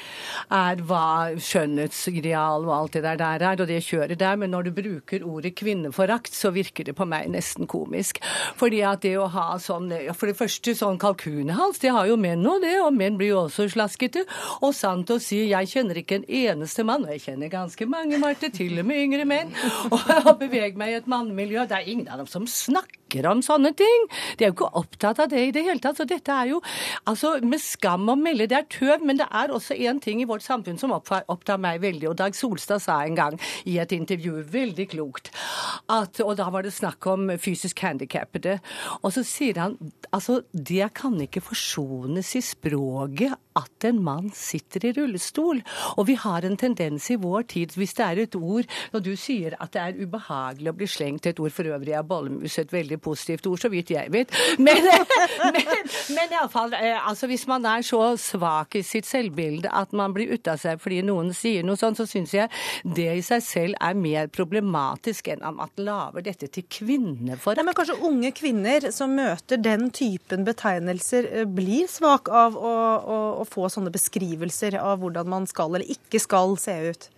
er 0.48 0.80
hva 0.88 1.34
skjønnhetsideal 1.36 2.64
og 2.64 2.72
alt 2.78 2.96
det 2.96 3.02
der, 3.04 3.18
der 3.20 3.44
er, 3.50 3.60
og 3.60 3.68
det 3.68 3.82
kjøret 3.84 4.20
der, 4.22 4.40
men 4.40 4.54
når 4.56 4.70
du 4.70 4.72
bruker 4.78 5.28
ordet 5.28 5.52
kvinneforakt, 5.60 6.32
så 6.32 6.54
virker 6.56 6.88
det 6.88 6.96
på 6.96 7.04
meg 7.08 7.28
nesten 7.34 7.68
komisk. 7.68 8.22
Fordi 8.56 8.80
at 8.88 9.04
det 9.04 9.18
å 9.20 9.28
ha 9.34 9.50
sånn 9.60 9.92
For 10.16 10.30
det 10.30 10.38
første, 10.38 10.72
sånn 10.78 10.96
kalkunhals, 11.02 11.82
det 11.82 11.92
har 11.92 12.08
jo 12.08 12.16
menn 12.16 12.46
òg, 12.48 12.64
det. 12.64 12.78
Og 12.80 12.96
menn 12.96 13.20
blir 13.20 13.34
jo 13.34 13.44
også 13.44 13.68
slaskete. 13.76 14.24
Og 14.64 14.72
sant 14.76 15.12
å 15.12 15.20
si, 15.20 15.44
jeg 15.50 15.68
kjenner 15.68 16.00
ikke 16.00 16.22
en 16.22 16.28
eneste 16.40 16.88
mann, 16.88 17.04
og 17.04 17.12
jeg 17.12 17.26
kjenner 17.26 17.52
ganske 17.52 17.90
mange, 17.90 18.16
Marte, 18.22 18.48
til 18.48 18.61
og 18.70 18.86
med 18.86 19.04
yngre 19.06 19.26
menn, 19.28 19.54
og 19.90 20.00
jeg 20.10 20.34
beveger 20.40 20.78
meg 20.78 20.92
i 20.92 20.98
et 21.00 21.08
mannemiljø. 21.10 21.66
Det 21.68 21.78
er 21.78 21.88
ingen 21.90 22.10
av 22.10 22.22
dem 22.22 22.28
som 22.30 22.46
snakker 22.48 23.26
om 23.28 23.42
sånne 23.44 23.74
ting. 23.76 24.06
De 24.38 24.46
er 24.46 24.52
jo 24.52 24.56
ikke 24.56 24.70
opptatt 24.80 25.20
av 25.20 25.28
det 25.32 25.42
i 25.48 25.52
det 25.52 25.64
hele 25.66 25.82
tatt. 25.82 25.98
Så 26.00 26.06
dette 26.08 26.32
er 26.32 26.52
jo 26.54 26.62
altså 27.08 27.34
med 27.44 27.60
skam 27.60 28.08
å 28.08 28.16
melde. 28.16 28.48
Det 28.48 28.56
er 28.56 28.68
tøv, 28.72 29.04
men 29.04 29.20
det 29.20 29.26
er 29.28 29.52
også 29.52 29.76
én 29.76 30.00
ting 30.02 30.22
i 30.22 30.28
vårt 30.28 30.44
samfunn 30.44 30.80
som 30.80 30.94
opptar 30.94 31.60
meg 31.60 31.82
veldig. 31.82 32.08
Og 32.12 32.16
Dag 32.20 32.36
Solstad 32.38 32.80
sa 32.84 33.02
en 33.04 33.18
gang 33.18 33.38
i 33.68 33.76
et 33.82 33.92
intervju, 33.92 34.40
veldig 34.52 34.88
klokt, 34.94 35.32
at, 35.92 36.22
og 36.24 36.36
da 36.40 36.48
var 36.52 36.64
det 36.64 36.72
snakk 36.74 37.06
om 37.12 37.34
fysisk 37.42 37.84
handikappede. 37.84 38.58
Og 39.02 39.12
så 39.16 39.26
sier 39.26 39.60
han 39.60 39.76
altså 40.12 40.42
det 40.52 40.92
kan 40.96 41.18
ikke 41.20 41.44
forsones 41.44 42.34
i 42.38 42.42
språket 42.44 43.36
at 43.58 43.86
en 43.88 44.00
mann 44.04 44.30
sitter 44.36 44.86
i 44.88 44.92
rullestol. 44.96 45.60
Og 45.96 46.06
vi 46.08 46.16
har 46.20 46.46
en 46.46 46.56
tendens 46.60 47.08
i 47.12 47.18
vår 47.20 47.46
tid, 47.52 47.76
hvis 47.76 47.96
det 47.98 48.06
er 48.06 48.22
et 48.24 48.36
ord 48.38 48.51
Når 48.92 49.04
du 49.04 49.12
sier 49.18 49.56
at 49.58 49.72
det 49.74 49.82
er 49.82 50.00
ubehagelig 50.02 50.72
å 50.72 50.76
bli 50.76 50.88
slengt 50.90 51.26
et 51.30 51.40
ord, 51.42 51.52
for 51.54 51.68
øvrig 51.72 51.96
er 51.96 52.06
bollemus 52.06 52.58
et 52.60 52.72
veldig 52.72 52.98
positivt 53.02 53.46
ord, 53.50 53.60
så 53.62 53.70
vidt 53.72 53.92
jeg 53.94 54.12
vet. 54.12 54.32
Men, 54.62 54.84
men, 55.56 55.70
men 56.16 56.36
iallfall, 56.36 56.74
eh, 56.78 56.98
altså 56.98 57.28
hvis 57.30 57.46
man 57.50 57.66
er 57.68 57.84
så 57.86 58.02
svak 58.20 58.76
i 58.78 58.84
sitt 58.86 59.08
selvbilde 59.08 59.70
at 59.72 59.94
man 59.96 60.14
blir 60.14 60.32
ute 60.32 60.54
av 60.54 60.60
seg 60.60 60.80
fordi 60.82 61.02
noen 61.06 61.32
sier 61.36 61.64
noe 61.66 61.78
sånt, 61.80 62.00
så 62.00 62.06
syns 62.08 62.34
jeg 62.34 62.50
det 62.96 63.08
i 63.18 63.24
seg 63.24 63.44
selv 63.44 63.78
er 63.80 63.98
mer 63.98 64.30
problematisk 64.32 65.32
enn 65.32 65.44
om 65.46 65.60
at 65.62 65.82
lager 65.82 66.24
dette 66.26 66.48
til 66.52 66.66
kvinneforakt. 66.70 67.64
Men 67.66 67.76
kanskje 67.76 67.98
unge 68.08 68.32
kvinner 68.36 68.90
som 68.94 69.14
møter 69.16 69.60
den 69.62 69.90
typen 69.94 70.46
betegnelser, 70.48 71.28
eh, 71.30 71.48
blir 71.48 71.88
svak 71.90 72.30
av 72.32 72.56
å, 72.58 72.74
å, 72.98 73.18
å 73.42 73.48
få 73.48 73.68
sånne 73.72 73.92
beskrivelser 73.94 74.78
av 74.80 75.02
hvordan 75.02 75.30
man 75.30 75.48
skal 75.50 75.72
eller 75.72 75.88
ikke 75.96 76.20
skal 76.22 76.56
se 76.60 76.78
ut? 76.92 77.10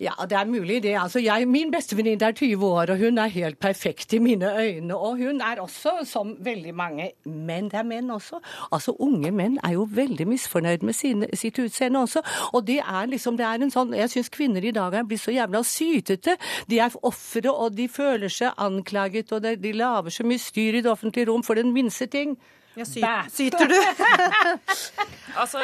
Ja, 0.00 0.12
det 0.30 0.36
er 0.38 0.44
mulig 0.44 0.82
det. 0.82 0.94
Altså, 1.00 1.20
jeg, 1.20 1.48
min 1.48 1.70
bestevenninne 1.72 2.24
er 2.24 2.32
20 2.32 2.66
år, 2.66 2.92
og 2.92 2.98
hun 2.98 3.18
er 3.18 3.32
helt 3.32 3.58
perfekt 3.58 4.12
i 4.12 4.18
mine 4.18 4.50
øyne. 4.60 4.96
Og 4.96 5.16
hun 5.16 5.40
er 5.40 5.60
også, 5.60 5.98
som 6.04 6.36
veldig 6.44 6.74
mange 6.74 7.10
menn, 7.24 7.70
det 7.70 7.80
er 7.80 7.86
menn 7.88 8.10
også, 8.10 8.40
altså 8.72 8.94
unge 8.98 9.30
menn 9.30 9.58
er 9.64 9.72
jo 9.72 9.88
veldig 9.90 10.28
misfornøyd 10.28 10.84
med 10.86 10.92
sine, 10.94 11.30
sitt 11.34 11.58
utseende 11.58 12.00
også. 12.00 12.22
Og 12.52 12.66
det 12.66 12.78
er 12.78 13.06
liksom, 13.06 13.36
det 13.36 13.46
er 13.46 13.62
en 13.62 13.74
sånn, 13.74 13.94
jeg 13.96 14.10
syns 14.10 14.32
kvinner 14.34 14.64
i 14.64 14.74
dag 14.74 14.94
er 14.94 15.08
blitt 15.08 15.24
så 15.24 15.34
jævla 15.34 15.62
sytete. 15.66 16.36
De 16.70 16.78
er 16.78 16.94
ofre, 17.02 17.50
og 17.50 17.74
de 17.76 17.88
føler 17.88 18.32
seg 18.32 18.54
anklaget, 18.56 19.32
og 19.32 19.42
de, 19.42 19.56
de 19.56 19.72
lager 19.72 20.14
så 20.14 20.26
mye 20.26 20.42
styr 20.42 20.78
i 20.78 20.84
det 20.84 20.92
offentlige 20.92 21.30
rom 21.30 21.42
for 21.46 21.58
den 21.58 21.72
minste 21.74 22.06
ting. 22.06 22.36
Ja, 22.78 22.86
sy 22.86 23.02
syter 23.34 23.66
du? 23.66 23.74
altså, 25.40 25.62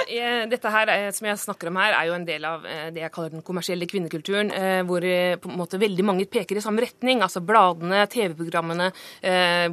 Dette 0.50 0.72
her 0.72 0.90
eh, 0.92 1.08
som 1.14 1.28
jeg 1.28 1.40
snakker 1.44 1.70
om 1.70 1.78
her, 1.78 1.94
er 1.94 2.08
jo 2.08 2.16
en 2.16 2.26
del 2.26 2.46
av 2.48 2.64
eh, 2.66 2.88
det 2.94 3.04
jeg 3.04 3.12
kaller 3.14 3.34
den 3.34 3.44
kommersielle 3.46 3.86
kvinnekulturen, 3.90 4.50
eh, 4.54 4.80
hvor 4.86 5.04
på 5.04 5.50
en 5.50 5.58
måte 5.60 5.78
veldig 5.80 6.06
mange 6.06 6.26
peker 6.30 6.58
i 6.58 6.64
samme 6.64 6.82
retning. 6.84 7.22
Altså 7.24 7.42
Bladene, 7.44 8.04
TV-programmene, 8.10 8.90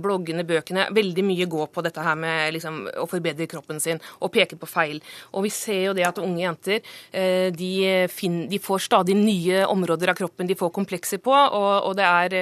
bloggene, 0.01 0.43
bøkene. 0.47 0.87
Veldig 0.93 1.23
mye 1.25 1.47
går 1.49 1.69
på 1.73 1.83
dette 1.85 2.03
her 2.03 2.17
med 2.19 2.53
liksom, 2.55 2.81
å 3.01 3.07
forbedre 3.09 3.47
kroppen 3.49 3.79
sin 3.81 4.01
og 4.19 4.31
peke 4.33 4.57
på 4.59 4.69
feil. 4.69 5.01
Og 5.35 5.45
vi 5.45 5.51
ser 5.53 5.81
jo 5.87 5.95
det 5.97 6.05
at 6.07 6.19
unge 6.21 6.41
jenter 6.43 6.81
de, 7.55 7.71
finner, 8.11 8.47
de, 8.51 8.59
får 8.61 8.85
stadig 8.87 9.15
nye 9.17 9.63
områder 9.69 10.11
av 10.11 10.19
kroppen 10.19 10.49
de 10.49 10.57
får 10.59 10.73
komplekser 10.75 11.21
på. 11.23 11.33
Og, 11.33 11.71
og 11.89 11.95
det, 11.99 12.07
er, 12.07 12.35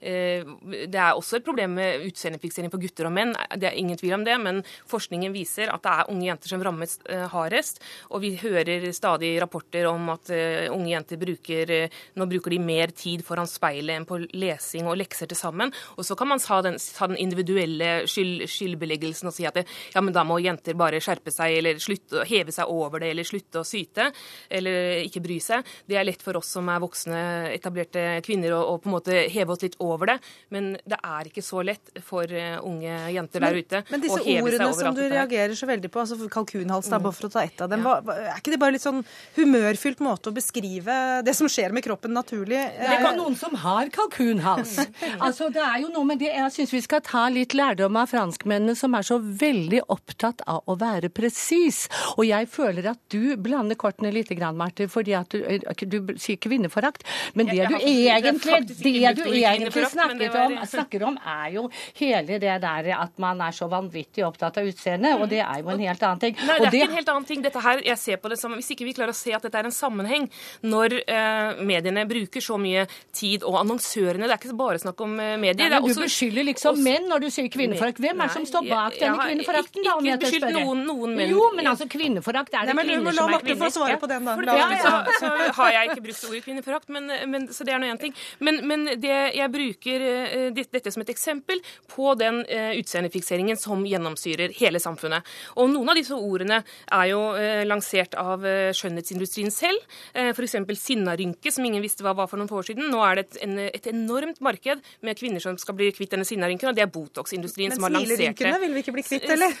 det 0.00 1.00
er 1.00 1.12
også 1.12 1.38
et 1.38 1.46
problem 1.46 1.76
med 1.78 2.08
utseendefiksering 2.08 2.72
for 2.72 2.82
gutter 2.82 3.10
og 3.10 3.16
menn. 3.16 3.34
Det 3.56 3.70
er 3.70 3.80
ingen 3.80 4.00
tvil 4.00 4.16
om 4.18 4.23
det, 4.26 4.36
men 4.40 4.62
forskningen 4.90 5.34
viser 5.34 5.72
at 5.72 5.84
det 5.84 5.92
er 5.92 6.10
unge 6.12 6.28
jenter 6.28 6.52
som 6.52 6.64
rammes 6.64 6.98
uh, 7.08 7.26
hardest. 7.32 7.80
Og 8.10 8.22
vi 8.24 8.34
hører 8.40 8.90
stadig 8.96 9.34
rapporter 9.42 9.88
om 9.90 10.08
at 10.14 10.30
uh, 10.32 10.72
unge 10.74 10.92
jenter 10.92 11.20
bruker 11.20 11.74
uh, 11.84 12.00
nå 12.18 12.26
bruker 12.30 12.54
de 12.54 12.60
mer 12.62 12.92
tid 12.96 13.24
foran 13.26 13.48
speilet 13.50 13.98
enn 13.98 14.06
på 14.08 14.20
lesing 14.34 14.88
og 14.90 14.98
lekser 15.00 15.30
til 15.30 15.38
sammen. 15.38 15.72
Og 15.98 16.06
så 16.06 16.16
kan 16.18 16.30
man 16.30 16.42
ta 16.42 16.60
den, 16.64 16.78
ta 16.78 17.08
den 17.10 17.20
individuelle 17.20 18.04
skyld, 18.10 18.46
skyldbeleggelsen 18.50 19.30
og 19.30 19.36
si 19.36 19.46
at 19.48 19.58
det, 19.58 19.66
ja, 19.94 20.02
men 20.04 20.14
da 20.14 20.24
må 20.26 20.38
jenter 20.42 20.76
bare 20.78 21.02
skjerpe 21.04 21.32
seg 21.34 21.58
eller 21.60 21.80
slutte, 21.82 22.24
heve 22.28 22.54
seg 22.54 22.70
over 22.70 23.02
det 23.02 23.12
eller 23.14 23.28
slutte 23.28 23.62
å 23.62 23.66
syte 23.66 24.10
eller 24.48 25.04
ikke 25.04 25.22
bry 25.24 25.38
seg. 25.42 25.64
Det 25.88 25.98
er 25.98 26.06
lett 26.06 26.22
for 26.24 26.38
oss 26.40 26.52
som 26.56 26.68
er 26.72 26.82
voksne, 26.82 27.20
etablerte 27.54 28.04
kvinner 28.24 28.56
å, 28.56 28.62
å 28.74 28.78
på 28.82 28.90
en 28.90 28.96
måte 28.96 29.24
heve 29.32 29.54
oss 29.54 29.64
litt 29.64 29.78
over 29.82 30.14
det, 30.14 30.18
men 30.54 30.74
det 30.84 30.98
er 31.00 31.30
ikke 31.30 31.44
så 31.44 31.62
lett 31.66 31.92
for 32.04 32.30
unge 32.30 32.96
jenter 33.14 33.44
der 33.44 33.58
ute. 33.58 33.82
Men 33.90 34.03
disse 34.04 34.20
ordene 34.20 34.70
som 34.76 34.96
du 34.96 35.02
reagerer 35.02 35.54
så 35.58 35.68
veldig 35.68 35.90
på, 35.92 36.02
altså 36.04 36.28
kalkunhals, 36.32 36.90
da, 36.92 37.00
bare 37.02 37.16
for 37.16 37.28
å 37.28 37.32
ta 37.32 37.44
ett 37.44 37.64
av 37.64 37.70
dem, 37.72 37.84
hva, 37.84 37.98
er 38.14 38.38
ikke 38.38 38.54
det 38.54 38.60
bare 38.60 38.76
litt 38.76 38.84
sånn 38.84 39.02
humørfylt 39.38 40.02
måte 40.04 40.30
å 40.30 40.36
beskrive 40.36 40.98
det 41.26 41.34
som 41.36 41.50
skjer 41.50 41.74
med 41.74 41.84
kroppen 41.86 42.14
naturlig? 42.16 42.60
Det 42.78 42.98
er 42.98 43.16
noen 43.18 43.36
som 43.38 43.56
har 43.64 43.90
kalkunhals. 43.94 44.76
altså, 45.24 45.50
det 45.54 45.62
er 45.64 45.80
jo 45.84 45.90
noe 45.94 46.08
med 46.08 46.20
det 46.22 46.30
Jeg 46.34 46.52
syns 46.54 46.74
vi 46.74 46.82
skal 46.84 47.02
ta 47.04 47.26
litt 47.32 47.56
lærdom 47.56 47.98
av 48.00 48.10
franskmennene, 48.12 48.76
som 48.78 48.94
er 48.96 49.06
så 49.06 49.18
veldig 49.20 49.84
opptatt 49.92 50.44
av 50.50 50.62
å 50.70 50.78
være 50.80 51.10
presis. 51.14 51.84
Og 52.16 52.26
jeg 52.28 52.50
føler 52.52 52.90
at 52.94 53.00
du 53.12 53.34
blander 53.40 53.78
kortene 53.80 54.12
litt, 54.14 54.32
Marte, 54.34 54.88
fordi 54.90 55.14
at 55.16 55.30
du, 55.30 55.40
eh, 55.46 55.84
du 55.88 56.14
sier 56.20 56.38
kvinneforakt. 56.42 57.04
Men 57.38 57.48
det 57.48 57.68
du 57.70 57.76
egentlig, 57.78 58.60
det 58.82 59.14
du 59.18 59.24
egentlig 59.30 59.86
snakket 59.92 60.38
om, 60.40 60.56
snakker 60.68 61.06
om, 61.06 61.18
er 61.18 61.54
jo 61.54 61.68
hele 62.00 62.38
det 62.42 62.56
der 62.64 62.90
at 62.98 63.18
man 63.22 63.40
er 63.44 63.54
så 63.54 63.68
vanvittig 63.70 63.93
opptatt 64.26 64.58
av 64.60 64.68
utseendet, 64.68 65.18
og 65.18 65.28
det 65.30 65.40
er 65.44 65.62
jo 65.62 65.70
en 65.72 65.84
helt 65.84 66.02
annen 66.06 66.22
ting. 66.22 66.36
Nei, 66.40 66.58
det 66.58 66.66
er 66.66 66.70
det... 66.70 66.80
ikke 66.80 66.90
en 66.90 66.98
helt 66.98 67.12
annen 67.14 67.28
ting. 67.28 67.44
Dette 67.44 67.62
her, 67.64 67.82
jeg 67.86 68.00
ser 68.00 68.20
på 68.22 68.32
det 68.32 68.38
som, 68.40 68.54
Hvis 68.58 68.70
ikke 68.74 68.86
vi 68.88 68.94
klarer 68.96 69.14
å 69.14 69.18
se 69.18 69.34
at 69.36 69.44
dette 69.44 69.60
er 69.60 69.68
en 69.68 69.74
sammenheng, 69.74 70.28
når 70.64 70.96
eh, 71.02 71.62
mediene 71.66 72.04
bruker 72.08 72.44
så 72.44 72.58
mye 72.60 72.86
tid, 73.14 73.44
og 73.44 73.58
annonsørene 73.62 74.28
Det 74.28 74.36
er 74.36 74.40
ikke 74.40 74.56
bare 74.58 74.80
snakk 74.82 75.00
om 75.04 75.16
eh, 75.20 75.34
medier. 75.40 75.70
Nei, 75.70 75.80
men 75.80 75.94
Du 75.94 76.02
beskylder 76.04 76.48
liksom 76.50 76.74
også... 76.74 76.86
menn 76.86 77.08
når 77.10 77.26
du 77.26 77.28
sier 77.34 77.50
kvinneforakt. 77.52 78.00
Hvem 78.02 78.24
er 78.24 78.30
det 78.30 78.36
som 78.38 78.48
står 78.48 78.68
bak 78.70 78.98
denne 79.00 79.28
kvinneforakten? 79.28 79.84
Ikke, 79.84 79.96
ikke 80.04 80.18
beskyldt 80.24 80.50
noen, 80.58 80.84
noen 80.88 81.16
menn. 81.18 81.34
Jo, 81.34 81.48
men 81.56 81.70
altså 81.70 81.88
kvinneforakt 81.90 82.54
er 82.54 82.70
det 82.70 82.76
Nei, 82.78 82.86
kvinner 82.90 83.18
som 83.18 83.34
er 83.34 83.44
kvinner. 83.44 83.62
få 83.64 83.72
svare 83.78 83.98
på 84.00 84.10
den, 84.10 84.28
da. 84.28 84.36
Ja, 84.54 84.68
ja. 84.74 84.80
Så, 84.84 85.20
så, 85.20 85.32
har 85.58 85.72
jeg 85.76 85.92
ikke 85.92 86.06
brukt 86.08 86.28
ordet 86.28 86.42
kvinneforakt, 86.44 86.90
men, 86.94 87.10
men, 87.30 87.46
så 87.54 87.66
det 87.66 87.74
er 87.74 87.82
nå 87.82 87.90
én 87.92 88.00
ting. 88.00 88.16
Men, 88.44 88.60
men 88.68 88.86
det, 89.00 89.14
jeg 89.36 89.52
bruker 89.54 90.06
uh, 90.08 90.48
dette 90.56 90.94
som 90.94 91.04
et 91.04 91.12
eksempel 91.14 91.62
på 91.90 92.14
den 92.20 92.42
uh, 92.48 92.72
utseendefikseringen 92.80 93.60
som 93.60 93.83
gjennomsyrer 93.88 94.54
hele 94.58 94.80
samfunnet. 94.82 95.26
Og 95.60 95.70
Noen 95.72 95.92
av 95.92 95.98
disse 95.98 96.16
ordene 96.16 96.60
er 96.64 97.10
jo 97.10 97.20
eh, 97.38 97.64
lansert 97.66 98.16
av 98.20 98.44
eh, 98.46 98.70
skjønnhetsindustrien 98.76 99.52
selv. 99.54 99.82
Eh, 100.12 100.32
F.eks. 100.32 100.56
sinnarynke, 100.80 101.52
som 101.54 101.66
ingen 101.66 101.84
visste 101.84 102.06
hva 102.06 102.14
var 102.16 102.30
for 102.30 102.40
noen 102.40 102.50
få 102.50 102.60
år 102.62 102.70
siden. 102.70 102.90
Nå 102.92 103.02
er 103.06 103.20
det 103.20 103.26
et, 103.26 103.38
en, 103.46 103.58
et 103.66 103.90
enormt 103.92 104.40
marked 104.44 104.82
med 105.04 105.20
kvinner 105.20 105.42
som 105.42 105.58
skal 105.60 105.78
bli 105.78 105.90
kvitt 105.96 106.14
denne 106.14 106.28
sinnarynken, 106.28 106.70
og 106.70 106.78
det 106.78 106.86
er 106.86 106.92
Botox-industrien 106.94 107.74
som 107.74 107.88
har 107.88 107.94
lansert 107.96 108.16
det. 108.16 108.32
Men 108.32 108.40
smilerynkene 108.40 108.64
vil 108.64 108.76
vi 108.76 108.84
ikke 108.84 108.96
bli 108.98 109.06
kvitt, 109.06 109.30
eller? 109.34 109.54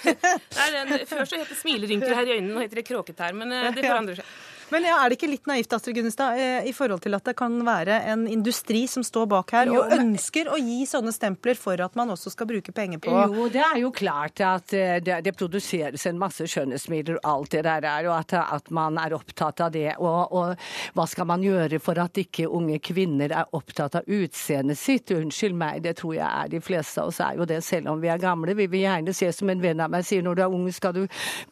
Nei, 0.58 0.68
den, 0.78 0.96
Før 1.10 1.28
så 1.28 1.40
het 1.40 1.52
det 1.52 1.60
smilerynker 1.60 2.18
her 2.20 2.28
i 2.28 2.36
øynene, 2.38 2.52
nå 2.56 2.66
heter 2.66 2.82
det 2.82 2.88
kråketær. 2.88 3.36
Men 3.36 3.54
det 3.74 3.82
forandrer 3.82 4.22
seg. 4.22 4.36
Men 4.74 4.88
ja, 4.88 4.96
Er 4.98 5.12
det 5.12 5.20
ikke 5.20 5.30
litt 5.30 5.46
naivt 5.46 5.72
Astrid 5.76 5.94
Gunnestad, 5.94 6.38
eh, 6.40 6.66
i 6.66 6.72
forhold 6.74 7.04
til 7.04 7.14
at 7.14 7.28
det 7.28 7.36
kan 7.38 7.54
være 7.66 8.00
en 8.10 8.24
industri 8.26 8.84
som 8.90 9.04
står 9.06 9.28
bak 9.30 9.52
her 9.54 9.70
og 9.70 9.92
ønsker 9.94 10.48
å 10.50 10.58
gi 10.58 10.80
sånne 10.88 11.12
stempler 11.14 11.58
for 11.58 11.78
at 11.84 11.94
man 11.94 12.10
også 12.10 12.32
skal 12.34 12.48
bruke 12.50 12.74
penger 12.74 12.98
på 13.04 13.12
Jo, 13.14 13.46
det 13.54 13.62
er 13.62 13.78
jo 13.84 13.92
klart 13.94 14.42
at 14.42 14.74
eh, 14.74 14.96
det, 15.04 15.20
det 15.28 15.34
produseres 15.38 16.08
en 16.10 16.18
masse 16.18 16.48
skjønnhetsmidler 16.50 17.20
og 17.20 17.28
alt 17.30 17.54
det 17.54 17.62
der 17.68 17.86
er, 17.86 18.08
og 18.10 18.16
at, 18.16 18.34
at 18.34 18.72
man 18.74 18.98
er 18.98 19.14
opptatt 19.14 19.62
av 19.62 19.70
det. 19.76 19.92
Og, 20.02 20.34
og, 20.34 20.66
hva 20.96 21.06
skal 21.10 21.30
man 21.30 21.44
gjøre 21.46 21.78
for 21.82 22.00
at 22.02 22.18
ikke 22.18 22.48
unge 22.50 22.80
kvinner 22.82 23.30
er 23.30 23.54
opptatt 23.54 24.00
av 24.00 24.10
utseendet 24.10 24.80
sitt? 24.80 25.14
Unnskyld 25.14 25.54
meg, 25.60 25.84
det 25.86 25.94
tror 26.00 26.16
jeg 26.16 26.26
er 26.26 26.50
de 26.50 26.62
fleste 26.64 27.04
av 27.04 27.12
oss 27.12 27.22
er 27.22 27.38
jo 27.38 27.46
det, 27.46 27.60
selv 27.62 27.92
om 27.94 28.02
vi 28.02 28.10
er 28.10 28.18
gamle. 28.22 28.56
Vi 28.58 28.66
vil 28.74 28.88
gjerne 28.88 29.14
se 29.14 29.30
som 29.38 29.54
en 29.54 29.62
venn 29.62 29.86
av 29.86 29.94
meg 29.94 30.02
sier, 30.08 30.26
når 30.26 30.40
du 30.40 30.44
er 30.48 30.58
ung 30.58 30.66
skal 30.74 30.98
du 30.98 31.04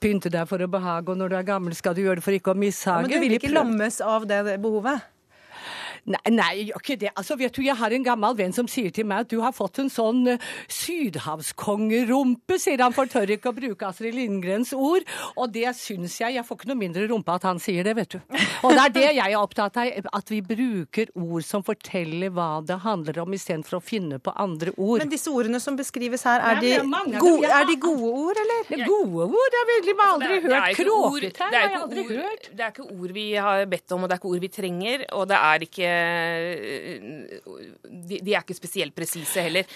pynte 0.02 0.32
deg 0.32 0.50
for 0.50 0.58
å 0.58 0.70
behage, 0.70 1.06
og 1.12 1.22
når 1.22 1.30
du 1.30 1.38
er 1.38 1.48
gammel 1.54 1.78
skal 1.78 1.94
du 1.94 2.02
gjøre 2.02 2.18
det 2.18 2.26
for 2.26 2.34
ikke 2.34 2.56
å 2.56 2.58
mishage 2.58 3.11
du 3.12 3.22
vil 3.22 3.36
ikke 3.38 3.52
lammes 3.52 4.00
av 4.04 4.26
det 4.28 4.58
behovet? 4.62 5.08
Nei, 6.02 6.18
nei, 6.34 6.64
gjør 6.66 6.80
ikke 6.80 6.96
det. 6.98 7.10
Altså, 7.14 7.36
vet 7.38 7.54
du, 7.54 7.62
Jeg 7.62 7.78
har 7.78 7.94
en 7.94 8.04
gammel 8.04 8.34
venn 8.34 8.54
som 8.54 8.66
sier 8.66 8.90
til 8.90 9.06
meg 9.06 9.22
at 9.22 9.30
du 9.30 9.38
har 9.44 9.52
fått 9.54 9.78
en 9.78 9.90
sånn 9.92 10.24
uh, 10.34 10.46
sydhavskongerumpe, 10.66 12.58
sier 12.58 12.82
han, 12.82 12.94
for 12.96 13.06
tør 13.10 13.30
ikke 13.36 13.52
å 13.52 13.54
bruke 13.54 13.86
Astrid 13.86 14.16
Lindgrens 14.16 14.72
ord. 14.74 15.06
Og 15.36 15.52
det 15.54 15.70
syns 15.78 16.18
jeg. 16.18 16.34
Jeg 16.34 16.46
får 16.48 16.58
ikke 16.58 16.70
noe 16.72 16.80
mindre 16.80 17.06
rumpe 17.10 17.36
at 17.36 17.46
han 17.46 17.62
sier 17.62 17.86
det, 17.86 17.94
vet 18.00 18.16
du. 18.16 18.18
Og 18.66 18.74
det 18.74 18.82
er 18.82 18.94
det 18.96 19.04
jeg 19.20 19.28
er 19.28 19.38
opptatt 19.38 19.78
av, 19.78 20.08
at 20.18 20.32
vi 20.34 20.40
bruker 20.42 21.12
ord 21.14 21.46
som 21.46 21.62
forteller 21.66 22.34
hva 22.34 22.50
det 22.66 22.80
handler 22.82 23.22
om, 23.22 23.38
istedenfor 23.38 23.78
å 23.78 23.82
finne 23.84 24.18
på 24.18 24.34
andre 24.42 24.74
ord. 24.74 25.04
Men 25.04 25.12
disse 25.12 25.30
ordene 25.30 25.62
som 25.62 25.78
beskrives 25.78 26.26
her, 26.26 26.42
er, 26.50 26.60
de, 26.62 26.74
gode, 27.14 27.46
er 27.46 27.68
de 27.70 27.78
gode 27.82 28.10
ord, 28.10 28.42
eller? 28.42 28.66
Det 28.66 28.80
er 28.80 28.90
gode 28.90 29.28
ord, 29.28 29.54
det 29.54 29.62
har 29.62 29.70
vi 29.70 29.96
aldri 30.08 30.34
altså, 30.34 30.50
hørt. 30.50 30.82
Kråketær 30.82 31.54
har 31.54 31.70
jeg 31.70 31.80
aldri 31.84 32.06
hørt. 32.10 32.50
Det 32.50 32.66
er 32.66 32.74
ikke 32.74 32.90
ord 32.90 33.16
vi 33.20 33.26
har 33.46 33.64
bedt 33.70 33.94
om, 33.94 34.02
og 34.02 34.10
det 34.10 34.18
er 34.18 34.22
ikke 34.22 34.34
ord 34.34 34.46
vi 34.48 34.52
trenger. 34.58 35.08
og 35.12 35.28
det 35.30 35.38
er 35.38 35.66
ikke 35.68 35.91
de, 37.92 38.18
de 38.18 38.34
er 38.34 38.40
ikke 38.42 38.56
spesielt 38.56 38.94
presise 38.96 39.44
heller. 39.44 39.68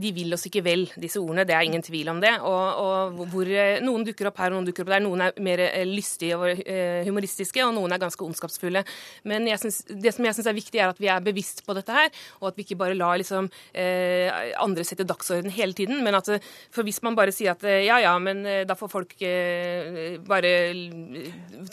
De 0.00 0.12
vil 0.14 0.34
oss 0.34 0.46
ikke 0.48 0.62
vel, 0.64 0.86
disse 1.00 1.20
ordene. 1.20 1.46
Det 1.48 1.56
er 1.56 1.66
ingen 1.66 1.84
tvil 1.84 2.10
om 2.12 2.20
det. 2.22 2.32
Og, 2.46 2.64
og 2.82 3.24
hvor 3.32 3.50
Noen 3.84 4.04
dukker 4.06 4.30
opp 4.30 4.40
her, 4.42 4.52
og 4.52 4.58
noen 4.58 4.68
dukker 4.68 4.86
opp 4.86 4.92
der. 4.94 5.04
Noen 5.04 5.26
er 5.26 5.40
mer 5.42 5.62
lystige 5.88 6.38
og 6.38 6.62
humoristiske, 7.06 7.64
og 7.64 7.74
noen 7.76 7.94
er 7.94 8.02
ganske 8.02 8.24
ondskapsfulle. 8.26 8.82
Men 9.28 9.48
synes, 9.60 9.82
det 9.88 10.14
som 10.14 10.26
jeg 10.26 10.38
syns 10.38 10.50
er 10.50 10.56
viktig, 10.56 10.80
er 10.80 10.92
at 10.92 11.00
vi 11.02 11.10
er 11.12 11.24
bevisst 11.24 11.64
på 11.66 11.76
dette 11.76 11.94
her, 11.94 12.10
og 12.40 12.50
at 12.50 12.58
vi 12.58 12.66
ikke 12.66 12.78
bare 12.80 12.98
lar 12.98 13.18
liksom, 13.20 13.50
andre 14.66 14.86
sette 14.86 15.06
dagsorden 15.08 15.52
hele 15.54 15.76
tiden. 15.76 16.02
men 16.04 16.14
at 16.14 16.28
for 16.70 16.82
Hvis 16.86 17.02
man 17.02 17.16
bare 17.16 17.32
sier 17.34 17.54
at 17.54 17.62
ja, 17.62 17.98
ja, 18.02 18.14
men 18.18 18.42
da 18.66 18.76
får 18.78 18.90
folk 18.92 19.16
bare 20.26 20.52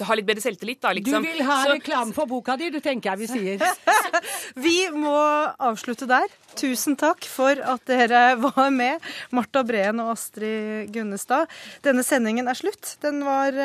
ha 0.07 0.17
litt 0.17 0.27
bedre 0.27 0.43
selvtillit, 0.43 0.81
da, 0.84 0.93
liksom. 0.95 1.23
Du 1.23 1.29
vil 1.29 1.45
ha 1.47 1.59
reklame 1.73 2.15
for 2.15 2.29
boka 2.29 2.57
di, 2.59 2.69
du 2.73 2.79
tenker 2.84 3.13
jeg 3.13 3.23
vi 3.23 3.31
sier. 3.31 3.65
vi 4.65 4.78
må 4.93 5.15
avslutte 5.57 6.07
der. 6.09 6.28
Tusen 6.59 6.97
takk 6.99 7.26
for 7.26 7.57
at 7.57 7.84
dere 7.89 8.24
var 8.41 8.69
med, 8.74 9.03
Marta 9.34 9.63
Breen 9.65 10.01
og 10.03 10.13
Astrid 10.13 10.91
Gunnestad. 10.93 11.49
Denne 11.86 12.05
sendingen 12.05 12.49
er 12.49 12.59
slutt. 12.59 12.95
Den 13.03 13.24
var, 13.26 13.57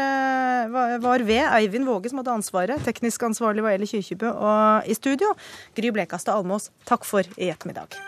var 1.05 1.27
ved 1.29 1.45
Eivind 1.45 1.89
Våge, 1.89 2.13
som 2.13 2.23
hadde 2.23 2.39
ansvaret. 2.39 2.85
Teknisk 2.87 3.29
ansvarlig 3.29 3.67
var 3.67 3.77
Eli 3.77 3.91
Kyrkjebø. 3.91 4.33
Og 4.33 4.89
i 4.89 4.97
studio, 4.97 5.35
Gry 5.77 5.93
Blekastad 5.95 6.39
Almås. 6.39 6.73
Takk 6.89 7.05
for 7.09 7.29
i 7.37 7.53
ettermiddag. 7.53 8.01